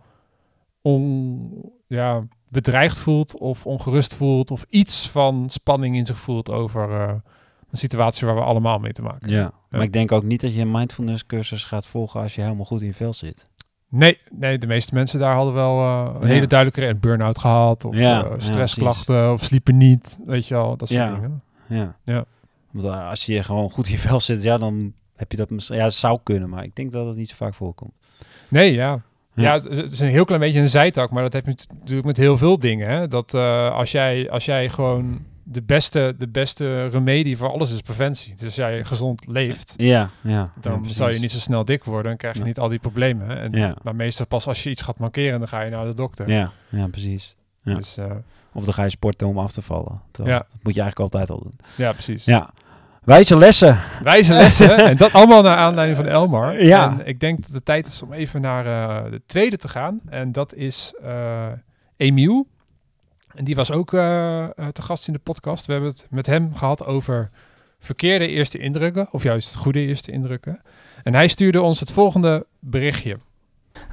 on, 0.83 1.73
ja, 1.87 2.23
bedreigd 2.49 2.99
voelt 2.99 3.39
of 3.39 3.67
ongerust 3.67 4.15
voelt 4.15 4.51
of 4.51 4.65
iets 4.69 5.09
van 5.09 5.51
spanning 5.51 5.97
in 5.97 6.07
zich 6.07 6.19
voelt 6.19 6.51
over 6.51 6.91
eh, 7.01 7.15
een 7.71 7.79
situatie 7.79 8.27
waar 8.27 8.37
we 8.37 8.43
allemaal 8.43 8.79
mee 8.79 8.93
te 8.93 9.03
maken 9.03 9.21
hebben. 9.31 9.39
Ja, 9.39 9.53
Maar 9.71 9.83
ik 9.83 9.93
denk 9.93 10.13
ook 10.13 10.23
niet 10.23 10.41
dat 10.41 10.55
je 10.55 10.61
een 10.61 10.71
mindfulness 10.71 11.27
cursus 11.27 11.65
gaat 11.65 11.87
volgen 11.87 12.21
als 12.21 12.35
je 12.35 12.41
helemaal 12.43 12.65
goed 12.65 12.81
in 12.81 12.87
je 12.87 12.95
vel 12.95 13.13
zit. 13.13 13.45
Nee, 13.89 14.19
nee, 14.31 14.59
de 14.59 14.67
meeste 14.67 14.95
mensen 14.95 15.19
daar 15.19 15.35
hadden 15.35 15.55
wel 15.55 15.79
eh, 15.81 16.11
een 16.21 16.27
Ja. 16.29 16.35
hele 16.35 16.47
duidelijke 16.47 16.95
burn-out 17.01 17.39
gehad. 17.39 17.85
Of 17.85 17.97
Ja, 17.97 18.25
eh, 18.25 18.33
stressklachten, 18.39 19.33
of 19.33 19.43
sliepen 19.43 19.77
niet. 19.77 20.19
Weet 20.27 20.47
je 20.47 20.55
wel, 20.55 20.77
dat 20.77 20.89
soort 20.89 21.01
Ja. 21.01 21.15
dingen. 21.15 21.43
Ja. 21.69 21.97
Ja. 22.05 22.25
Want 22.71 22.87
als 22.95 23.27
je 23.27 23.43
gewoon 23.43 23.71
goed 23.71 23.87
in 23.87 23.93
je 23.93 23.99
vel 23.99 24.21
zit, 24.21 24.43
ja, 24.43 24.59
dan 24.59 24.93
heb 25.17 25.31
je 25.31 25.37
dat 25.37 25.51
misschien... 25.51 25.77
Ja, 25.77 25.85
het 25.85 25.93
zou 25.95 26.19
kunnen, 26.23 26.49
maar 26.49 26.65
ik 26.65 26.75
denk 26.77 26.93
dat 26.93 27.07
het 27.07 27.17
niet 27.17 27.29
zo 27.29 27.35
vaak 27.37 27.55
voorkomt. 27.55 27.93
Nee, 28.49 28.73
ja. 28.73 29.03
Ja. 29.37 29.55
Ja, 29.55 29.61
het 29.70 29.92
is- 29.92 30.01
een 30.01 30.09
heel 30.09 30.25
klein 30.25 30.40
beetje 30.40 30.61
een 30.61 30.68
zijtak, 30.68 31.11
maar 31.11 31.22
dat 31.22 31.33
heb 31.33 31.44
je 31.44 31.51
nat- 31.51 31.66
natuurlijk 31.79 32.07
met 32.07 32.16
heel 32.16 32.37
veel 32.37 32.59
dingen. 32.59 32.88
Hè? 32.88 33.09
Dat 33.09 33.35
eh, 33.35 33.70
als, 33.72 33.90
jij, 33.90 34.31
als 34.31 34.44
jij 34.44 34.68
gewoon 34.68 35.25
de 35.42 35.62
beste, 35.62 36.14
de 36.18 36.29
beste 36.29 36.87
remedie 36.87 37.37
voor 37.37 37.51
alles 37.53 37.72
is 37.72 37.81
preventie. 37.81 38.35
Dus 38.35 38.44
als 38.44 38.55
jij 38.55 38.85
gezond 38.85 39.27
leeft, 39.27 39.75
Ja, 39.77 40.11
ja. 40.20 40.53
dan 40.61 40.81
ja, 40.85 40.92
zal 40.92 41.09
je 41.11 41.18
niet 41.18 41.31
zo 41.31 41.38
snel 41.38 41.64
dik 41.64 41.85
worden 41.85 42.11
en 42.12 42.16
krijg 42.18 42.37
je 42.37 42.42
niet 42.44 42.59
al 42.59 42.68
die 42.68 42.79
problemen. 42.79 43.29
Hè? 43.29 43.35
En, 43.35 43.53
Ja. 43.53 43.77
Maar 43.83 43.96
meestal 43.96 44.27
pas 44.27 44.46
als 44.46 44.62
je 44.62 44.70
iets 44.70 44.83
gaat 44.83 44.99
mankeren, 44.99 45.38
dan 45.38 45.49
ga 45.49 45.61
je 45.61 45.70
naar 45.70 45.85
de 45.85 45.94
dokter. 45.94 46.29
Ja, 46.31 46.53
ja, 46.68 46.87
precies. 46.87 47.35
Dus, 47.62 47.96
eh, 47.96 48.11
Of 48.53 48.64
dan 48.64 48.75
ga 48.75 48.83
je 48.83 48.90
sporten 48.90 49.27
om 49.27 49.38
af 49.38 49.53
te 49.53 49.62
vallen. 49.62 50.01
Terwijl. 50.11 50.38
Dat 50.38 50.59
moet 50.62 50.75
je 50.75 50.81
eigenlijk 50.81 51.12
altijd 51.12 51.31
al 51.31 51.42
doen. 51.42 51.59
ja, 51.77 51.92
precies. 51.92 52.25
Ja. 52.25 52.51
Wijze 53.07 53.37
lessen. 53.37 53.81
Wijze 54.03 54.33
lessen. 54.33 54.79
en 54.79 54.97
dat 54.97 55.12
allemaal 55.19 55.42
naar 55.42 55.57
aanleiding 55.57 55.99
van 55.99 56.09
Elmar. 56.09 56.64
Ja. 56.64 56.90
En 56.90 57.07
ik 57.07 57.21
denk 57.21 57.42
dat 57.42 57.55
het 57.55 57.64
tijd 57.64 57.87
is 57.87 58.03
om 58.03 58.12
even 58.12 58.40
naar 58.40 58.66
eh, 58.66 59.11
de 59.11 59.21
tweede 59.27 59.57
te 59.57 59.69
gaan. 59.69 60.01
En 60.09 60.33
dat 60.33 60.55
is 60.55 60.95
eh 61.03 61.47
Emiel. 61.97 62.47
En 63.35 63.45
die 63.45 63.55
was 63.55 63.71
ook 63.71 63.92
eh, 63.92 64.42
eh, 64.42 64.51
te 64.73 64.83
gast 64.83 65.07
in 65.07 65.12
de 65.12 65.19
podcast. 65.19 65.66
We 65.66 65.73
hebben 65.73 65.90
het 65.90 66.07
met 66.11 66.27
hem 66.27 66.55
gehad 66.55 66.87
over 66.87 67.31
verkeerde 67.79 68.29
eerste 68.29 68.59
indrukken. 68.59 69.09
Of 69.11 69.23
juist 69.23 69.57
goede 69.57 69.81
eerste 69.81 70.12
indrukken. 70.12 70.61
En 71.03 71.14
hij 71.14 71.29
stuurde 71.29 71.62
ons 71.62 71.81
het 71.81 71.92
volgende 71.92 72.47
berichtje. 72.59 73.19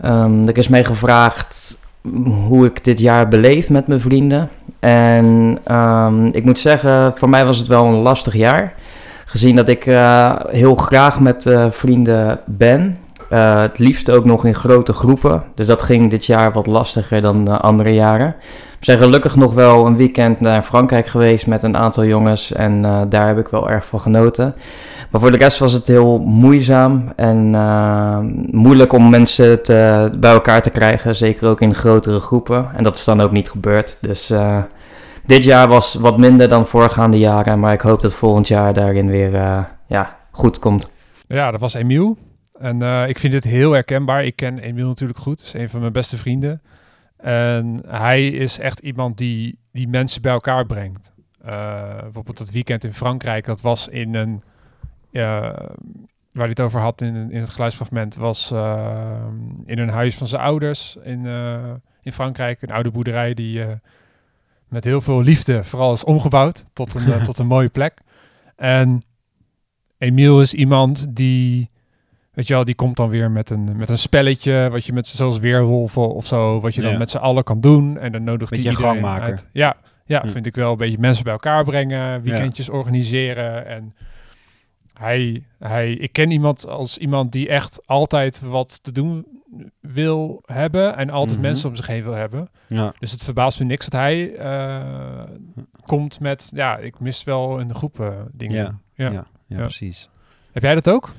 Ehm, 0.02 0.48
er 0.48 0.58
is 0.58 0.68
mij 0.68 0.84
gevraagd 0.84 1.78
hoe 2.48 2.66
ik 2.66 2.84
dit 2.84 3.00
jaar 3.00 3.28
beleef 3.28 3.70
met 3.70 3.88
mijn 3.88 4.00
vrienden. 4.00 4.50
En 4.80 5.60
ehm, 5.64 6.26
ik 6.26 6.44
moet 6.44 6.60
zeggen, 6.60 7.18
voor 7.18 7.30
mij 7.30 7.46
was 7.46 7.58
het 7.58 7.68
wel 7.68 7.86
een 7.86 8.02
lastig 8.02 8.34
jaar. 8.34 8.76
Gezien 9.26 9.56
dat 9.56 9.70
ik 9.70 9.86
eh, 9.86 10.36
heel 10.48 10.76
graag 10.76 11.20
met 11.20 11.46
eh, 11.46 11.66
vrienden 11.70 12.40
ben. 12.46 12.98
Eh, 13.30 13.62
het 13.62 13.80
liefst 13.80 14.10
ook 14.10 14.26
nog 14.26 14.46
in 14.46 14.56
grote 14.56 14.94
groepen. 14.94 15.44
Dus 15.56 15.68
dat 15.68 15.84
ging 15.84 16.10
dit 16.10 16.26
jaar 16.26 16.52
wat 16.52 16.68
lastiger 16.68 17.22
dan 17.22 17.48
eh, 17.48 17.60
andere 17.60 17.94
jaren. 17.94 18.36
We 18.80 18.86
zijn 18.90 18.98
gelukkig 18.98 19.36
nog 19.36 19.54
wel 19.54 19.86
een 19.86 19.98
weekend 19.98 20.40
naar 20.40 20.64
Frankrijk 20.64 21.08
geweest 21.08 21.48
met 21.48 21.64
een 21.64 21.78
aantal 21.78 22.06
jongens. 22.06 22.52
En 22.52 22.82
daar 23.10 23.28
heb 23.28 23.38
ik 23.38 23.48
wel 23.48 23.70
erg 23.70 23.86
van 23.86 24.00
genoten. 24.00 24.56
Maar 25.10 25.22
voor 25.22 25.32
de 25.32 25.38
rest 25.38 25.58
was 25.58 25.74
het 25.74 25.88
heel 25.88 26.20
moeizaam 26.20 27.12
en 27.16 27.50
moeilijk 28.52 28.94
om 28.94 29.10
mensen 29.10 29.64
te, 29.64 30.10
bij 30.20 30.32
elkaar 30.32 30.62
te 30.62 30.70
krijgen. 30.70 31.16
Zeker 31.16 31.48
ook 31.48 31.62
in 31.62 31.76
grotere 31.76 32.20
groepen. 32.20 32.70
En 32.76 32.84
dat 32.84 32.96
is 32.96 33.04
dan 33.04 33.22
ook 33.22 33.32
niet 33.32 33.50
gebeurd. 33.50 33.98
Dus 34.02 34.34
dit 35.26 35.44
jaar 35.44 35.68
was 35.68 35.94
wat 35.94 36.18
minder 36.18 36.50
dan 36.50 36.66
voorgaande 36.66 37.18
jaren. 37.18 37.60
Maar 37.60 37.74
ik 37.74 37.82
hoop 37.82 38.02
dat 38.02 38.16
volgend 38.16 38.48
jaar 38.48 38.74
daarin 38.74 39.10
weer 39.10 39.36
eh, 39.36 39.64
ja, 39.88 40.18
goed 40.32 40.60
komt. 40.60 40.92
Ja, 41.28 41.52
dat 41.52 41.60
was 41.60 41.74
Emiel. 41.74 42.18
En 42.60 42.82
eh, 42.82 43.08
ik 43.08 43.20
vind 43.20 43.34
dit 43.34 43.44
heel 43.44 43.72
herkenbaar. 43.72 44.26
Ik 44.26 44.36
ken 44.36 44.60
Emiel 44.60 44.88
natuurlijk 44.88 45.20
goed. 45.20 45.42
Is 45.42 45.54
een 45.54 45.70
van 45.70 45.80
mijn 45.80 45.92
beste 45.92 46.18
vrienden. 46.18 46.62
En 47.18 47.84
hij 47.88 48.28
is 48.28 48.60
echt 48.60 48.80
iemand 48.80 49.18
die, 49.18 49.58
die 49.72 49.88
mensen 49.88 50.22
bij 50.22 50.32
elkaar 50.32 50.66
brengt. 50.66 51.12
Eh, 51.42 52.00
bijvoorbeeld 52.02 52.38
dat 52.38 52.52
weekend 52.52 52.84
in 52.84 52.94
Frankrijk, 52.94 53.46
dat 53.46 53.62
was 53.62 53.88
in 53.88 54.16
een... 54.16 54.44
waar 55.12 56.48
hij 56.48 56.48
het 56.50 56.62
over 56.62 56.80
had 56.80 57.02
in, 57.02 57.32
in 57.32 57.40
het 57.40 57.50
geluidsfragment, 57.50 58.16
was 58.16 58.52
in 59.66 59.80
een 59.80 59.90
huis 59.90 60.18
van 60.18 60.28
zijn 60.28 60.42
ouders 60.42 60.98
in, 61.04 61.26
in 62.02 62.14
Frankrijk. 62.14 62.62
Een 62.62 62.72
oude 62.72 62.92
boerderij 62.92 63.34
die 63.34 63.62
met 64.74 64.84
heel 64.84 65.02
veel 65.02 65.22
liefde 65.22 65.64
vooral 65.64 65.94
is 65.94 66.04
omgebouwd 66.04 66.66
tot 66.74 66.94
een, 66.94 67.06
eh, 67.12 67.24
tot 67.30 67.40
een 67.40 67.48
mooie 67.48 67.70
plek. 67.70 67.98
En 68.56 69.04
Emiel 69.98 70.42
is 70.42 70.54
iemand 70.54 71.16
die, 71.16 71.70
weet 72.32 72.48
je 72.48 72.54
wel, 72.54 72.66
die 72.66 72.76
komt 72.76 72.96
dan 72.98 73.10
weer 73.10 73.32
met 73.32 73.50
een, 73.50 73.78
met 73.78 73.90
een 73.90 73.98
spelletje, 73.98 74.70
wat 74.72 74.86
je 74.86 74.94
met, 74.94 75.08
zoals 75.08 75.38
Weerwolven 75.40 76.14
of 76.14 76.26
zo, 76.26 76.60
wat 76.60 76.76
je 76.76 76.82
dan 76.82 76.92
Ja. 76.92 76.98
met 76.98 77.10
z'n 77.10 77.18
allen 77.18 77.44
kan 77.44 77.62
doen. 77.62 77.98
En 77.98 78.12
dan 78.12 78.24
nodigt 78.24 78.50
Beetje 78.52 78.70
hij 78.70 78.78
iedereen 78.78 78.94
gangmaker. 79.02 79.26
uit. 79.28 79.48
Ja, 79.54 79.76
ja, 80.06 80.22
Ja. 80.26 80.32
vind 80.32 80.46
ik 80.46 80.56
wel 80.56 80.72
een 80.72 80.78
beetje 80.78 80.98
mensen 81.00 81.24
bij 81.24 81.34
elkaar 81.34 81.64
brengen, 81.64 82.22
weekendjes 82.22 82.70
organiseren. 82.70 83.66
En 83.68 83.92
hij, 84.94 85.44
hij, 85.60 85.92
ik 85.94 86.12
ken 86.14 86.32
iemand 86.32 86.68
als 86.68 86.98
iemand 86.98 87.32
die 87.32 87.48
echt 87.50 87.88
altijd 87.88 88.42
wat 88.42 88.84
te 88.84 88.92
doen 88.92 89.26
wil 89.80 90.42
hebben 90.46 90.96
en 90.96 91.10
altijd 91.10 91.38
Mhm. 91.38 91.48
mensen 91.48 91.70
om 91.70 91.76
zich 91.76 91.88
heen 91.88 92.04
wil 92.04 92.14
hebben. 92.14 92.48
Ja. 92.68 92.94
Dus 93.00 93.12
het 93.12 93.24
verbaast 93.24 93.60
me 93.60 93.66
niks 93.66 93.86
dat 93.90 94.00
hij 94.02 94.36
eh, 94.36 95.24
komt 95.86 96.20
met, 96.20 96.52
ja, 96.56 96.78
ik 96.78 97.00
mis 97.00 97.24
wel 97.24 97.60
in 97.60 97.68
de 97.68 97.74
groep 97.74 98.00
eh, 98.00 98.20
dingen. 98.32 98.82
Ja. 98.94 99.12
Ja, 99.12 99.26
Ja. 99.48 99.58
precies. 99.62 100.10
Heb 100.52 100.64
jij 100.64 100.74
dat 100.76 100.90
ook? 100.90 101.12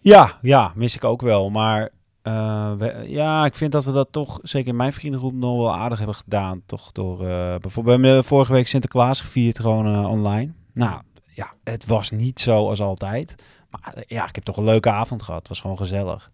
Ja, 0.00 0.38
ja, 0.42 0.72
mis 0.74 0.96
ik 0.96 1.04
ook 1.04 1.20
wel. 1.22 1.50
Maar 1.50 1.88
eh, 2.22 2.72
we- 2.78 3.04
ja, 3.06 3.44
ik 3.44 3.54
vind 3.54 3.72
dat 3.72 3.84
we 3.84 3.92
dat 3.92 4.12
toch, 4.12 4.38
zeker 4.42 4.68
in 4.68 4.76
mijn 4.76 4.92
vriendengroep, 4.92 5.32
nog 5.32 5.56
wel 5.56 5.74
aardig 5.74 5.98
hebben 5.98 6.16
gedaan. 6.16 6.62
Toch 6.66 6.92
door, 6.92 7.18
bijvoorbeeld, 7.60 8.00
we 8.00 8.06
hebben 8.06 8.24
vorige 8.24 8.52
week 8.52 8.66
Sinterklaas 8.66 9.20
gevierd, 9.20 9.60
gewoon 9.60 10.06
online. 10.06 10.52
Nou, 10.74 11.00
ja, 11.34 11.52
het 11.64 11.86
was 11.86 12.10
niet 12.10 12.40
zo 12.40 12.68
als 12.68 12.80
altijd. 12.80 13.34
Maar 13.70 13.94
eh, 13.94 14.02
ja, 14.06 14.28
ik 14.28 14.34
heb 14.34 14.44
toch 14.44 14.56
een 14.56 14.64
leuke 14.64 14.90
avond 14.90 15.22
gehad. 15.22 15.40
Het 15.40 15.48
was 15.48 15.60
gewoon 15.60 15.76
gezellig. 15.76 16.30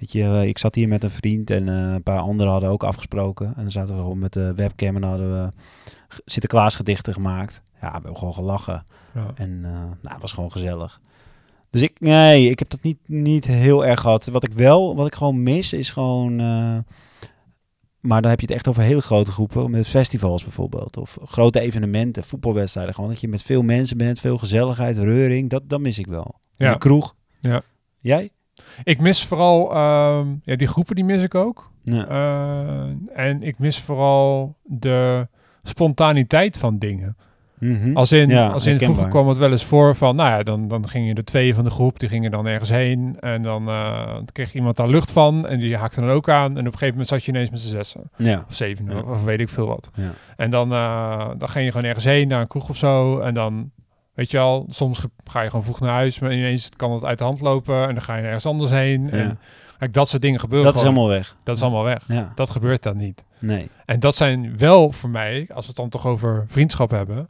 Weet 0.00 0.12
je, 0.12 0.22
eh, 0.22 0.44
ik 0.44 0.58
zat 0.58 0.74
hier 0.74 0.88
met 0.88 1.04
een 1.04 1.10
vriend 1.10 1.50
en 1.50 1.68
eh, 1.68 1.92
een 1.92 2.02
paar 2.02 2.18
anderen 2.18 2.52
hadden 2.52 2.70
ook 2.70 2.84
afgesproken. 2.84 3.46
En 3.46 3.62
dan 3.62 3.70
zaten 3.70 3.94
we 3.94 4.00
gewoon 4.00 4.18
met 4.18 4.32
de 4.32 4.54
webcam 4.54 4.96
en 4.96 5.02
hadden 5.02 5.32
we 5.32 5.48
Sinterklaas 6.24 6.74
gedichten 6.74 7.14
gemaakt. 7.14 7.62
Ja, 7.80 7.86
we 7.86 7.92
hebben 7.92 8.16
gewoon 8.16 8.34
gelachen. 8.34 8.84
Ja. 9.14 9.26
En 9.34 9.60
eh, 9.64 9.70
nou, 9.70 10.12
het 10.14 10.20
was 10.20 10.32
gewoon 10.32 10.52
gezellig. 10.52 11.00
Dus 11.70 11.82
ik, 11.82 12.00
nee, 12.00 12.50
ik 12.50 12.58
heb 12.58 12.70
dat 12.70 12.82
niet, 12.82 12.98
niet 13.06 13.46
heel 13.46 13.86
erg 13.86 14.00
gehad. 14.00 14.26
Wat 14.26 14.44
ik 14.44 14.52
wel, 14.52 14.96
wat 14.96 15.06
ik 15.06 15.14
gewoon 15.14 15.42
mis, 15.42 15.72
is 15.72 15.90
gewoon. 15.90 16.38
Maar 18.00 18.22
dan 18.22 18.30
heb 18.30 18.40
je 18.40 18.46
het 18.46 18.54
echt 18.54 18.68
over 18.68 18.82
hele 18.82 19.00
grote 19.00 19.30
groepen, 19.30 19.70
met 19.70 19.88
festivals 19.88 20.42
bijvoorbeeld. 20.42 20.96
Of 20.96 21.18
grote 21.24 21.60
evenementen, 21.60 22.24
voetbalwedstrijden. 22.24 22.94
Gewoon 22.94 23.10
dat 23.10 23.20
je 23.20 23.28
met 23.28 23.42
veel 23.42 23.62
mensen 23.62 23.96
bent, 23.96 24.20
veel 24.20 24.38
gezelligheid, 24.38 24.98
reuring. 24.98 25.50
Dat, 25.50 25.68
dat 25.68 25.80
mis 25.80 25.98
ik 25.98 26.06
wel. 26.06 26.40
Ja. 26.54 26.72
De 26.72 26.78
kroeg. 26.78 27.14
Ja. 27.40 27.62
Jij? 28.00 28.30
Ik 28.84 29.00
mis 29.00 29.24
vooral, 29.24 29.74
ehm, 29.74 30.34
ja, 30.42 30.56
die 30.56 30.68
groepen 30.68 30.94
die 30.94 31.04
mis 31.04 31.22
ik 31.22 31.34
ook. 31.34 31.70
Ja. 31.82 32.06
Eh, 32.08 33.26
en 33.26 33.42
ik 33.42 33.58
mis 33.58 33.80
vooral 33.80 34.56
de 34.62 35.28
spontaniteit 35.62 36.58
van 36.58 36.78
dingen. 36.78 37.16
Mhm. 37.60 37.96
Als 37.96 38.12
in, 38.12 38.28
Ja, 38.28 38.48
als 38.48 38.66
in 38.66 38.78
vroeger 38.80 39.08
kwam 39.08 39.28
het 39.28 39.38
wel 39.38 39.50
eens 39.50 39.64
voor 39.64 39.94
van, 39.96 40.16
nou 40.16 40.28
ja, 40.30 40.42
dan, 40.42 40.68
dan 40.68 40.88
gingen 40.88 41.14
de 41.14 41.24
twee 41.24 41.54
van 41.54 41.64
de 41.64 41.70
groep, 41.70 41.98
die 41.98 42.08
gingen 42.08 42.30
dan 42.30 42.46
ergens 42.46 42.70
heen. 42.70 43.16
En 43.20 43.42
dan 43.42 43.68
eh, 43.68 44.16
kreeg 44.32 44.54
iemand 44.54 44.76
daar 44.76 44.88
lucht 44.88 45.12
van 45.12 45.46
en 45.46 45.58
die 45.58 45.76
haakte 45.76 46.00
dan 46.00 46.10
ook 46.10 46.28
aan. 46.28 46.44
En 46.50 46.50
op 46.50 46.56
een 46.56 46.64
gegeven 46.72 46.88
moment 46.90 47.08
zat 47.08 47.24
je 47.24 47.32
ineens 47.32 47.50
met 47.50 47.60
z'n 47.60 47.68
zessen. 47.68 48.10
Ja. 48.16 48.44
Of 48.48 48.54
zeven, 48.54 48.86
Ja. 48.88 49.00
of, 49.00 49.24
weet 49.24 49.40
ik 49.40 49.48
veel 49.48 49.66
wat. 49.66 49.90
Ja. 49.94 50.10
En 50.36 50.50
dan, 50.50 50.72
eh, 50.72 51.28
dan 51.38 51.48
ging 51.48 51.64
je 51.64 51.70
gewoon 51.70 51.86
ergens 51.86 52.04
heen, 52.04 52.28
naar 52.28 52.40
een 52.40 52.46
kroeg 52.46 52.68
of 52.68 52.76
zo. 52.76 53.18
En 53.18 53.34
dan, 53.34 53.70
weet 54.14 54.30
je 54.30 54.38
al, 54.38 54.66
soms 54.70 55.04
ga 55.24 55.40
je 55.40 55.48
gewoon 55.48 55.64
vroeg 55.64 55.80
naar 55.80 55.92
huis. 55.92 56.18
Maar 56.18 56.32
ineens 56.32 56.68
kan 56.76 56.92
het 56.92 57.04
uit 57.04 57.18
de 57.18 57.24
hand 57.24 57.40
lopen. 57.40 57.82
En 57.88 57.94
dan 57.94 58.02
ga 58.02 58.16
je 58.16 58.22
ergens 58.22 58.46
anders 58.46 58.70
heen. 58.70 59.10
En 59.10 59.38
kijk, 59.78 59.92
dat 59.92 60.08
soort 60.08 60.22
dingen 60.22 60.40
gebeuren 60.40 60.66
Dat 60.66 60.76
is 60.76 60.82
helemaal 60.82 61.08
weg. 61.08 61.36
Dat 61.44 61.56
is 61.56 61.62
allemaal 61.62 61.84
weg. 61.84 62.04
Ja. 62.08 62.32
Dat 62.34 62.50
gebeurt 62.50 62.82
dan 62.82 62.96
niet. 62.96 63.24
Nee. 63.38 63.68
En 63.84 64.00
dat 64.00 64.16
zijn 64.16 64.58
wel 64.58 64.92
voor 64.92 65.10
mij, 65.10 65.46
als 65.54 65.60
we 65.60 65.66
het 65.66 65.76
dan 65.76 65.88
toch 65.88 66.06
over 66.06 66.44
vriendschap 66.48 66.90
hebben. 66.90 67.28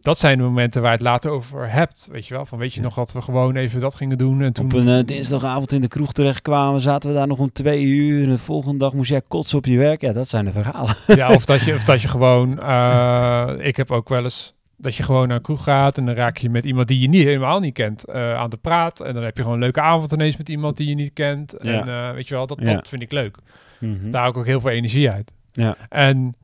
Dat 0.00 0.18
zijn 0.18 0.38
de 0.38 0.44
momenten 0.44 0.80
waar 0.82 0.90
je 0.90 0.96
het 0.96 1.06
later 1.06 1.30
over 1.30 1.70
hebt. 1.72 2.08
Weet 2.10 2.26
je 2.26 2.34
wel? 2.34 2.46
Van 2.46 2.58
weet 2.58 2.74
je 2.74 2.80
nog 2.80 2.94
dat 2.94 3.12
we 3.12 3.22
gewoon 3.22 3.56
even 3.56 3.80
dat 3.80 3.94
gingen 3.94 4.18
doen. 4.18 4.42
En 4.42 4.52
toen. 4.52 4.64
Op 4.64 4.72
een 4.72 4.88
eh, 4.88 5.04
dinsdagavond 5.04 5.72
in 5.72 5.80
de 5.80 5.88
kroeg 5.88 6.12
terechtkwamen, 6.12 6.80
zaten 6.80 7.10
we 7.10 7.16
daar 7.16 7.26
nog 7.26 7.38
om 7.38 7.52
twee 7.52 7.82
uur. 7.84 8.22
En 8.22 8.30
de 8.30 8.38
volgende 8.38 8.78
dag 8.78 8.92
moest 8.92 9.10
jij 9.10 9.22
kotsen 9.28 9.58
op 9.58 9.64
je 9.66 9.78
werk. 9.78 10.00
Ja, 10.00 10.12
dat 10.12 10.28
zijn 10.28 10.44
de 10.44 10.52
verhalen. 10.52 10.96
Ja, 11.06 11.34
of 11.34 11.44
dat 11.44 11.60
je, 11.64 11.74
of 11.74 11.84
dat 11.84 12.02
je 12.02 12.08
gewoon. 12.08 12.60
eh, 12.60 13.52
ik 13.58 13.76
heb 13.76 13.90
ook 13.90 14.08
wel 14.08 14.24
eens. 14.24 14.54
Dat 14.78 14.94
je 14.96 15.02
gewoon 15.02 15.28
naar 15.28 15.36
een 15.36 15.42
kroeg 15.42 15.62
gaat 15.62 15.98
en 15.98 16.06
dan 16.06 16.14
raak 16.14 16.36
je 16.36 16.50
met 16.50 16.64
iemand 16.64 16.88
die 16.88 17.00
je 17.00 17.08
niet, 17.08 17.24
helemaal 17.24 17.60
niet 17.60 17.74
kent 17.74 18.04
eh, 18.04 18.34
aan 18.34 18.50
de 18.50 18.56
praat. 18.56 19.00
En 19.00 19.14
dan 19.14 19.22
heb 19.22 19.36
je 19.36 19.42
gewoon 19.42 19.56
een 19.56 19.62
leuke 19.62 19.80
avond 19.80 20.12
ineens 20.12 20.36
met 20.36 20.48
iemand 20.48 20.76
die 20.76 20.88
je 20.88 20.94
niet 20.94 21.12
kent. 21.12 21.54
Ja. 21.60 21.86
En 21.86 22.14
weet 22.14 22.28
je 22.28 22.34
wel, 22.34 22.46
dat, 22.46 22.58
Ja. 22.62 22.74
dat 22.74 22.88
vind 22.88 23.02
ik 23.02 23.12
leuk. 23.12 23.36
Mhm. 23.80 24.10
Daar 24.10 24.20
haal 24.20 24.30
ik 24.30 24.36
ook 24.36 24.46
heel 24.46 24.60
veel 24.60 24.70
energie 24.70 25.10
uit. 25.10 25.32
Ja. 25.52 25.76
En 25.88 26.34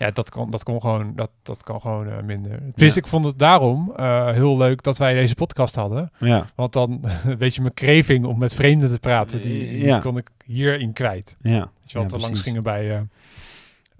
ja, 0.00 0.10
dat 0.10 0.30
kan, 0.30 0.50
dat 0.50 0.62
kan 0.62 0.80
gewoon, 0.80 1.12
dat, 1.16 1.30
dat 1.42 1.62
kan 1.62 1.80
gewoon 1.80 2.08
eh, 2.10 2.22
minder. 2.22 2.58
Dus 2.74 2.96
ik 2.96 3.06
vond 3.06 3.24
het 3.24 3.38
daarom 3.38 3.92
eh, 3.96 4.30
heel 4.30 4.56
leuk 4.56 4.82
dat 4.82 4.98
wij 4.98 5.14
deze 5.14 5.34
podcast 5.34 5.74
hadden. 5.74 6.10
Ja. 6.18 6.46
Want 6.54 6.72
dan, 6.72 7.00
weet 7.38 7.54
je, 7.54 7.60
mijn 7.60 7.74
craving 7.74 8.24
om 8.24 8.38
met 8.38 8.54
vreemden 8.54 8.90
te 8.90 8.98
praten, 8.98 9.42
die, 9.42 9.68
die 9.70 9.84
Ja. 9.84 9.98
kon 9.98 10.16
ik 10.16 10.30
hierin 10.44 10.92
kwijt. 10.92 11.36
Ja. 11.40 11.58
Weet 11.58 11.90
je 11.90 11.98
dat 11.98 12.10
we 12.10 12.18
langs 12.18 12.42
gingen 12.42 12.62
bij, 12.62 12.94
eh, 12.96 13.00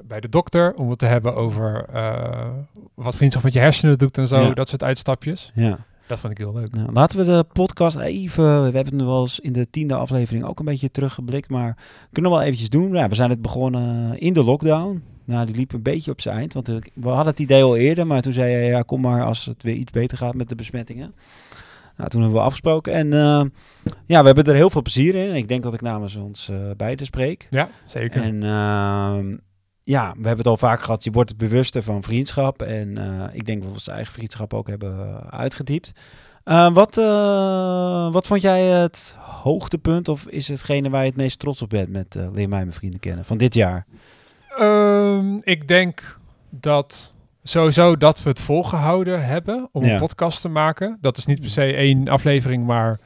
bij 0.02 0.20
de 0.20 0.28
dokter 0.28 0.74
om 0.74 0.90
het 0.90 0.98
te 0.98 1.06
hebben 1.06 1.34
over 1.34 1.84
eh, 1.92 2.48
wat 2.94 3.16
vriendschap 3.16 3.42
met 3.42 3.52
je 3.52 3.58
hersenen 3.58 3.98
doet 3.98 4.18
en 4.18 4.26
zo, 4.26 4.52
dat 4.54 4.68
soort 4.68 4.82
uitstapjes. 4.82 5.50
Ja. 5.54 5.78
Dat 6.10 6.18
vond 6.18 6.32
ik 6.32 6.38
heel 6.38 6.52
leuk. 6.54 6.72
Nou, 6.74 6.92
laten 6.92 7.18
we 7.18 7.24
de 7.24 7.44
podcast 7.52 7.96
even. 7.96 8.44
We 8.44 8.62
hebben 8.62 8.84
het 8.84 8.92
nu 8.94 9.04
wel 9.04 9.20
eens 9.20 9.40
in 9.40 9.52
de 9.52 9.70
tiende 9.70 9.94
aflevering 9.94 10.44
ook 10.44 10.58
een 10.58 10.64
beetje 10.64 10.90
teruggeblikt. 10.90 11.50
Maar 11.50 11.76
kunnen 12.12 12.30
we 12.30 12.36
wel 12.36 12.46
eventjes 12.46 12.70
doen. 12.70 12.92
Ja, 12.92 13.08
we 13.08 13.14
zijn 13.14 13.30
het 13.30 13.42
begonnen 13.42 14.18
in 14.18 14.32
de 14.32 14.44
lockdown. 14.44 15.02
Nou, 15.24 15.46
die 15.46 15.54
liep 15.54 15.72
een 15.72 15.82
beetje 15.82 16.10
op 16.10 16.20
zijn 16.20 16.36
eind. 16.36 16.52
Want 16.52 16.68
ik- 16.68 16.90
we 16.94 17.08
hadden 17.08 17.26
het 17.26 17.38
idee 17.38 17.62
al 17.62 17.76
eerder. 17.76 18.06
Maar 18.06 18.22
toen 18.22 18.32
zei 18.32 18.50
je, 18.52 18.70
ja, 18.70 18.82
kom 18.82 19.00
maar 19.00 19.24
als 19.24 19.44
het 19.44 19.62
weer 19.62 19.74
iets 19.74 19.92
beter 19.92 20.18
gaat 20.18 20.34
met 20.34 20.48
de 20.48 20.54
besmettingen. 20.54 21.14
Nou, 21.96 22.10
toen 22.10 22.20
hebben 22.20 22.38
we 22.38 22.44
afgesproken. 22.44 22.92
En 22.92 23.12
eh, 23.12 23.44
ja, 24.06 24.20
we 24.20 24.26
hebben 24.26 24.44
er 24.44 24.54
heel 24.54 24.70
veel 24.70 24.82
plezier 24.82 25.14
in. 25.14 25.34
Ik 25.34 25.48
denk 25.48 25.62
dat 25.62 25.74
ik 25.74 25.80
namens 25.80 26.16
ons 26.16 26.48
eh 26.48 26.56
beiden 26.76 27.06
spreek. 27.06 27.46
Ja, 27.50 27.68
zeker. 27.86 28.22
En 28.22 28.42
ehm, 28.42 29.36
ja, 29.90 30.10
we 30.10 30.26
hebben 30.26 30.36
het 30.36 30.46
al 30.46 30.56
vaak 30.56 30.80
gehad. 30.82 31.04
Je 31.04 31.10
wordt 31.10 31.36
bewuster 31.36 31.82
van 31.82 32.02
vriendschap. 32.02 32.62
En 32.62 32.98
eh, 32.98 33.24
ik 33.32 33.46
denk 33.46 33.58
dat 33.58 33.68
we 33.68 33.74
onze 33.74 33.90
eigen 33.90 34.12
vriendschap 34.12 34.54
ook 34.54 34.68
hebben 34.68 34.98
eh, 34.98 35.38
uitgediept. 35.38 35.92
Eh, 36.44 36.72
wat, 36.72 36.94
wat 38.12 38.26
vond 38.26 38.42
jij 38.42 38.62
het 38.62 39.16
hoogtepunt? 39.18 40.08
Of 40.08 40.26
is 40.26 40.48
hetgene 40.48 40.90
waar 40.90 41.02
je 41.02 41.08
het 41.08 41.16
meest 41.16 41.38
trots 41.38 41.62
op 41.62 41.68
bent 41.70 41.88
met 41.88 42.14
Leer 42.14 42.32
mij 42.32 42.64
mijn 42.64 42.72
vrienden 42.72 43.00
kennen 43.00 43.24
van 43.24 43.38
dit 43.38 43.54
jaar? 43.54 43.86
Ehm, 44.58 45.36
ik 45.40 45.68
denk 45.68 46.18
dat 46.50 47.14
sowieso 47.42 47.96
dat 47.96 48.22
we 48.22 48.28
het 48.28 48.40
volgehouden 48.40 49.24
hebben 49.24 49.68
om 49.72 49.84
Ja. 49.84 49.92
een 49.92 49.98
podcast 49.98 50.40
te 50.40 50.48
maken. 50.48 50.98
Dat 51.00 51.16
is 51.16 51.26
niet 51.26 51.40
per 51.40 51.50
se 51.50 51.74
één 51.74 52.08
aflevering, 52.08 52.66
maar 52.66 53.00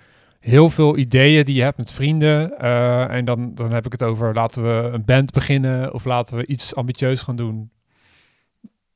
heel 0.44 0.70
veel 0.70 0.96
ideeën 0.96 1.44
die 1.44 1.54
je 1.54 1.62
hebt 1.62 1.76
met 1.76 1.92
vrienden. 1.92 2.58
Eh, 2.58 3.10
en 3.10 3.24
dan, 3.24 3.54
dan 3.54 3.72
heb 3.72 3.86
ik 3.86 3.92
het 3.92 4.02
over 4.02 4.34
laten 4.34 4.62
we 4.62 4.90
een 4.92 5.04
band 5.04 5.32
beginnen 5.32 5.94
of 5.94 6.04
laten 6.04 6.36
we 6.36 6.46
iets 6.46 6.74
ambitieus 6.74 7.20
gaan 7.22 7.36
doen. 7.36 7.70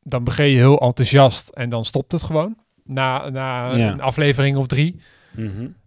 Dan 0.02 0.24
begin 0.24 0.46
je 0.46 0.56
heel 0.56 0.80
enthousiast 0.80 1.48
en 1.48 1.68
dan 1.68 1.84
stopt 1.84 2.12
het 2.12 2.22
gewoon. 2.22 2.56
Na, 2.84 3.28
na 3.28 3.76
Ja. 3.76 3.92
een 3.92 4.00
aflevering 4.00 4.56
of 4.56 4.66
drie. 4.66 5.00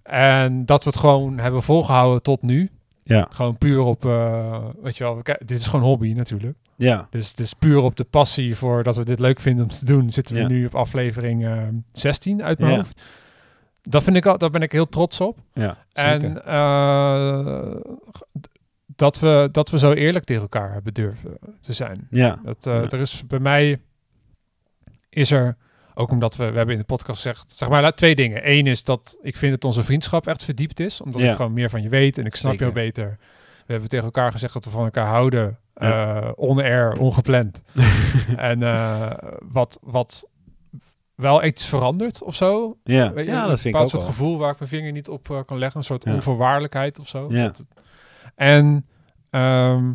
En 0.04 0.66
dat 0.66 0.84
we 0.84 0.90
het 0.90 1.00
gewoon 1.00 1.38
hebben 1.40 1.64
volgehouden 1.64 2.22
tot 2.22 2.42
nu. 2.42 2.70
Ja, 3.04 3.28
Gewoon 3.32 3.58
puur 3.58 3.80
op, 3.80 4.06
eh, 4.06 4.66
weet 4.82 4.98
je 4.98 5.04
wel, 5.04 5.22
dit 5.24 5.52
is 5.60 5.68
gewoon 5.68 5.86
hobby 5.86 6.14
natuurlijk. 6.14 6.58
ja, 6.76 7.08
Dus 7.10 7.30
het 7.30 7.40
is 7.40 7.54
puur 7.54 7.78
op 7.78 7.96
de 7.96 8.04
passie 8.04 8.56
voor 8.56 8.84
dat 8.84 8.96
we 8.98 9.06
dit 9.06 9.20
leuk 9.20 9.40
vinden 9.40 9.64
om 9.64 9.70
te 9.72 9.86
doen. 9.86 10.12
Zitten 10.12 10.36
we 10.36 10.42
Ja. 10.42 10.48
nu 10.48 10.66
op 10.66 10.76
aflevering 10.76 11.46
eh, 11.46 11.58
16 11.94 12.44
uit 12.44 12.60
mijn 12.60 12.72
Ja. 12.72 12.78
hoofd. 12.78 13.02
Dat 13.82 14.04
vind 14.04 14.16
ik 14.16 14.26
al, 14.26 14.38
daar 14.38 14.50
ben 14.50 14.62
ik 14.62 14.72
heel 14.72 14.90
trots 14.90 15.22
op. 15.22 15.38
ja. 15.54 15.78
En 15.94 16.46
eh, 16.46 17.76
dat, 18.96 19.20
we, 19.20 19.50
dat 19.52 19.70
we 19.70 19.80
zo 19.80 19.92
eerlijk 19.92 20.26
tegen 20.26 20.42
elkaar 20.42 20.74
hebben 20.74 20.94
durven 20.94 21.38
te 21.60 21.74
zijn. 21.74 22.08
ja, 22.10 22.40
Dat, 22.44 22.66
eh, 22.66 22.74
Ja. 22.74 22.90
Er 22.90 23.00
is 23.00 23.24
bij 23.28 23.40
mij 23.40 23.82
is 25.10 25.32
er, 25.32 25.58
ook 25.94 26.12
omdat 26.12 26.36
we, 26.36 26.50
we 26.52 26.58
hebben 26.58 26.74
in 26.76 26.80
de 26.82 26.86
podcast 26.88 27.22
gezegd, 27.22 27.52
zeg 27.56 27.70
maar 27.70 27.94
twee 27.96 28.16
dingen. 28.16 28.50
Eén 28.52 28.68
is 28.68 28.84
dat 28.84 29.18
ik 29.22 29.36
vind 29.38 29.52
dat 29.52 29.64
onze 29.64 29.84
vriendschap 29.84 30.28
echt 30.28 30.44
verdiept 30.44 30.80
is, 30.80 31.02
omdat 31.02 31.22
Ja. 31.22 31.30
ik 31.30 31.36
gewoon 31.36 31.54
meer 31.54 31.70
van 31.70 31.82
je 31.82 31.90
weet 31.90 32.18
en 32.18 32.26
ik 32.26 32.36
snap 32.36 32.52
Zeker. 32.52 32.66
jou 32.72 32.86
beter. 32.86 33.18
We 33.66 33.72
hebben 33.72 33.90
tegen 33.90 34.06
elkaar 34.06 34.32
gezegd 34.32 34.54
dat 34.54 34.66
we 34.66 34.70
van 34.70 34.84
elkaar 34.84 35.08
houden, 35.08 35.58
Ja. 35.76 36.22
eh, 36.22 36.32
on-air, 36.36 36.94
ongepland. 37.00 37.64
en 38.38 38.60
wat, 39.52 39.80
wat 39.82 40.28
wel 41.22 41.44
iets 41.44 41.66
verandert 41.66 42.24
of 42.24 42.36
zo. 42.36 42.78
ja. 42.84 43.14
Weet 43.14 43.26
je, 43.26 43.32
ja 43.32 43.42
een 43.44 43.50
dat 43.50 43.60
vind 43.60 43.66
ik 43.66 43.72
bepaald 43.72 43.84
ook 43.84 43.90
soort 43.90 44.04
wel. 44.04 44.12
gevoel 44.12 44.38
waar 44.38 44.52
ik 44.52 44.58
mijn 44.60 44.70
vinger 44.70 44.92
niet 44.92 45.10
op 45.10 45.30
eh, 45.30 45.40
kan 45.46 45.58
leggen. 45.58 45.80
Een 45.80 45.86
soort 45.86 46.04
Ja. 46.06 46.14
onvoorwaardelijkheid 46.14 47.00
of 47.00 47.08
zo. 47.08 47.28
Ja. 47.30 47.52
En 48.36 48.86
ehm, 49.30 49.92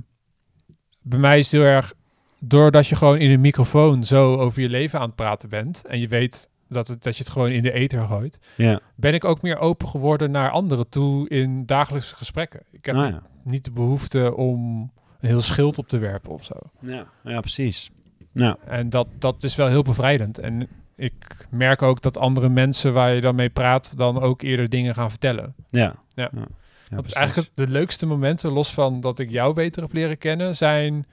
bij 1.03 1.19
mij 1.19 1.39
is 1.39 1.45
het 1.51 1.61
heel 1.61 1.71
erg... 1.71 1.95
Doordat 2.39 2.87
je 2.87 2.95
gewoon 2.95 3.19
in 3.19 3.31
een 3.31 3.41
microfoon 3.41 4.05
zo 4.05 4.37
over 4.37 4.63
je 4.63 4.69
leven 4.69 4.99
aan 4.99 5.07
het 5.07 5.15
praten 5.15 5.49
bent... 5.49 5.85
en 5.87 6.01
je 6.01 6.09
weet 6.09 6.51
dat, 6.69 6.89
het, 6.89 7.03
dat 7.03 7.17
je 7.17 7.23
het 7.23 7.33
gewoon 7.33 7.51
in 7.51 7.63
de 7.63 7.73
ether 7.73 8.07
gooit... 8.07 8.39
Ja, 8.57 8.81
ben 8.95 9.15
ik 9.15 9.25
ook 9.25 9.43
meer 9.43 9.59
open 9.59 9.89
geworden 9.89 10.31
naar 10.31 10.51
anderen 10.51 10.89
toe 10.89 11.29
in 11.29 11.67
dagelijkse 11.67 12.15
gesprekken. 12.17 12.63
Ik 12.71 12.85
heb 12.85 12.95
ja. 12.95 13.23
niet 13.45 13.65
de 13.65 13.71
behoefte 13.71 14.35
om 14.35 14.91
een 15.21 15.29
heel 15.29 15.43
schild 15.43 15.79
op 15.79 15.89
te 15.89 15.99
werpen 15.99 16.31
of 16.31 16.45
zo. 16.45 16.55
Ja, 16.81 17.07
ja, 17.25 17.41
precies. 17.41 17.91
Nou, 18.33 18.57
En 18.67 18.91
dat, 18.91 19.07
dat 19.19 19.43
is 19.43 19.57
wel 19.57 19.69
heel 19.69 19.83
bevrijdend. 19.83 20.39
En 20.39 20.69
ik 20.97 21.47
merk 21.51 21.83
ook 21.83 22.03
dat 22.03 22.19
andere 22.19 22.49
mensen 22.49 22.93
waar 22.93 23.15
je 23.15 23.21
dan 23.21 23.35
mee 23.35 23.51
praat, 23.51 23.97
dan 23.99 24.21
ook 24.21 24.43
eerder 24.43 24.69
dingen 24.69 24.95
gaan 24.95 25.11
vertellen. 25.11 25.55
ja. 25.71 25.95
Ja. 26.15 26.31
ja. 26.35 26.47
Ja, 26.89 26.97
Want 26.97 27.13
eigenlijk 27.13 27.51
de 27.55 27.69
leukste 27.69 28.07
momenten, 28.07 28.53
los 28.53 28.75
van 28.75 29.01
dat 29.01 29.19
ik 29.19 29.31
jou 29.31 29.55
beter 29.55 29.83
heb 29.83 29.93
leren 29.93 30.19
kennen, 30.19 30.57
zijn 30.57 31.07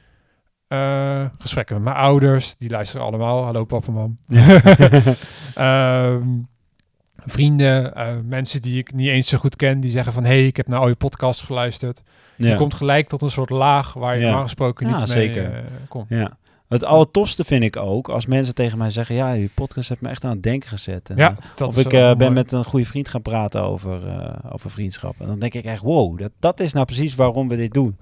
eh, 0.67 1.25
gesprekken 1.38 1.75
met 1.75 1.84
mijn 1.84 1.95
ouders. 1.95 2.55
Die 2.57 2.69
luisteren 2.69 3.05
allemaal. 3.05 3.43
Hallo 3.43 3.65
papa, 3.65 3.91
mam. 3.91 4.17
Ehm, 5.55 6.27
vrienden, 7.25 7.95
eh, 7.95 8.07
mensen 8.25 8.61
die 8.61 8.77
ik 8.77 8.93
niet 8.93 9.07
eens 9.07 9.27
zo 9.27 9.38
goed 9.38 9.55
ken, 9.55 9.79
die 9.79 9.89
zeggen 9.89 10.13
van... 10.13 10.23
hé, 10.23 10.29
hey, 10.29 10.45
ik 10.45 10.57
heb 10.57 10.67
naar 10.67 10.79
al 10.79 10.88
je 10.88 10.95
podcast 10.95 11.41
geluisterd. 11.41 12.01
ja. 12.36 12.49
Je 12.49 12.55
komt 12.55 12.73
gelijk 12.73 13.07
tot 13.07 13.21
een 13.21 13.29
soort 13.29 13.49
laag 13.49 13.93
waar 13.93 14.17
je 14.17 14.23
normaal 14.23 14.43
gesproken 14.43 14.88
niet 14.88 15.09
zeker. 15.09 15.51
mee 15.51 15.61
eh, 15.61 15.71
komt. 15.88 16.09
Ja. 16.09 16.38
Het 16.74 16.84
allertofste 16.84 17.43
vind 17.43 17.63
ik 17.63 17.78
ook 17.78 18.09
als 18.09 18.26
mensen 18.26 18.55
tegen 18.55 18.78
mij 18.78 18.89
zeggen: 18.91 19.15
Ja, 19.15 19.32
je 19.32 19.49
podcast 19.53 19.89
heeft 19.89 20.01
me 20.01 20.09
echt 20.09 20.24
aan 20.24 20.32
het 20.32 20.43
denken 20.43 20.69
gezet. 20.69 21.09
En, 21.09 21.17
Ja, 21.17 21.36
dat 21.55 21.67
of 21.67 21.78
is 21.78 21.86
ik 21.86 21.93
eh, 21.93 22.01
mooi. 22.01 22.15
ben 22.15 22.34
met 22.34 22.51
een 22.51 22.63
goede 22.65 22.86
vriend 22.86 23.07
gaan 23.07 23.21
praten 23.21 23.61
over, 23.63 24.07
eh, 24.07 24.53
over 24.53 24.71
vriendschap. 24.71 25.15
En 25.19 25.28
dan 25.28 25.39
denk 25.39 25.53
ik 25.53 25.63
echt: 25.65 25.82
Wow, 25.82 26.19
dat, 26.19 26.32
dat 26.39 26.59
is 26.59 26.74
nou 26.74 26.86
precies 26.86 27.15
waarom 27.15 27.47
we 27.47 27.55
dit 27.55 27.74
doen. 27.74 27.97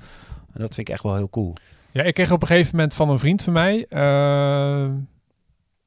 En 0.54 0.62
dat 0.62 0.74
vind 0.76 0.88
ik 0.88 0.94
echt 0.94 1.04
wel 1.04 1.16
heel 1.16 1.30
cool. 1.30 1.56
Ja, 1.92 2.04
ik 2.04 2.14
kreeg 2.14 2.32
op 2.32 2.42
een 2.42 2.48
gegeven 2.48 2.76
moment 2.76 2.94
van 2.94 3.10
een 3.10 3.20
vriend 3.20 3.42
van 3.42 3.54
mij. 3.54 3.86
eh, 3.90 4.00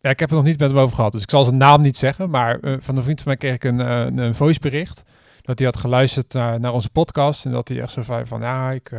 ja, 0.00 0.10
ik 0.10 0.18
heb 0.20 0.28
het 0.28 0.38
nog 0.38 0.44
niet 0.44 0.58
met 0.58 0.70
hem 0.70 0.78
over 0.78 0.94
gehad, 0.96 1.12
dus 1.12 1.22
ik 1.22 1.30
zal 1.30 1.44
zijn 1.44 1.56
naam 1.56 1.80
niet 1.80 1.96
zeggen. 1.96 2.30
Maar 2.30 2.58
van 2.80 2.96
een 2.96 3.02
vriend 3.02 3.18
van 3.20 3.28
mij 3.28 3.36
kreeg 3.36 3.54
ik 3.54 3.64
een, 3.64 3.78
een, 3.90 4.18
een 4.18 4.34
voicebericht. 4.34 5.04
Dat 5.42 5.58
hij 5.58 5.68
had 5.68 5.76
geluisterd 5.76 6.32
naar, 6.32 6.60
naar 6.60 6.72
onze 6.72 6.90
podcast. 6.90 7.44
En 7.44 7.52
dat 7.52 7.68
hij 7.68 7.80
echt 7.80 7.90
zo 7.90 8.02
van, 8.02 8.40
ja, 8.40 8.70
ik, 8.70 8.90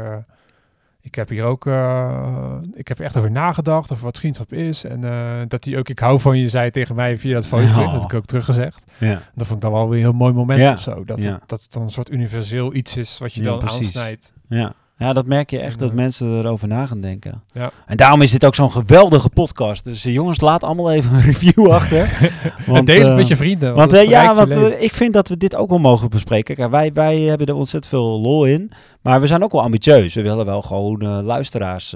ik 1.05 1.15
heb 1.15 1.29
hier 1.29 1.43
ook, 1.43 1.65
eh, 1.65 2.55
ik 2.73 2.87
heb 2.87 2.99
echt 2.99 3.17
over 3.17 3.31
nagedacht, 3.31 3.91
over 3.91 4.03
wat 4.03 4.19
vriendschap 4.19 4.53
is. 4.53 4.83
En 4.83 5.03
eh, 5.03 5.41
dat 5.47 5.65
hij 5.65 5.77
ook, 5.77 5.89
ik 5.89 5.99
hou 5.99 6.19
van 6.19 6.37
je, 6.37 6.49
zei 6.49 6.71
tegen 6.71 6.95
mij 6.95 7.17
via 7.17 7.33
dat 7.33 7.45
voicebericht. 7.45 7.87
Oh. 7.87 7.91
Dat 7.93 8.01
heb 8.01 8.11
ik 8.11 8.17
ook 8.17 8.25
teruggezegd. 8.25 8.83
Ja, 8.97 9.21
Dat 9.35 9.47
vond 9.47 9.51
ik 9.51 9.61
dan 9.61 9.71
wel 9.71 9.89
weer 9.89 9.97
een 9.97 10.03
heel 10.05 10.13
mooi 10.13 10.33
moment 10.33 10.59
Ja, 10.59 10.73
of 10.73 10.81
zo. 10.81 11.03
Dat, 11.03 11.21
ja. 11.21 11.31
het, 11.33 11.49
dat 11.49 11.61
het 11.61 11.71
dan 11.71 11.81
een 11.81 11.89
soort 11.89 12.11
universeel 12.11 12.73
iets 12.73 12.97
is 12.97 13.17
wat 13.17 13.33
je 13.33 13.41
dan 13.41 13.59
precies. 13.59 13.85
aansnijdt. 13.85 14.33
ja. 14.47 14.73
Ja, 14.97 15.13
dat 15.13 15.25
merk 15.25 15.49
je 15.49 15.59
echt 15.59 15.73
En, 15.73 15.79
dat 15.79 15.93
mensen 15.93 16.37
erover 16.37 16.67
na 16.67 16.85
gaan 16.85 17.01
denken. 17.01 17.43
Ja. 17.53 17.71
En 17.85 17.97
daarom 17.97 18.21
is 18.21 18.31
dit 18.31 18.45
ook 18.45 18.55
zo'n 18.55 18.71
geweldige 18.71 19.29
podcast. 19.29 19.83
Dus 19.83 20.05
eh, 20.05 20.13
jongens, 20.13 20.41
laat 20.41 20.63
allemaal 20.63 20.91
even 20.91 21.13
een 21.13 21.21
review 21.21 21.71
achter. 21.71 22.31
en 22.67 22.85
deel 22.85 22.99
het 22.99 23.09
eh, 23.09 23.15
met 23.15 23.27
je 23.27 23.35
vrienden. 23.35 23.75
Want 23.75 23.91
het 23.91 24.01
eh, 24.01 24.09
ja, 24.09 24.35
want 24.35 24.51
ik 24.81 24.93
vind 24.93 25.13
dat 25.13 25.27
we 25.27 25.37
dit 25.37 25.55
ook 25.55 25.69
wel 25.69 25.79
mogen 25.79 26.09
bespreken. 26.09 26.55
Kijk, 26.55 26.71
wij, 26.71 26.93
wij 26.93 27.19
hebben 27.19 27.47
er 27.47 27.55
ontzettend 27.55 27.93
veel 27.93 28.21
lol 28.21 28.45
in. 28.45 28.71
Maar 29.01 29.21
we 29.21 29.27
zijn 29.27 29.43
ook 29.43 29.51
wel 29.51 29.61
ambitieus. 29.61 30.13
We 30.13 30.21
willen 30.21 30.45
wel 30.45 30.61
gewoon 30.61 31.23
luisteraars 31.23 31.95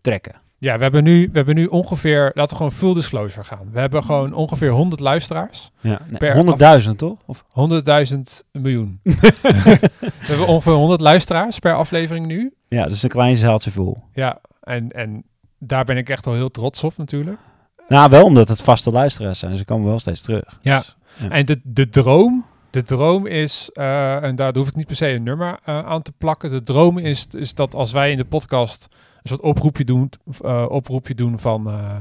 trekken. 0.00 0.41
Ja, 0.62 0.76
we 0.76 0.82
hebben, 0.82 1.04
nu, 1.04 1.28
we 1.32 1.36
hebben 1.36 1.54
nu 1.54 1.66
ongeveer, 1.66 2.30
laten 2.34 2.50
we 2.50 2.56
gewoon 2.56 2.72
full 2.72 2.94
disclosure 2.94 3.44
gaan. 3.44 3.68
We 3.72 3.80
hebben 3.80 4.04
gewoon 4.04 4.32
ongeveer 4.32 4.70
100 4.70 5.00
luisteraars. 5.00 5.70
Ja, 5.80 6.00
nee, 6.06 6.18
Per 6.18 6.82
100.000 6.84 6.90
toch? 6.96 7.18
Of? 7.26 7.44
100.000 8.12 8.18
miljoen. 8.52 9.00
we 9.02 9.80
hebben 10.18 10.46
ongeveer 10.46 10.72
100 10.72 11.00
luisteraars 11.00 11.58
per 11.58 11.74
aflevering 11.74 12.26
nu. 12.26 12.54
Ja, 12.68 12.86
dus 12.86 13.02
een 13.02 13.08
klein 13.08 13.36
zaaltje 13.36 13.70
vol. 13.70 13.96
Ja, 14.14 14.40
en, 14.60 14.90
en 14.90 15.24
daar 15.58 15.84
ben 15.84 15.96
ik 15.96 16.08
echt 16.08 16.26
al 16.26 16.34
heel 16.34 16.50
trots 16.50 16.84
op 16.84 16.96
natuurlijk. 16.96 17.38
Nou, 17.88 18.10
wel 18.10 18.24
omdat 18.24 18.48
het 18.48 18.62
vaste 18.62 18.90
luisteraars 18.90 19.38
zijn. 19.38 19.50
Dus 19.50 19.60
ze 19.60 19.66
komen 19.66 19.86
wel 19.86 19.98
steeds 19.98 20.20
terug. 20.20 20.58
Ja. 20.60 20.78
Dus, 20.78 20.96
ja. 21.16 21.28
En 21.28 21.46
de, 21.46 21.60
de 21.62 21.88
droom, 21.88 22.44
de 22.70 22.82
droom 22.82 23.26
is, 23.26 23.70
eh, 23.72 24.22
en 24.22 24.36
daar 24.36 24.56
hoef 24.56 24.68
ik 24.68 24.76
niet 24.76 24.86
per 24.86 24.96
se 24.96 25.08
een 25.08 25.22
nummer 25.22 25.58
eh, 25.64 25.86
aan 25.86 26.02
te 26.02 26.12
plakken. 26.18 26.50
De 26.50 26.62
droom 26.62 26.98
is, 26.98 27.26
is 27.30 27.54
dat 27.54 27.74
als 27.74 27.92
wij 27.92 28.10
in 28.10 28.16
de 28.16 28.24
podcast 28.24 28.88
een 29.22 29.28
soort 29.28 29.40
oproepje 29.40 29.84
doen, 29.84 30.10
eh, 30.44 30.66
oproepje 30.68 31.14
doen 31.14 31.38
van, 31.38 31.66
eh, 31.70 31.96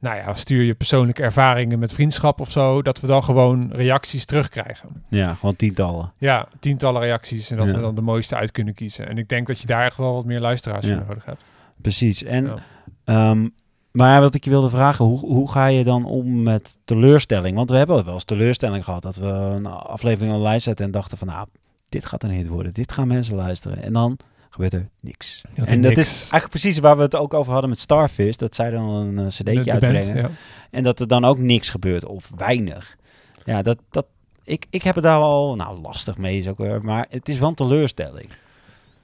nou 0.00 0.16
ja, 0.16 0.34
stuur 0.34 0.62
je 0.62 0.74
persoonlijke 0.74 1.22
ervaringen 1.22 1.78
met 1.78 1.92
vriendschap 1.92 2.40
of 2.40 2.50
zo, 2.50 2.82
dat 2.82 3.00
we 3.00 3.06
dan 3.06 3.24
gewoon 3.24 3.70
reacties 3.72 4.24
terugkrijgen. 4.24 4.88
ja, 5.08 5.34
gewoon 5.34 5.56
tientallen. 5.56 6.12
Ja, 6.18 6.48
tientallen 6.60 7.00
reacties 7.02 7.50
en 7.50 7.56
dat 7.56 7.68
Ja. 7.68 7.74
we 7.74 7.80
dan 7.80 7.94
de 7.94 8.00
mooiste 8.00 8.36
uit 8.36 8.50
kunnen 8.52 8.74
kiezen. 8.74 9.08
En 9.08 9.18
ik 9.18 9.28
denk 9.28 9.46
dat 9.46 9.60
je 9.60 9.66
daar 9.66 9.84
echt 9.84 9.96
wel 9.96 10.14
wat 10.14 10.24
meer 10.24 10.40
luisteraars 10.40 10.84
Ja. 10.86 10.96
voor 10.96 11.06
nodig 11.06 11.24
hebt. 11.24 11.50
Precies. 11.82 12.22
En, 12.22 12.44
Ja. 12.44 12.56
ehm, 13.04 13.48
maar 13.90 14.20
wat 14.20 14.34
ik 14.34 14.44
je 14.44 14.50
wilde 14.50 14.70
vragen, 14.70 15.04
hoe, 15.04 15.18
hoe 15.18 15.50
ga 15.50 15.66
je 15.66 15.84
dan 15.84 16.04
om 16.04 16.42
met 16.42 16.78
teleurstelling? 16.84 17.56
Want 17.56 17.70
we 17.70 17.76
hebben 17.76 18.04
wel 18.04 18.14
eens 18.14 18.24
teleurstelling 18.24 18.84
gehad. 18.84 19.02
Dat 19.02 19.16
we 19.16 19.26
een 19.26 19.66
aflevering 19.66 20.34
online 20.34 20.58
zetten 20.58 20.84
en 20.84 20.90
dachten 20.90 21.18
van, 21.18 21.26
nou, 21.28 21.46
dit 21.88 22.06
gaat 22.06 22.22
een 22.22 22.30
hit 22.30 22.48
worden. 22.48 22.72
Dit 22.74 22.92
gaan 22.92 23.08
mensen 23.08 23.36
luisteren. 23.36 23.82
En 23.82 23.92
dan 23.92 24.18
gebeurt 24.50 24.72
er 24.72 24.88
niks. 25.00 25.42
Ja, 25.54 25.64
en 25.64 25.82
dat 25.82 25.94
niks. 25.94 26.00
is 26.08 26.18
eigenlijk 26.20 26.48
precies 26.50 26.78
waar 26.78 26.96
we 26.96 27.02
het 27.02 27.14
ook 27.16 27.34
over 27.34 27.52
hadden 27.52 27.70
met 27.70 27.78
Starfish. 27.78 28.36
Dat 28.36 28.54
zij 28.54 28.70
dan 28.70 28.88
een 28.88 29.18
eh, 29.18 29.26
cd'tje 29.26 29.42
De- 29.44 29.52
de 29.52 29.64
band, 29.70 29.82
uitbrengen. 29.82 30.16
ja. 30.16 30.28
En 30.70 30.82
dat 30.82 31.00
er 31.00 31.08
dan 31.08 31.24
ook 31.24 31.38
niks 31.38 31.70
gebeurt 31.70 32.04
of 32.04 32.30
weinig. 32.36 32.96
Ja, 33.44 33.62
dat, 33.62 33.78
dat, 33.90 34.06
ik, 34.44 34.66
ik 34.70 34.82
heb 34.82 34.94
het 34.94 35.04
daar 35.04 35.20
al, 35.20 35.56
nou 35.56 35.80
lastig 35.80 36.16
mee 36.18 36.38
is 36.38 36.48
ook 36.48 36.58
weer, 36.58 36.84
maar 36.84 37.06
het 37.10 37.28
is 37.28 37.38
wel 37.38 37.48
een 37.48 37.54
teleurstelling. 37.54 38.28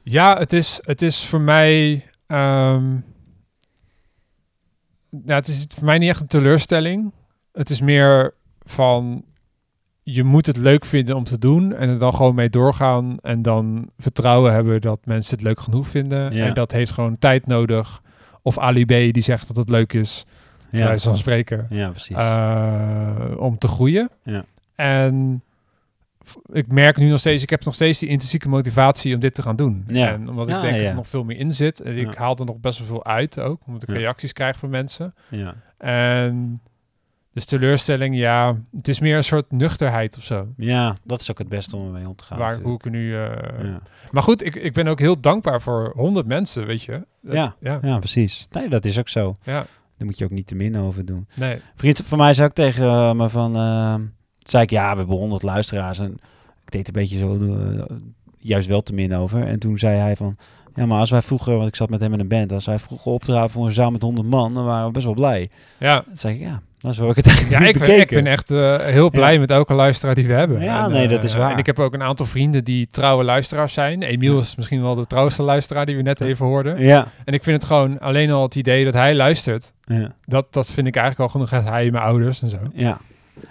Ja, 0.03 0.38
het 0.38 0.53
is, 0.53 0.78
het 0.82 1.03
is 1.03 1.24
voor 1.26 1.40
mij. 1.40 2.05
ehm, 2.26 2.95
ja, 5.24 5.34
het 5.34 5.49
is 5.49 5.66
voor 5.74 5.84
mij 5.84 5.99
niet 5.99 6.09
echt 6.09 6.20
een 6.20 6.26
teleurstelling. 6.26 7.12
Het 7.53 7.70
is 7.70 7.80
meer 7.80 8.34
van. 8.62 9.24
Je 10.07 10.24
moet 10.24 10.46
het 10.46 10.57
leuk 10.57 10.84
vinden 10.84 11.16
om 11.16 11.24
te 11.24 11.38
doen 11.38 11.74
en 11.74 11.88
er 11.88 11.98
dan 11.98 12.14
gewoon 12.14 12.34
mee 12.34 12.50
doorgaan 12.50 13.16
en 13.22 13.42
dan 13.42 13.90
vertrouwen 13.98 14.52
hebben 14.52 14.80
dat 14.80 15.00
mensen 15.05 15.34
het 15.36 15.44
leuk 15.44 15.61
genoeg 15.61 15.88
vinden. 15.88 16.34
Ja. 16.34 16.46
En 16.46 16.55
dat 16.55 16.72
heeft 16.72 16.92
gewoon 16.92 17.18
tijd 17.18 17.46
nodig. 17.46 18.02
Of 18.42 18.59
Ali 18.59 18.84
B 18.84 18.88
die 18.88 19.22
zegt 19.22 19.46
dat 19.46 19.57
het 19.57 19.68
leuk 19.68 19.92
is, 19.92 20.26
Ja, 20.70 20.84
wijze 20.86 21.07
van 21.07 21.16
spreken, 21.16 21.66
ja 21.70 21.88
precies. 21.90 22.16
eh, 22.16 23.36
om 23.36 23.59
te 23.59 23.68
groeien. 23.68 24.11
Ja. 24.22 24.44
En 24.74 25.42
ik 26.52 26.66
merk 26.66 26.96
nu 26.96 27.09
nog 27.09 27.18
steeds, 27.18 27.42
ik 27.42 27.50
heb 27.50 27.64
nog 27.64 27.74
steeds 27.74 27.98
die 27.98 28.09
intrinsieke 28.09 28.48
motivatie 28.48 29.14
om 29.14 29.20
dit 29.20 29.34
te 29.34 29.42
gaan 29.42 29.57
doen. 29.57 29.84
Ja. 29.86 30.12
En 30.12 30.28
omdat 30.28 30.48
ik 30.48 30.61
denk 30.61 30.76
dat 30.76 30.86
er 30.86 30.94
nog 30.94 31.09
veel 31.09 31.24
meer 31.24 31.38
in 31.38 31.52
zit. 31.52 31.80
En 31.80 31.96
ik 31.98 32.14
haal 32.14 32.36
er 32.36 32.44
nog 32.44 32.59
best 32.61 32.78
wel 32.78 32.86
veel 32.88 33.05
uit 33.05 33.40
ook, 33.40 33.61
omdat 33.66 33.82
ik 33.82 33.88
reacties 33.88 34.32
krijg 34.32 34.59
van 34.59 34.70
mensen. 34.70 35.14
ja. 35.28 35.55
En 35.78 36.61
dus 37.35 37.45
teleurstelling, 37.45 38.16
ja, 38.16 38.57
het 38.76 38.89
is 38.89 38.99
meer 39.01 39.16
een 39.16 39.24
soort 39.24 39.51
nuchterheid 39.53 40.16
of 40.16 40.22
zo. 40.22 40.47
ja, 40.57 40.97
dat 41.05 41.20
is 41.20 41.30
ook 41.30 41.39
het 41.39 41.49
beste 41.49 41.76
om 41.76 41.87
ermee 41.87 42.09
om 42.09 42.16
te 42.16 42.24
gaan. 42.24 42.39
waar, 42.39 42.61
hoe 42.61 42.74
ik 42.74 42.91
nu... 42.91 43.14
eh, 43.14 43.64
ja. 43.64 43.80
Maar 44.11 44.22
goed, 44.22 44.45
ik, 44.47 44.55
ik 44.55 44.72
ben 44.72 44.87
ook 44.87 44.99
heel 44.99 45.20
dankbaar 45.20 45.62
voor 45.62 45.93
honderd 45.97 46.26
mensen, 46.26 46.66
weet 46.66 46.82
je. 46.82 47.07
Dat- 47.22 47.35
Ja. 47.35 47.55
ja. 47.61 47.78
ja, 47.82 47.99
precies. 47.99 48.47
Nee, 48.51 48.68
dat 48.68 48.85
is 48.85 48.99
ook 48.99 49.09
zo. 49.09 49.35
Ja, 49.43 49.53
Daar 49.97 50.07
moet 50.07 50.18
je 50.18 50.24
ook 50.24 50.30
niet 50.30 50.47
te 50.47 50.55
min 50.55 50.76
over 50.78 51.05
doen. 51.05 51.26
nee. 51.37 51.59
Vriend 51.76 52.03
van 52.05 52.18
mij 52.18 52.35
zei 52.35 52.49
ook 52.49 52.55
tegen 52.55 52.85
eh, 52.89 53.12
me 53.12 53.28
van... 53.30 53.57
eh, 53.57 53.95
zei 54.39 54.62
ik, 54.62 54.70
ja, 54.70 54.91
we 54.93 54.99
hebben 54.99 55.16
100 55.16 55.43
luisteraars. 55.43 55.99
En 55.99 56.12
ik 56.64 56.70
deed 56.70 56.87
een 56.87 56.93
beetje 56.93 57.18
zo... 57.18 57.39
juist 58.39 58.68
wel 58.68 58.80
te 58.82 58.95
min 58.95 59.14
over. 59.14 59.47
En 59.47 59.59
toen 59.59 59.78
zei 59.78 59.97
hij 59.99 60.16
van... 60.16 60.37
Ja, 60.75 60.87
maar 60.87 60.99
als 60.99 61.11
wij 61.11 61.22
vroeger... 61.22 61.57
Want 61.57 61.68
ik 61.68 61.77
zat 61.77 61.91
met 61.91 62.01
hem 62.01 62.12
in 62.12 62.20
een 62.20 62.29
band. 62.29 62.53
Als 62.53 62.66
wij 62.66 62.79
vroeger 62.79 63.12
optraden 63.12 63.51
voor 63.51 63.66
een 63.66 63.72
zaal 63.72 63.91
met 63.91 64.03
100 64.03 64.29
man... 64.29 64.55
Dan 64.55 64.64
waren 64.64 64.87
we 64.87 64.93
best 64.93 65.05
wel 65.05 65.14
blij. 65.14 65.51
Ja, 65.79 66.01
Toen 66.03 66.16
zei 66.16 66.35
ik, 66.35 66.41
ja... 66.41 66.61
Dat 66.79 66.93
is 66.93 66.99
waar 66.99 67.09
ik 67.11 67.16
het 67.16 67.27
eigenlijk 67.37 67.53
ja 67.59 67.66
niet 67.66 67.77
ik, 67.77 67.87
ben, 67.87 68.01
ik 68.01 68.09
ben 68.09 68.27
echt 68.27 68.51
eh, 68.51 68.77
heel 68.79 69.11
blij 69.11 69.33
Ja. 69.33 69.39
met 69.41 69.51
elke 69.51 69.75
luisteraar 69.75 70.14
die 70.14 70.27
we 70.27 70.33
hebben. 70.33 70.61
Ja, 70.62 70.85
En, 70.85 70.91
nee, 70.91 71.09
dat 71.09 71.18
eh, 71.18 71.25
is 71.25 71.35
waar. 71.35 71.53
En 71.53 71.59
ik 71.59 71.66
heb 71.66 71.79
ook 71.79 71.95
een 71.95 72.03
aantal 72.03 72.27
vrienden 72.27 72.64
die 72.64 72.89
trouwe 72.91 73.25
luisteraars 73.25 73.72
zijn. 73.72 74.03
Emiel 74.03 74.39
is 74.39 74.57
misschien 74.57 74.83
wel 74.83 74.95
de 74.95 75.07
trouwste 75.07 75.43
luisteraar 75.43 75.87
die 75.87 75.97
we 75.97 76.03
net 76.03 76.20
even 76.20 76.47
hoorden. 76.47 76.81
Ja, 76.83 77.07
En 77.25 77.35
ik 77.35 77.43
vind 77.43 77.57
het 77.57 77.66
gewoon 77.66 77.99
alleen 78.01 78.31
al 78.31 78.43
het 78.43 78.55
idee 78.55 78.85
dat 78.85 78.93
hij 78.95 79.14
luistert. 79.14 79.72
ja, 79.85 80.12
Dat, 80.25 80.47
dat 80.53 80.72
vind 80.72 80.87
ik 80.87 80.97
eigenlijk 80.97 81.25
al 81.33 81.41
genoeg. 81.41 81.64
Hij 81.70 81.87
en 81.87 81.93
mijn 81.93 82.05
ouders 82.05 82.43
en 82.43 82.49
zo. 82.49 82.59
ja. 82.75 82.99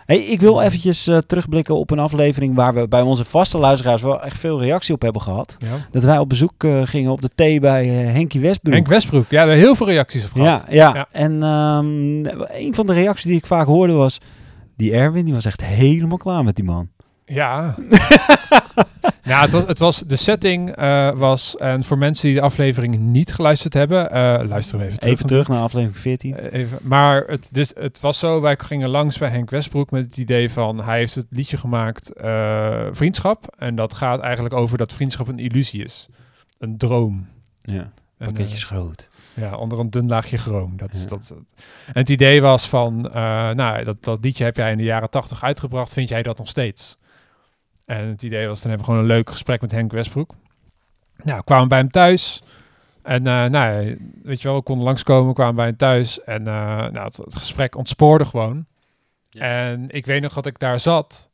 Hey, 0.05 0.17
ik 0.17 0.39
wil 0.39 0.61
eventjes 0.61 1.07
eh, 1.07 1.17
terugblikken 1.17 1.75
op 1.75 1.91
een 1.91 1.99
aflevering 1.99 2.55
waar 2.55 2.73
we 2.73 2.87
bij 2.87 3.01
onze 3.01 3.25
vaste 3.25 3.57
luisteraars 3.57 4.01
wel 4.01 4.21
echt 4.21 4.39
veel 4.39 4.61
reactie 4.61 4.93
op 4.93 5.01
hebben 5.01 5.21
gehad. 5.21 5.55
Ja. 5.59 5.87
Dat 5.91 6.03
wij 6.03 6.17
op 6.17 6.29
bezoek 6.29 6.63
eh, 6.63 6.81
gingen 6.83 7.11
op 7.11 7.21
de 7.21 7.29
thee 7.35 7.59
bij 7.59 7.83
eh, 7.83 8.13
Henkie 8.13 8.41
Westbroek. 8.41 8.73
Henk 8.73 8.87
Westbroek, 8.87 9.29
ja, 9.29 9.45
daar 9.45 9.55
heel 9.55 9.75
veel 9.75 9.87
reacties 9.87 10.25
op 10.25 10.31
gehad. 10.31 10.65
Ja, 10.69 10.73
ja. 10.73 10.93
Ja. 10.95 11.07
en 11.11 11.43
ehm, 11.43 12.25
een 12.65 12.75
van 12.75 12.85
de 12.85 12.93
reacties 12.93 13.25
die 13.25 13.37
ik 13.37 13.45
vaak 13.45 13.65
hoorde 13.65 13.93
was... 13.93 14.19
Die 14.77 14.93
Erwin, 14.93 15.25
die 15.25 15.33
was 15.33 15.45
echt 15.45 15.61
helemaal 15.61 16.17
klaar 16.17 16.43
met 16.43 16.55
die 16.55 16.65
man. 16.65 16.89
Ja. 17.25 17.75
nou, 19.23 19.41
het 19.43 19.51
was, 19.51 19.65
het 19.67 19.79
was, 19.79 19.99
de 19.99 20.15
setting 20.15 20.75
eh, 20.75 21.11
was, 21.11 21.57
en 21.57 21.83
voor 21.83 21.97
mensen 21.97 22.25
die 22.27 22.35
de 22.35 22.41
aflevering 22.41 22.99
niet 22.99 23.33
geluisterd 23.33 23.73
hebben, 23.73 24.09
luisteren 24.47 24.79
we 24.79 24.85
even 24.85 24.99
terug. 24.99 25.13
Even 25.13 25.25
terug 25.27 25.47
naar 25.47 25.61
aflevering 25.61 25.97
14. 25.97 26.37
Eh, 26.37 26.59
Even, 26.59 26.79
maar 26.81 27.23
het, 27.27 27.47
dus, 27.51 27.71
het 27.75 27.99
was 27.99 28.19
zo, 28.19 28.41
wij 28.41 28.57
gingen 28.57 28.89
langs 28.89 29.17
bij 29.17 29.29
Henk 29.29 29.49
Westbroek 29.49 29.91
met 29.91 30.05
het 30.05 30.17
idee 30.17 30.49
van, 30.49 30.83
hij 30.83 30.97
heeft 30.97 31.15
het 31.15 31.25
liedje 31.29 31.57
gemaakt 31.57 32.11
Vriendschap. 32.91 33.55
En 33.57 33.75
dat 33.75 33.93
gaat 33.93 34.19
eigenlijk 34.21 34.55
over 34.55 34.77
dat 34.77 34.93
vriendschap 34.93 35.27
een 35.27 35.39
illusie 35.39 35.83
is. 35.83 36.07
Een 36.59 36.77
droom. 36.77 37.27
Ja, 37.61 37.91
En, 38.17 38.25
pakketjes 38.25 38.63
groot. 38.63 39.07
ja, 39.33 39.55
onder 39.55 39.79
een 39.79 39.89
dun 39.89 40.07
laagje 40.07 40.37
chroom. 40.37 40.77
Dat 40.77 40.93
is, 40.93 41.01
Ja. 41.01 41.07
dat, 41.07 41.33
en 41.85 41.93
het 41.93 42.09
idee 42.09 42.41
was 42.41 42.67
van, 42.67 43.01
nou, 43.55 43.83
dat, 43.83 44.03
dat 44.03 44.23
liedje 44.23 44.43
heb 44.43 44.55
jij 44.55 44.71
in 44.71 44.77
de 44.77 44.83
jaren 44.83 45.09
tachtig 45.09 45.43
uitgebracht, 45.43 45.93
vind 45.93 46.09
jij 46.09 46.23
dat 46.23 46.37
nog 46.37 46.47
steeds? 46.47 46.97
En 47.85 48.07
het 48.07 48.23
idee 48.23 48.47
was, 48.47 48.61
dan 48.61 48.69
hebben 48.69 48.87
we 48.87 48.93
gewoon 48.93 49.09
een 49.09 49.15
leuk 49.15 49.29
gesprek 49.29 49.61
met 49.61 49.71
Henk 49.71 49.91
Westbroek. 49.91 50.35
Nou, 51.23 51.37
we 51.37 51.43
kwamen 51.43 51.67
bij 51.67 51.77
hem 51.77 51.89
thuis. 51.89 52.43
En 53.01 53.27
eh, 53.27 53.45
nou, 53.45 53.97
weet 54.23 54.41
je 54.41 54.47
wel, 54.47 54.57
we 54.57 54.63
konden 54.63 54.85
langskomen, 54.85 55.33
kwamen 55.33 55.55
bij 55.55 55.65
hem 55.65 55.77
thuis. 55.77 56.23
En 56.23 56.47
eh, 56.47 56.77
nou, 56.77 56.97
het, 56.97 57.17
het 57.17 57.35
gesprek 57.35 57.75
ontspoorde 57.75 58.25
gewoon. 58.25 58.65
Ja. 59.29 59.41
En 59.41 59.89
ik 59.89 60.05
weet 60.05 60.21
nog 60.21 60.33
dat 60.33 60.45
ik 60.45 60.59
daar 60.59 60.79
zat. 60.79 61.29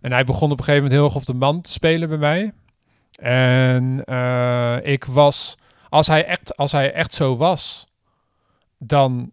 En 0.00 0.12
hij 0.12 0.24
begon 0.24 0.50
op 0.50 0.58
een 0.58 0.64
gegeven 0.64 0.82
moment 0.82 1.00
heel 1.00 1.04
erg 1.04 1.16
op 1.16 1.26
de 1.26 1.44
man 1.46 1.60
te 1.60 1.72
spelen 1.72 2.08
bij 2.08 2.18
mij. 2.18 2.52
En 3.18 4.04
eh, 4.04 4.76
ik 4.82 5.04
was, 5.04 5.56
als 5.88 6.06
hij, 6.06 6.24
echt, 6.24 6.56
als 6.56 6.72
hij 6.72 6.92
echt 6.92 7.14
zo 7.14 7.36
was, 7.36 7.86
dan, 8.78 9.30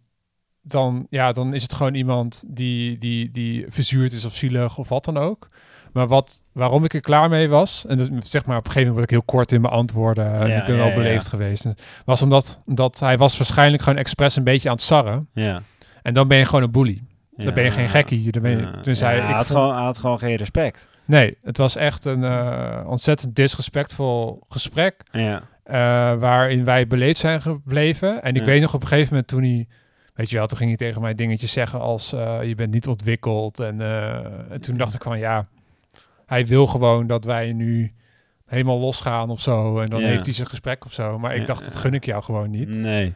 dan, 0.62 1.08
ja, 1.10 1.32
dan 1.32 1.54
is 1.54 1.62
het 1.62 1.74
gewoon 1.74 1.94
iemand 1.94 2.44
die, 2.48 2.98
die, 2.98 3.32
die 3.32 3.66
verzuurd 3.70 4.14
is 4.14 4.26
of 4.26 4.36
zielig 4.36 4.78
of 4.78 4.90
wat 4.90 5.06
dan 5.06 5.18
ook. 5.18 5.48
Maar 5.94 6.08
wat, 6.08 6.44
waarom 6.52 6.84
ik 6.84 6.94
er 6.94 7.00
klaar 7.02 7.30
mee 7.30 7.50
was, 7.50 7.86
en 7.86 7.98
dat, 7.98 8.10
zeg 8.24 8.46
maar 8.46 8.58
op 8.58 8.66
een 8.66 8.72
gegeven 8.72 8.94
moment 8.94 8.94
word 8.94 9.04
ik 9.04 9.10
heel 9.10 9.36
kort 9.40 9.52
in 9.52 9.62
mijn 9.62 9.74
antwoorden, 9.74 10.26
en 10.34 10.58
ik 10.58 10.66
ben 10.66 10.76
ja, 10.76 10.84
wel 10.86 10.94
beleefd 10.94 11.24
ja. 11.24 11.30
geweest, 11.30 11.66
was 12.06 12.22
omdat, 12.22 12.62
omdat 12.66 13.00
hij 13.00 13.18
was 13.18 13.38
waarschijnlijk 13.38 13.84
gewoon 13.84 13.98
expres 13.98 14.36
een 14.36 14.44
beetje 14.44 14.70
aan 14.70 14.76
het 14.76 14.84
sarren. 14.84 15.28
Ja. 15.34 15.62
En 16.02 16.14
dan 16.14 16.28
ben 16.28 16.38
je 16.38 16.46
gewoon 16.46 16.64
een 16.64 16.72
bully. 16.72 17.02
Dan 17.36 17.54
ben 17.54 17.64
je 17.64 17.72
geen 17.72 17.84
Ja. 17.84 17.90
gekkie. 17.90 18.32
Dan 18.32 18.42
ben 18.42 18.52
je, 18.58 18.72
dus 18.82 19.00
Ja, 19.00 19.06
hij, 19.08 19.18
ik 19.18 19.24
had 19.24 19.34
vond- 19.46 19.48
gewoon, 19.60 19.76
hij 19.76 19.84
had 19.84 19.98
gewoon 19.98 20.20
geen 20.20 20.36
respect. 20.36 20.90
Nee, 21.06 21.38
het 21.44 21.58
was 21.58 21.76
echt 21.76 22.06
een 22.06 22.24
eh, 22.24 22.84
ontzettend 22.88 23.36
disrespectvol 23.36 24.44
gesprek. 24.50 25.04
Ja. 25.12 25.42
eh, 25.64 25.74
waarin 26.20 26.64
wij 26.66 26.88
beleefd 26.88 27.20
zijn 27.20 27.42
gebleven. 27.42 28.24
En 28.24 28.36
ik 28.36 28.44
weet 28.44 28.62
nog 28.62 28.74
op 28.74 28.82
een 28.82 28.88
gegeven 28.88 29.10
moment 29.10 29.28
toen 29.28 29.42
hij... 29.44 29.68
Weet 30.14 30.30
je 30.30 30.38
wel, 30.38 30.48
toen 30.48 30.58
ging 30.58 30.70
hij 30.70 30.88
tegen 30.88 31.02
mij 31.02 31.16
dingetjes 31.16 31.52
zeggen 31.52 31.80
als... 31.80 32.14
eh, 32.14 32.38
je 32.44 32.56
bent 32.56 32.74
niet 32.74 32.88
ontwikkeld. 32.88 33.60
En, 33.60 33.82
en 34.50 34.62
toen 34.62 34.78
dacht 34.78 34.94
ik 34.94 35.02
van 35.04 35.20
ja... 35.20 35.46
Hij 36.32 36.46
wil 36.46 36.68
gewoon 36.68 37.08
dat 37.08 37.24
wij 37.24 37.54
nu 37.54 37.92
helemaal 38.46 38.80
losgaan 38.80 39.30
of 39.30 39.42
zo. 39.42 39.80
En 39.80 39.90
dan 39.90 40.00
Ja. 40.02 40.08
heeft 40.08 40.26
hij 40.26 40.34
zijn 40.34 40.48
gesprek 40.48 40.86
of 40.86 40.94
zo. 40.94 41.20
Maar 41.20 41.34
ik 41.34 41.40
Ja, 41.40 41.46
dacht, 41.46 41.64
dat 41.64 41.76
gun 41.76 41.94
ik 41.94 42.06
jou 42.06 42.24
gewoon 42.24 42.50
niet. 42.50 42.70
Nee. 42.70 43.14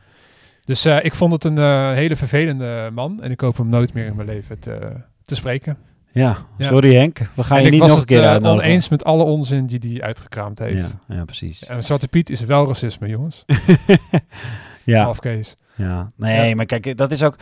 Dus 0.65 0.85
eh, 0.85 0.97
ik 1.03 1.15
vond 1.15 1.31
het 1.31 1.43
een 1.43 1.57
eh, 1.57 1.91
hele 1.91 2.15
vervelende 2.15 2.89
man. 2.93 3.21
En 3.21 3.31
ik 3.31 3.41
hoop 3.41 3.57
hem 3.57 3.67
nooit 3.69 3.93
meer 3.93 4.05
in 4.05 4.15
mijn 4.15 4.27
leven 4.27 4.59
te, 4.59 4.91
te 5.25 5.35
spreken. 5.35 5.77
Ja, 6.11 6.37
Ja. 6.57 6.67
sorry 6.67 6.95
Henk. 6.95 7.17
We 7.35 7.43
gaan 7.43 7.57
en 7.57 7.61
je 7.63 7.67
ik 7.67 7.73
niet 7.73 7.81
was 7.81 7.89
nog 7.91 7.99
een 7.99 8.05
keer 8.05 8.21
eh, 8.21 8.29
uitnodigen. 8.29 8.65
oneens 8.65 8.89
met 8.89 9.03
alle 9.03 9.23
onzin 9.23 9.65
die 9.65 9.79
hij 9.91 10.01
uitgekraamd 10.01 10.59
heeft. 10.59 10.95
Ja, 11.07 11.15
ja, 11.15 11.25
precies. 11.25 11.65
En 11.65 11.83
Zwarte 11.83 12.07
Piet 12.07 12.29
is 12.29 12.41
wel 12.41 12.67
racisme, 12.67 13.07
jongens. 13.07 13.45
ja, 14.83 15.03
Half 15.03 15.19
Kees. 15.19 15.55
ja. 15.75 16.11
Nee, 16.17 16.49
Ja. 16.49 16.55
maar 16.55 16.65
kijk, 16.65 16.97
dat 16.97 17.11
is 17.11 17.23
ook... 17.23 17.35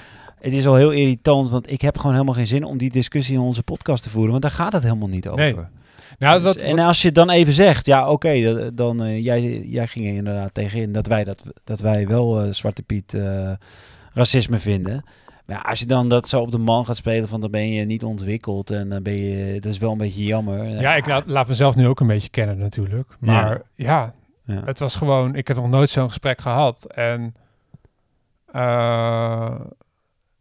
Het 0.44 0.54
is 0.54 0.66
al 0.66 0.76
heel 0.76 0.92
irritant, 0.92 1.50
want 1.50 1.72
ik 1.72 1.82
heb 1.82 1.98
gewoon 1.98 2.12
helemaal 2.14 2.34
geen 2.34 2.48
zin 2.48 2.64
om 2.64 2.78
die 2.78 2.90
discussie 2.90 3.36
in 3.36 3.42
onze 3.42 3.64
podcast 3.64 4.04
te 4.04 4.10
voeren. 4.10 4.32
Want 4.32 4.42
daar 4.42 4.52
gaat 4.52 4.74
het 4.74 4.84
helemaal 4.84 5.08
niet 5.08 5.28
over. 5.28 5.44
Nee. 5.44 5.56
Nou, 6.20 6.34
Dus- 6.34 6.44
wat, 6.44 6.56
en 6.56 6.80
als 6.80 7.02
je 7.02 7.12
dan 7.12 7.30
even 7.30 7.54
zegt, 7.54 7.86
ja 7.86 8.10
oké, 8.10 8.72
dan 8.74 9.04
eh, 9.04 9.24
jij, 9.24 9.60
jij 9.60 9.88
ging 9.88 10.08
er 10.08 10.14
inderdaad 10.14 10.54
tegenin 10.54 10.92
dat 10.94 11.08
wij, 11.08 11.24
dat, 11.24 11.44
dat 11.64 11.80
wij 11.80 12.08
wel 12.08 12.42
eh, 12.42 12.52
Zwarte 12.52 12.84
Piet 12.84 13.14
eh, 13.14 13.52
racisme 14.14 14.60
vinden. 14.60 15.04
Maar 15.46 15.56
ja, 15.56 15.62
als 15.70 15.80
je 15.80 15.86
dan 15.86 16.10
dat 16.10 16.30
zo 16.30 16.42
op 16.42 16.52
de 16.52 16.58
man 16.58 16.86
gaat 16.86 16.98
spelen 16.98 17.28
van 17.28 17.42
dan 17.42 17.52
ben 17.52 17.70
je 17.72 17.86
niet 17.86 18.04
ontwikkeld 18.04 18.70
en 18.72 18.90
dan 18.90 19.04
ben 19.04 19.14
je, 19.16 19.60
dat 19.60 19.72
is 19.72 19.78
wel 19.78 19.92
een 19.92 19.98
beetje 19.98 20.24
jammer. 20.24 20.66
ja, 20.82 20.96
ik 20.96 21.06
laat, 21.08 21.24
laat 21.26 21.48
mezelf 21.48 21.76
nu 21.76 21.88
ook 21.88 22.00
een 22.00 22.08
beetje 22.08 22.30
kennen 22.30 22.58
natuurlijk. 22.58 23.16
Maar 23.20 23.62
ja, 23.76 24.14
Ja. 24.46 24.62
het 24.66 24.80
was 24.80 24.96
gewoon... 24.96 25.36
Ik 25.36 25.48
heb 25.48 25.58
nog 25.58 25.70
nooit 25.70 25.90
zo'n 25.90 26.08
gesprek 26.08 26.42
gehad. 26.42 26.86
En 26.86 27.34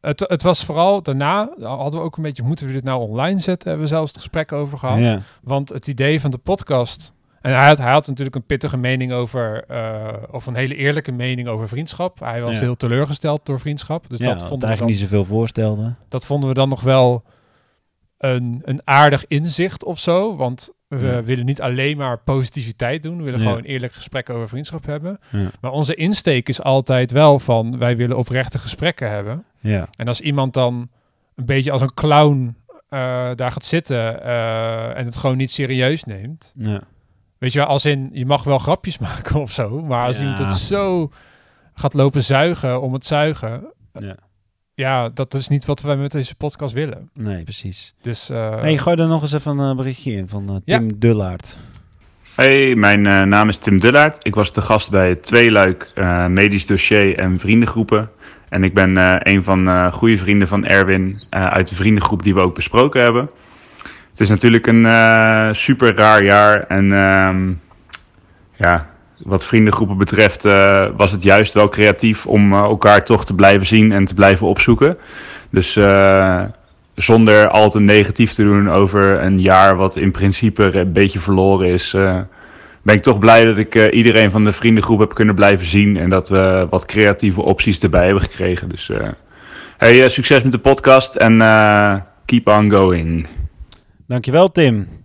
het, 0.02 0.20
het 0.26 0.42
was 0.42 0.64
vooral 0.64 1.02
daarna... 1.02 1.48
Hadden 1.60 2.00
we 2.00 2.06
ook 2.06 2.16
een 2.16 2.22
beetje... 2.22 2.42
Moeten 2.42 2.66
we 2.66 2.72
dit 2.72 2.84
nou 2.84 3.00
online 3.08 3.38
zetten? 3.38 3.68
Hebben 3.68 3.86
we 3.88 3.94
zelfs 3.94 4.10
het 4.12 4.20
gesprek 4.20 4.52
over 4.52 4.78
gehad. 4.78 4.98
Ja, 4.98 5.20
Want 5.42 5.68
het 5.68 5.86
idee 5.86 6.20
van 6.20 6.30
de 6.30 6.38
podcast. 6.38 7.12
En 7.40 7.54
hij 7.54 7.66
had, 7.66 7.78
hij 7.78 7.92
had 7.92 8.06
natuurlijk 8.06 8.36
een 8.36 8.46
pittige 8.46 8.76
mening 8.76 9.12
over. 9.12 9.64
eh, 9.68 10.08
of 10.30 10.46
een 10.46 10.56
hele 10.56 10.74
eerlijke 10.74 11.12
mening 11.12 11.48
over 11.48 11.68
vriendschap. 11.68 12.20
Hij 12.20 12.42
was 12.42 12.54
Ja. 12.54 12.60
heel 12.60 12.76
teleurgesteld 12.76 13.46
door 13.46 13.60
vriendschap. 13.60 14.04
Dus 14.08 14.18
ja, 14.18 14.24
dat, 14.26 14.38
vonden 14.38 14.58
we 14.58 14.66
eigenlijk 14.66 14.78
dan, 14.98 15.08
niet 15.08 15.10
zoveel 15.10 15.36
voorstelde. 15.36 15.94
dat 16.08 16.26
vonden 16.26 16.48
we 16.48 16.54
dan 16.54 16.68
nog 16.68 16.80
wel 16.80 17.22
een, 18.18 18.62
een 18.64 18.80
aardig 18.84 19.26
inzicht 19.26 19.84
of 19.84 19.98
zo. 19.98 20.36
Want 20.36 20.72
we 20.98 21.06
Ja. 21.06 21.22
willen 21.22 21.44
niet 21.44 21.60
alleen 21.60 21.96
maar 21.96 22.18
positiviteit 22.18 23.02
doen. 23.02 23.16
We 23.18 23.22
willen 23.24 23.38
Ja. 23.40 23.44
gewoon 23.46 23.58
een 23.60 23.64
eerlijk 23.70 23.92
gesprek 23.92 24.30
over 24.30 24.48
vriendschap 24.48 24.86
hebben. 24.86 25.18
Ja. 25.30 25.50
Maar 25.60 25.70
onze 25.70 25.94
insteek 25.94 26.48
is 26.48 26.62
altijd 26.62 27.10
wel 27.10 27.38
van. 27.38 27.78
Wij 27.78 27.96
willen 27.96 28.18
oprechte 28.18 28.58
gesprekken 28.58 29.10
hebben. 29.10 29.44
Ja, 29.60 29.88
En 29.96 30.08
als 30.08 30.20
iemand 30.20 30.54
dan 30.54 30.88
een 31.36 31.44
beetje 31.44 31.70
als 31.72 31.80
een 31.82 31.94
clown 31.94 32.56
eh, 32.88 33.30
daar 33.34 33.52
gaat 33.52 33.64
zitten. 33.64 34.22
eh, 34.24 34.98
en 34.98 35.04
het 35.04 35.16
gewoon 35.16 35.36
niet 35.36 35.50
serieus 35.50 36.04
neemt. 36.04 36.54
ja. 36.58 36.80
Weet 37.38 37.52
je 37.52 37.58
wel, 37.58 37.68
als 37.68 37.84
in, 37.84 38.10
je 38.12 38.26
mag 38.26 38.44
wel 38.44 38.58
grapjes 38.58 38.98
maken 39.08 39.40
of 39.40 39.50
zo, 39.52 39.82
maar 39.82 40.06
als 40.06 40.18
iemand 40.18 40.38
het 40.38 40.52
zo 40.52 41.10
gaat 41.74 41.94
lopen 41.94 42.22
zuigen 42.22 42.80
om 42.80 42.92
het 42.92 43.06
zuigen, 43.06 43.64
Ja. 43.98 44.16
Ja, 44.82 45.08
dat 45.14 45.34
is 45.34 45.48
niet 45.48 45.64
wat 45.64 45.82
wij 45.82 45.96
met 45.96 46.10
deze 46.10 46.34
podcast 46.34 46.74
willen. 46.74 47.10
nee, 47.14 47.42
precies. 47.42 47.94
Dus, 48.00 48.30
eh, 48.30 48.60
hey, 48.60 48.78
gooi 48.78 48.96
er 48.96 49.08
nog 49.08 49.22
eens 49.22 49.32
even 49.32 49.58
een 49.58 49.70
eh, 49.70 49.76
berichtje 49.76 50.12
in 50.12 50.28
van 50.28 50.48
eh, 50.48 50.54
Ja. 50.64 50.78
Tim 50.78 50.98
Dullaert. 50.98 51.58
Hey, 52.34 52.74
mijn 52.74 53.06
eh, 53.06 53.22
naam 53.22 53.48
is 53.48 53.56
Tim 53.58 53.80
Dullaert. 53.80 54.18
Ik 54.26 54.34
was 54.34 54.50
te 54.50 54.60
gast 54.60 54.90
bij 54.90 55.08
het 55.08 55.22
tweeluik 55.22 55.90
eh, 55.94 56.26
medisch 56.26 56.66
dossier 56.66 57.18
en 57.18 57.38
vriendengroepen. 57.38 58.10
En 58.48 58.64
ik 58.64 58.74
ben 58.74 58.96
eh, 58.96 59.32
een 59.32 59.42
van 59.42 59.68
eh 59.68 59.92
goede 59.92 60.18
vrienden 60.18 60.48
van 60.48 60.64
Erwin 60.66 61.22
eh, 61.30 61.46
uit 61.46 61.68
de 61.68 61.74
vriendengroep 61.74 62.22
die 62.22 62.34
we 62.34 62.40
ook 62.42 62.54
besproken 62.54 63.02
hebben. 63.02 63.30
het 64.10 64.20
is 64.20 64.28
natuurlijk 64.28 64.66
een 64.66 64.86
eh, 64.86 65.48
super 65.52 65.94
raar 65.94 66.24
jaar. 66.24 66.66
En 66.66 66.92
ehm, 66.92 67.52
ja, 68.56 68.90
wat 69.24 69.46
vriendengroepen 69.46 69.96
betreft 69.96 70.44
eh, 70.44 70.86
was 70.96 71.12
het 71.12 71.22
juist 71.22 71.52
wel 71.52 71.68
creatief 71.68 72.26
om 72.26 72.52
eh, 72.52 72.58
elkaar 72.58 73.04
toch 73.04 73.24
te 73.24 73.34
blijven 73.34 73.66
zien 73.66 73.92
en 73.92 74.04
te 74.04 74.14
blijven 74.14 74.46
opzoeken. 74.46 74.96
Dus 75.50 75.76
eh, 75.76 76.42
zonder 76.94 77.48
al 77.48 77.70
te 77.70 77.80
negatief 77.80 78.32
te 78.32 78.42
doen 78.42 78.70
over 78.70 79.22
een 79.22 79.40
jaar 79.40 79.76
wat 79.76 79.96
in 79.96 80.10
principe 80.10 80.76
een 80.76 80.92
beetje 80.92 81.18
verloren 81.18 81.68
is, 81.68 81.90
ben 82.82 82.94
ik 82.94 83.02
toch 83.02 83.18
blij 83.18 83.44
dat 83.44 83.56
ik 83.56 83.90
iedereen 83.92 84.30
van 84.30 84.44
de 84.44 84.52
vriendengroep 84.52 84.98
heb 84.98 85.14
kunnen 85.14 85.34
blijven 85.34 85.66
zien 85.66 85.96
en 85.96 86.10
dat 86.10 86.28
we 86.28 86.66
wat 86.70 86.86
creatieve 86.86 87.42
opties 87.42 87.78
erbij 87.78 88.04
hebben 88.04 88.22
gekregen. 88.22 88.68
Dus 88.68 88.90
hey, 89.76 90.08
succes 90.08 90.42
met 90.42 90.52
de 90.52 90.58
podcast 90.58 91.14
en 91.14 91.38
keep 92.24 92.48
on 92.48 92.70
going. 92.70 93.26
Dankjewel 94.06 94.50
Tim. 94.50 95.01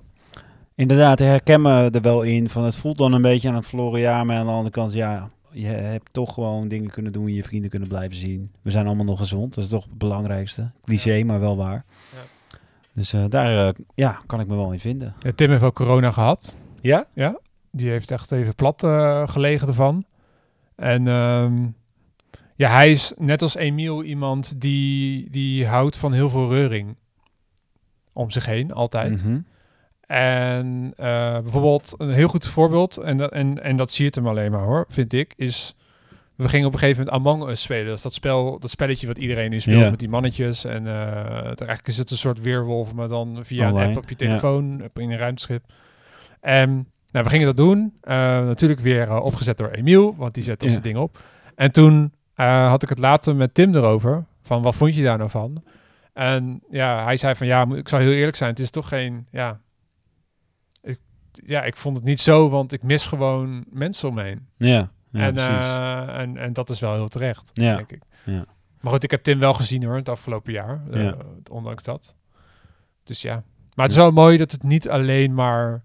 Inderdaad, 0.77 1.19
herken 1.19 1.61
me 1.61 1.89
er 1.91 2.01
wel 2.01 2.21
in. 2.21 2.49
Van 2.49 2.63
het 2.63 2.77
voelt 2.77 2.97
dan 2.97 3.13
een 3.13 3.21
beetje 3.21 3.49
aan 3.49 3.55
het 3.55 3.65
verloren 3.65 3.99
jaar. 3.99 4.25
Maar 4.25 4.37
aan 4.37 4.45
de 4.45 4.51
andere 4.51 4.69
kant, 4.69 4.93
ja, 4.93 5.29
je 5.51 5.65
hebt 5.65 6.13
toch 6.13 6.33
gewoon 6.33 6.67
dingen 6.67 6.89
kunnen 6.89 7.11
doen. 7.11 7.33
Je 7.33 7.43
vrienden 7.43 7.69
kunnen 7.69 7.87
blijven 7.87 8.17
zien. 8.17 8.51
We 8.61 8.71
zijn 8.71 8.85
allemaal 8.85 9.05
nog 9.05 9.19
gezond. 9.19 9.53
Dat 9.53 9.63
is 9.63 9.69
toch 9.69 9.83
het 9.83 9.97
belangrijkste. 9.97 10.71
Cliché, 10.83 11.23
maar 11.23 11.39
wel 11.39 11.57
waar. 11.57 11.85
Ja. 12.13 12.57
Dus 12.93 13.13
eh, 13.13 13.25
daar 13.29 13.67
eh, 13.67 13.73
ja, 13.95 14.19
kan 14.25 14.39
ik 14.39 14.47
me 14.47 14.55
wel 14.55 14.71
in 14.71 14.79
vinden. 14.79 15.13
Ja, 15.19 15.31
Tim 15.31 15.49
heeft 15.49 15.63
ook 15.63 15.75
corona 15.75 16.11
gehad. 16.11 16.57
Ja? 16.81 17.07
Ja, 17.13 17.39
die 17.71 17.89
heeft 17.89 18.11
echt 18.11 18.31
even 18.31 18.55
plat 18.55 18.83
eh, 18.83 19.27
gelegen 19.27 19.67
ervan. 19.67 20.05
En 20.75 21.07
ehm, 21.07 21.67
ja, 22.55 22.71
hij 22.71 22.91
is 22.91 23.13
net 23.17 23.41
als 23.41 23.55
Emiel 23.55 24.03
iemand 24.03 24.61
die, 24.61 25.29
die 25.29 25.67
houdt 25.67 25.97
van 25.97 26.13
heel 26.13 26.29
veel 26.29 26.49
reuring 26.49 26.95
om 28.13 28.31
zich 28.31 28.45
heen, 28.45 28.73
altijd. 28.73 29.23
Mhm. 29.23 29.39
En 30.07 30.93
eh, 30.95 31.39
bijvoorbeeld 31.39 31.93
een 31.97 32.09
heel 32.13 32.27
goed 32.27 32.45
voorbeeld, 32.47 32.97
en, 32.97 33.17
dat- 33.17 33.31
en, 33.31 33.63
en 33.63 33.77
dat 33.77 33.91
zie 33.91 34.05
je 34.05 34.11
hem 34.15 34.27
alleen 34.27 34.51
maar 34.51 34.63
hoor, 34.63 34.85
vind 34.89 35.13
ik, 35.13 35.33
is... 35.37 35.75
We 36.35 36.49
gingen 36.49 36.67
op 36.67 36.73
een 36.73 36.79
gegeven 36.79 37.05
moment 37.05 37.25
Among 37.25 37.49
Us 37.49 37.61
spelen. 37.61 37.85
Dat 37.85 37.95
is 37.95 38.01
dat, 38.01 38.13
spel, 38.13 38.59
dat 38.59 38.69
spelletje 38.69 39.07
wat 39.07 39.17
iedereen 39.17 39.49
nu 39.49 39.59
speelt 39.59 39.89
met 39.89 39.99
die 39.99 40.09
mannetjes. 40.09 40.65
En 40.65 40.85
het- 40.85 41.59
eigenlijk 41.59 41.87
is 41.87 41.97
het 41.97 42.11
een 42.11 42.17
soort 42.17 42.41
weerwolf, 42.41 42.93
maar 42.93 43.07
dan 43.07 43.43
via 43.45 43.67
een 43.67 43.75
app 43.77 43.97
op 43.97 44.09
je 44.09 44.15
telefoon 44.15 44.81
in 44.93 45.11
een 45.11 45.17
ruimteschip. 45.17 45.63
En 46.41 46.69
nou, 47.11 47.23
we 47.25 47.29
gingen 47.31 47.45
dat 47.45 47.57
doen. 47.57 47.93
Eh, 48.01 48.15
natuurlijk 48.45 48.79
weer 48.79 49.21
opgezet 49.21 49.57
door 49.57 49.69
Emiel, 49.69 50.15
want 50.17 50.33
die 50.33 50.43
zet 50.43 50.59
dat 50.59 50.67
Ja. 50.67 50.73
soort 50.73 50.85
dingen 50.85 51.01
op. 51.01 51.19
En 51.55 51.71
toen 51.71 52.11
had 52.35 52.83
ik 52.83 52.89
het 52.89 52.99
later 52.99 53.35
met 53.35 53.53
Tim 53.53 53.75
erover. 53.75 54.25
Van 54.43 54.61
wat 54.61 54.75
vond 54.75 54.95
je 54.95 55.03
daar 55.03 55.17
nou 55.17 55.29
van? 55.29 55.63
En 56.13 56.61
ja, 56.69 57.03
hij 57.03 57.17
zei 57.17 57.35
van 57.35 57.47
ja, 57.47 57.65
ik 57.75 57.89
zal 57.89 57.99
heel 57.99 58.11
eerlijk 58.11 58.35
zijn. 58.37 58.49
Het 58.49 58.59
is 58.59 58.69
toch 58.69 58.87
geen, 58.87 59.27
ja... 59.31 59.59
Ja, 61.45 61.63
ik 61.63 61.75
vond 61.77 61.95
het 61.97 62.05
niet 62.05 62.21
zo, 62.21 62.49
want 62.49 62.71
ik 62.73 62.83
mis 62.83 63.05
gewoon 63.05 63.65
mensen 63.69 64.09
om 64.09 64.13
me 64.15 64.23
heen. 64.23 64.47
Ja, 64.57 64.89
ja 65.11 65.21
en, 65.21 65.37
eh, 65.37 66.19
en, 66.19 66.37
en 66.37 66.53
dat 66.53 66.69
is 66.69 66.79
wel 66.79 66.93
heel 66.93 67.07
terecht, 67.07 67.49
Ja, 67.53 67.75
denk 67.75 67.91
ik. 67.91 68.01
ja. 68.25 68.45
Maar 68.81 68.91
goed, 68.91 69.03
ik 69.03 69.11
heb 69.11 69.23
Tim 69.23 69.39
wel 69.39 69.53
gezien 69.53 69.83
hoor, 69.83 69.95
het 69.95 70.09
afgelopen 70.09 70.53
jaar. 70.53 70.81
eh, 70.91 71.11
ondanks 71.51 71.83
dat. 71.83 72.15
Dus 73.03 73.21
ja. 73.21 73.43
Maar 73.75 73.85
het 73.85 73.95
is 73.95 74.01
wel 74.01 74.11
mooi 74.11 74.37
dat 74.37 74.51
het 74.51 74.63
niet 74.63 74.89
alleen 74.89 75.33
maar... 75.33 75.81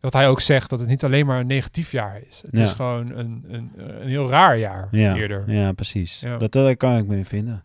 Dat 0.00 0.12
hij 0.12 0.28
ook 0.28 0.40
zegt 0.40 0.70
dat 0.70 0.78
het 0.80 0.88
niet 0.88 1.04
alleen 1.04 1.26
maar 1.26 1.40
een 1.40 1.46
negatief 1.46 1.92
jaar 1.92 2.20
is. 2.28 2.40
Het 2.44 2.58
is 2.58 2.72
gewoon 2.72 3.10
een, 3.10 3.44
een, 3.48 3.72
een 3.76 4.08
heel 4.08 4.28
raar 4.30 4.58
jaar 4.58 4.88
ja, 4.90 5.14
eerder. 5.16 5.50
ja, 5.52 5.72
precies. 5.72 6.24
Dat, 6.38 6.52
daar 6.52 6.76
kan 6.76 6.96
ik 6.96 7.06
me 7.06 7.16
in 7.16 7.24
vinden. 7.24 7.64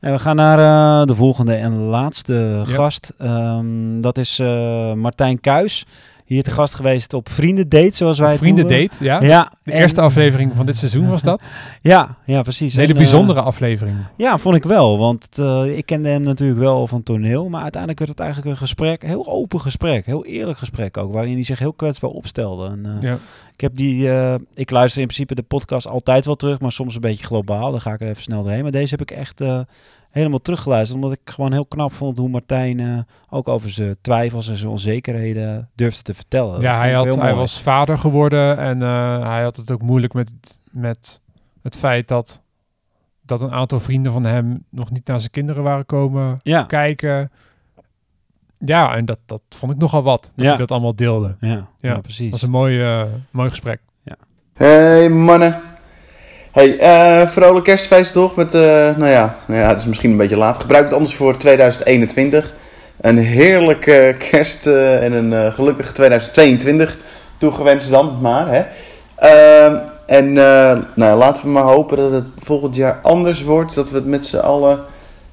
En 0.00 0.12
we 0.12 0.18
gaan 0.18 0.36
naar 0.36 0.58
eh, 0.58 1.06
de 1.06 1.14
volgende 1.14 1.54
en 1.54 1.72
laatste 1.72 2.62
gast. 2.66 3.12
Ehm, 3.18 4.00
dat 4.00 4.18
is 4.18 4.38
eh, 4.38 4.92
Martijn 4.92 5.40
Kuis. 5.40 5.86
Hier 6.26 6.42
te 6.42 6.50
gast 6.50 6.74
geweest 6.74 7.12
op 7.14 7.28
Vriendendate, 7.28 7.96
zoals 7.96 8.18
wij 8.18 8.30
het 8.30 8.38
Vrienden 8.38 8.66
noemen. 8.66 8.88
date, 8.88 9.04
ja. 9.04 9.20
Ja, 9.22 9.52
De 9.62 9.72
en- 9.72 9.80
eerste 9.80 10.00
aflevering 10.00 10.52
van 10.54 10.66
dit 10.66 10.76
seizoen 10.76 11.08
was 11.08 11.22
dat. 11.22 11.50
Ja, 11.82 12.16
ja, 12.24 12.42
precies. 12.42 12.74
Een 12.74 12.80
hele 12.80 12.92
En, 12.92 12.98
eh, 12.98 13.04
bijzondere 13.04 13.40
aflevering. 13.40 13.96
Ja, 14.16 14.38
vond 14.38 14.56
ik 14.56 14.62
wel. 14.64 14.98
Want 14.98 15.38
eh, 15.38 15.76
ik 15.76 15.86
kende 15.86 16.08
hem 16.08 16.22
natuurlijk 16.22 16.58
wel 16.58 16.86
van 16.86 17.02
toneel. 17.02 17.48
Maar 17.48 17.60
uiteindelijk 17.62 17.98
werd 17.98 18.10
het 18.10 18.20
eigenlijk 18.20 18.50
een 18.50 18.56
gesprek, 18.66 19.02
een 19.02 19.08
heel 19.08 19.26
open 19.26 19.60
gesprek. 19.60 20.06
Heel 20.06 20.24
eerlijk 20.24 20.58
gesprek 20.58 20.96
ook. 20.96 21.12
Waarin 21.12 21.34
hij 21.34 21.42
zich 21.44 21.58
heel 21.58 21.72
kwetsbaar 21.72 22.10
opstelde. 22.10 22.66
En, 22.68 22.86
eh, 22.96 23.02
Ja. 23.10 23.18
Ik 23.54 23.60
heb 23.60 23.76
die, 23.76 24.08
ik 24.54 24.70
luister 24.70 25.00
in 25.00 25.06
principe 25.06 25.34
de 25.34 25.42
podcast 25.42 25.86
altijd 25.88 26.24
wel 26.24 26.34
terug. 26.34 26.60
Maar 26.60 26.72
soms 26.72 26.94
een 26.94 27.00
beetje 27.00 27.24
globaal. 27.26 27.70
Dan 27.70 27.80
ga 27.80 27.92
ik 27.92 28.00
er 28.00 28.08
even 28.08 28.22
snel 28.22 28.42
doorheen. 28.42 28.62
Maar 28.62 28.70
deze 28.70 28.96
heb 28.96 29.10
ik 29.10 29.16
echt 29.16 29.40
helemaal 30.16 30.40
teruggeluisterd. 30.40 31.02
Omdat 31.02 31.18
ik 31.18 31.30
gewoon 31.30 31.52
heel 31.52 31.66
knap 31.66 31.92
vond 31.92 32.18
hoe 32.18 32.28
Martijn 32.28 32.80
eh, 32.80 32.98
ook 33.30 33.48
over 33.48 33.70
zijn 33.70 33.96
twijfels 34.00 34.48
en 34.48 34.56
zijn 34.56 34.70
onzekerheden 34.70 35.70
durfde 35.74 36.02
te 36.02 36.14
vertellen. 36.14 36.60
Ja, 36.60 36.76
hij, 36.78 36.92
had, 36.92 37.04
heel 37.04 37.20
hij 37.20 37.34
was 37.34 37.60
vader 37.62 37.98
geworden 37.98 38.58
en 38.58 38.82
eh, 38.82 39.28
hij 39.28 39.42
had 39.42 39.56
het 39.56 39.70
ook 39.70 39.82
moeilijk 39.82 40.12
met, 40.14 40.30
met 40.70 41.20
het 41.62 41.76
feit 41.76 42.08
dat, 42.08 42.40
dat 43.22 43.42
een 43.42 43.52
aantal 43.52 43.80
vrienden 43.80 44.12
van 44.12 44.24
hem 44.24 44.64
nog 44.70 44.90
niet 44.90 45.06
naar 45.06 45.18
zijn 45.20 45.30
kinderen 45.32 45.62
waren 45.62 45.86
komen 45.86 46.40
Ja, 46.42 46.62
kijken. 46.62 47.30
Ja, 48.58 48.96
en 48.96 49.04
dat, 49.04 49.18
dat 49.26 49.42
vond 49.48 49.72
ik 49.72 49.78
nogal 49.78 50.02
wat, 50.02 50.22
dat 50.22 50.44
Ja. 50.44 50.48
hij 50.48 50.56
dat 50.56 50.70
allemaal 50.70 50.96
deelde. 50.96 51.36
ja, 51.40 51.48
ja, 51.48 51.66
Ja, 51.80 51.98
precies. 52.00 52.30
Dat 52.30 52.30
was 52.30 52.42
een 52.42 52.50
mooi, 52.50 52.82
eh, 52.82 53.02
mooi 53.30 53.48
gesprek. 53.50 53.80
Hey 54.54 55.08
mannen. 55.10 55.60
Hey, 56.56 56.78
eh 56.78 57.28
vrolijk 57.28 57.64
kerstfeest 57.64 58.12
toch? 58.12 58.36
Met, 58.36 58.54
eh, 58.54 58.60
nou 58.96 59.06
ja, 59.06 59.36
nou 59.46 59.60
ja, 59.60 59.68
het 59.68 59.78
is 59.78 59.86
misschien 59.86 60.10
een 60.10 60.16
beetje 60.16 60.36
laat. 60.36 60.58
Gebruik 60.58 60.84
het 60.84 60.92
anders 60.92 61.14
voor 61.14 61.36
2021. 61.36 62.54
Een 63.00 63.18
heerlijke 63.18 64.14
kerst 64.30 64.66
eh, 64.66 65.04
en 65.04 65.12
een 65.12 65.32
eh, 65.32 65.54
gelukkig 65.54 65.92
2022 65.92 66.98
toegewenst 67.38 67.90
dan 67.90 68.18
maar. 68.20 68.46
Hè? 68.48 68.64
Ehm, 69.16 69.76
en 70.06 70.32
nou, 70.32 70.84
ja, 70.94 71.16
laten 71.16 71.44
we 71.44 71.50
maar 71.50 71.62
hopen 71.62 71.96
dat 71.96 72.12
het 72.12 72.24
volgend 72.38 72.76
jaar 72.76 72.98
anders 73.02 73.42
wordt. 73.42 73.74
Dat 73.74 73.90
we 73.90 73.96
het 73.96 74.06
met 74.06 74.26
z'n 74.26 74.36
allen, 74.36 74.80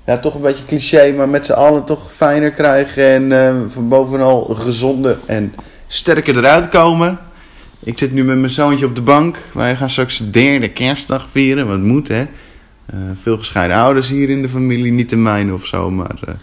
ja 0.06 0.18
toch 0.18 0.34
een 0.34 0.42
beetje 0.42 0.66
cliché, 0.66 1.12
maar 1.12 1.30
met 1.30 1.46
z'n 1.46 1.54
allen 1.54 1.84
toch 1.84 2.12
fijner 2.12 2.52
krijgen. 2.52 3.32
En 3.32 3.72
van 3.72 3.88
bovenal 3.88 4.44
gezonder 4.44 5.20
en 5.26 5.54
sterker 5.88 6.38
eruit 6.38 6.70
komen. 6.70 7.20
Ik 7.86 7.98
zit 7.98 8.12
nu 8.12 8.24
met 8.24 8.38
mijn 8.38 8.50
zoontje 8.50 8.86
op 8.86 8.96
de 8.96 9.02
bank. 9.02 9.38
Wij 9.54 9.76
gaan 9.76 9.90
straks 9.90 10.18
de 10.18 10.30
derde 10.30 10.70
kerstdag 10.70 11.30
vieren. 11.30 11.68
Wat 11.68 11.80
moet 11.80 12.08
hè. 12.08 12.26
Eh, 12.86 13.00
veel 13.22 13.38
gescheiden 13.38 13.78
ouders 13.78 14.10
hier 14.10 14.30
in 14.30 14.42
de 14.42 14.50
familie. 14.50 14.92
Niet 14.92 15.10
de 15.10 15.16
mijne 15.16 15.54
of 15.54 15.66
zo, 15.66 15.92
maar 15.92 16.16
eh, 16.26 16.34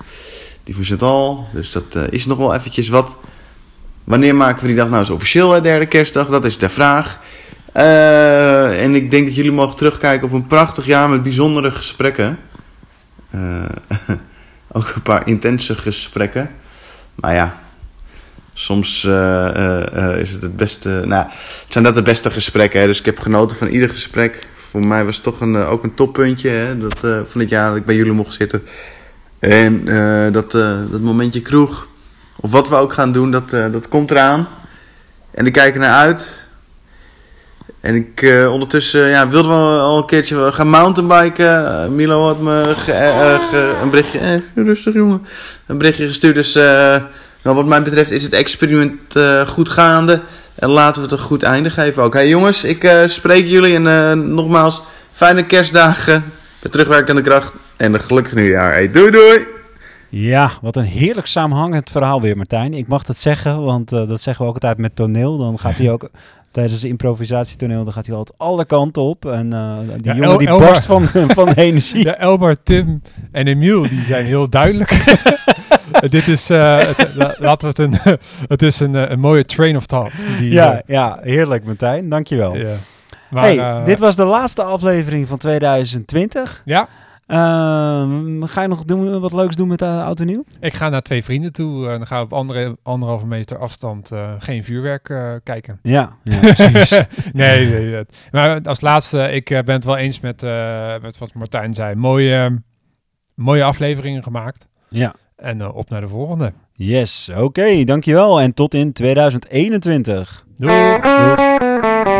die 0.64 0.74
van 0.74 0.84
Chantal. 0.84 1.46
Dus 1.52 1.70
dat 1.70 1.94
eh, 1.94 2.02
is 2.10 2.26
nog 2.26 2.38
wel 2.38 2.54
eventjes 2.54 2.88
wat. 2.88 3.16
Wanneer 4.04 4.34
maken 4.34 4.60
we 4.60 4.66
die 4.66 4.76
dag 4.76 4.88
nou 4.88 5.00
eens 5.00 5.10
officieel, 5.10 5.50
hè, 5.52 5.60
derde 5.60 5.86
kerstdag? 5.86 6.28
Dat 6.28 6.44
is 6.44 6.58
de 6.58 6.68
vraag. 6.68 7.20
En 7.72 8.94
ik 8.94 9.10
denk 9.10 9.26
dat 9.26 9.34
jullie 9.34 9.52
mogen 9.52 9.76
terugkijken 9.76 10.26
op 10.26 10.32
een 10.32 10.46
prachtig 10.46 10.86
jaar 10.86 11.08
met 11.08 11.22
bijzondere 11.22 11.70
gesprekken. 11.70 12.38
Ook 14.72 14.92
een 14.94 15.02
paar 15.02 15.26
intense 15.26 15.76
gesprekken. 15.76 16.50
Maar 17.14 17.34
ja, 17.34 17.58
soms 18.60 19.04
eh, 19.04 19.48
eh, 19.48 19.96
eh, 19.96 20.20
is 20.20 20.32
het 20.32 20.42
het 20.42 20.56
beste. 20.56 21.02
Nou, 21.04 21.26
zijn 21.68 21.84
dat 21.84 21.94
de 21.94 22.02
beste 22.02 22.30
gesprekken. 22.30 22.80
Hè? 22.80 22.86
Dus 22.86 22.98
ik 22.98 23.04
heb 23.04 23.18
genoten 23.18 23.56
van 23.56 23.68
ieder 23.68 23.90
gesprek. 23.90 24.46
Voor 24.70 24.86
mij 24.86 25.04
was 25.04 25.14
het 25.14 25.24
toch 25.24 25.40
een, 25.40 25.56
ook 25.56 25.82
een 25.82 25.94
toppuntje 25.94 26.48
hè? 26.48 26.76
Dat, 26.76 27.00
van 27.00 27.40
het 27.40 27.48
jaar 27.48 27.68
dat 27.68 27.76
ik 27.76 27.84
bij 27.84 27.94
jullie 27.94 28.12
mocht 28.12 28.34
zitten. 28.34 28.62
En 29.38 29.84
dat, 30.32 30.50
dat 30.90 31.00
momentje 31.00 31.42
kroeg. 31.42 31.88
Of 32.40 32.50
wat 32.50 32.68
we 32.68 32.74
ook 32.74 32.92
gaan 32.92 33.12
doen, 33.12 33.30
dat, 33.30 33.50
dat 33.50 33.88
komt 33.88 34.10
eraan. 34.10 34.48
En 35.30 35.46
ik 35.46 35.52
kijk 35.52 35.74
er 35.74 35.80
naar 35.80 35.96
uit. 35.96 36.48
En 37.80 37.94
ik 37.94 38.44
ondertussen 38.50 39.08
ja, 39.08 39.28
wilde 39.28 39.48
wel 39.48 39.80
al 39.80 39.98
een 39.98 40.06
keertje 40.06 40.52
gaan 40.52 40.68
mountainbiken. 40.68 41.94
Milo 41.94 42.26
had 42.26 42.40
me 42.40 42.74
een 43.82 43.90
berichtje. 43.90 44.18
Eh, 44.18 44.64
rustig 44.64 44.94
jongen. 44.94 45.26
Een 45.66 45.78
berichtje 45.78 46.06
gestuurd. 46.06 46.34
Dus 46.34 46.52
nou, 47.42 47.56
wat 47.56 47.66
mij 47.66 47.82
betreft 47.82 48.10
is 48.10 48.22
het 48.22 48.32
experiment 48.32 49.16
eh, 49.16 49.48
goed 49.48 49.68
gaande. 49.68 50.20
En 50.54 50.68
laten 50.68 51.02
we 51.02 51.08
het 51.08 51.18
een 51.18 51.24
goed 51.26 51.42
einde 51.42 51.70
geven 51.70 52.02
ook. 52.02 52.14
Hey 52.14 52.28
jongens, 52.28 52.64
ik 52.64 52.84
eh, 52.84 53.06
spreek 53.06 53.46
jullie. 53.46 53.74
En 53.74 53.86
eh, 53.86 54.12
nogmaals, 54.12 54.82
fijne 55.12 55.44
kerstdagen. 55.46 56.24
Met 56.62 56.72
terugwerkende 56.72 57.22
kracht. 57.22 57.52
En 57.76 57.94
een 57.94 58.00
gelukkig 58.00 58.34
nieuwjaar. 58.34 58.72
Hey, 58.72 58.90
doei 58.90 59.10
doei! 59.10 59.46
Ja, 60.08 60.50
wat 60.62 60.76
een 60.76 60.84
heerlijk 60.84 61.26
samenhangend 61.26 61.90
verhaal 61.90 62.20
weer, 62.20 62.36
Martijn. 62.36 62.74
Ik 62.74 62.88
mag 62.88 63.02
dat 63.04 63.16
zeggen, 63.18 63.62
want 63.62 63.92
eh, 63.92 64.08
dat 64.08 64.20
zeggen 64.20 64.42
we 64.44 64.48
ook 64.50 64.54
altijd 64.56 64.78
met 64.78 64.96
toneel. 64.96 65.38
Dan 65.38 65.58
gaat 65.58 65.76
hij 65.76 65.90
ook 65.90 66.08
tijdens 66.52 66.80
de 66.80 66.88
improvisatietoneel, 66.88 67.84
dan 67.84 67.92
gaat 67.92 68.06
hij 68.06 68.14
altijd 68.16 68.38
alle 68.38 68.64
kanten 68.64 69.02
op. 69.02 69.24
En 69.26 69.52
eh, 69.52 69.78
die 69.96 70.04
Ja, 70.06 70.12
jongen 70.14 70.30
El- 70.30 70.38
die 70.38 70.48
Elmar- 70.48 70.66
barst 70.66 70.86
van, 70.86 71.06
van 71.38 71.48
de 71.48 71.56
energie. 71.68 72.04
Ja, 72.04 72.16
Elmar, 72.18 72.56
Tim 72.62 73.02
en 73.32 73.46
Emiel, 73.46 73.82
die 73.82 74.04
zijn 74.04 74.24
heel 74.24 74.48
duidelijk. 74.48 74.90
Dit 76.10 76.28
is, 76.28 76.50
eh, 76.50 76.78
het, 76.78 77.14
la- 77.14 77.34
laten 77.38 77.72
we 77.74 77.82
het 77.82 78.04
een, 78.06 78.18
het 78.48 78.62
is 78.62 78.80
een, 78.80 78.94
eh, 78.94 79.10
een 79.10 79.20
mooie 79.20 79.44
train 79.44 79.76
of 79.76 79.86
thought. 79.86 80.16
Die, 80.38 80.52
Ja, 80.52 80.74
eh, 80.74 80.80
ja, 80.86 81.18
heerlijk, 81.22 81.64
Martijn. 81.64 82.08
Dankjewel. 82.08 82.56
ja. 82.56 82.76
Maar, 83.30 83.42
hey, 83.42 83.58
eh, 83.58 83.84
dit 83.84 83.98
was 83.98 84.16
de 84.16 84.24
laatste 84.24 84.62
aflevering 84.62 85.28
van 85.28 85.38
2020. 85.38 86.62
Ja, 86.64 86.88
Ehm, 87.26 88.42
ga 88.44 88.62
je 88.62 88.68
nog 88.68 88.84
doen, 88.84 89.20
wat 89.20 89.32
leuks 89.32 89.56
doen 89.56 89.68
met 89.68 89.82
uh, 89.82 90.04
Oud 90.04 90.20
en 90.20 90.26
Nieuw? 90.26 90.44
Ik 90.60 90.74
ga 90.74 90.88
naar 90.88 91.02
twee 91.02 91.24
vrienden 91.24 91.52
toe. 91.52 91.88
en 91.88 91.98
dan 91.98 92.06
gaan 92.06 92.18
we 92.18 92.24
op 92.24 92.32
andere, 92.32 92.76
anderhalve 92.82 93.26
meter 93.26 93.58
afstand 93.58 94.10
uh, 94.12 94.30
geen 94.38 94.64
vuurwerk 94.64 95.08
uh, 95.08 95.32
kijken. 95.44 95.78
Ja, 95.82 96.10
ja 96.24 96.38
precies. 96.54 96.90
nee, 97.32 97.66
nee, 97.66 98.04
maar 98.30 98.60
als 98.62 98.80
laatste, 98.80 99.18
ik 99.32 99.44
ben 99.48 99.74
het 99.74 99.84
wel 99.84 99.96
eens 99.96 100.20
met, 100.20 100.42
met 101.02 101.18
wat 101.18 101.34
Martijn 101.34 101.74
zei. 101.74 101.94
Mooie, 101.94 102.62
mooie 103.34 103.64
afleveringen 103.64 104.22
gemaakt. 104.22 104.68
Ja. 104.88 105.14
En 105.40 105.72
op 105.72 105.90
naar 105.90 106.00
de 106.00 106.08
volgende. 106.08 106.52
Yes, 106.72 107.28
oké, 107.30 107.42
okay, 107.42 107.84
dankjewel. 107.84 108.40
En 108.40 108.54
tot 108.54 108.74
in 108.74 108.92
2021. 108.92 110.44
Doei. 110.56 111.00
Doei. 111.00 112.19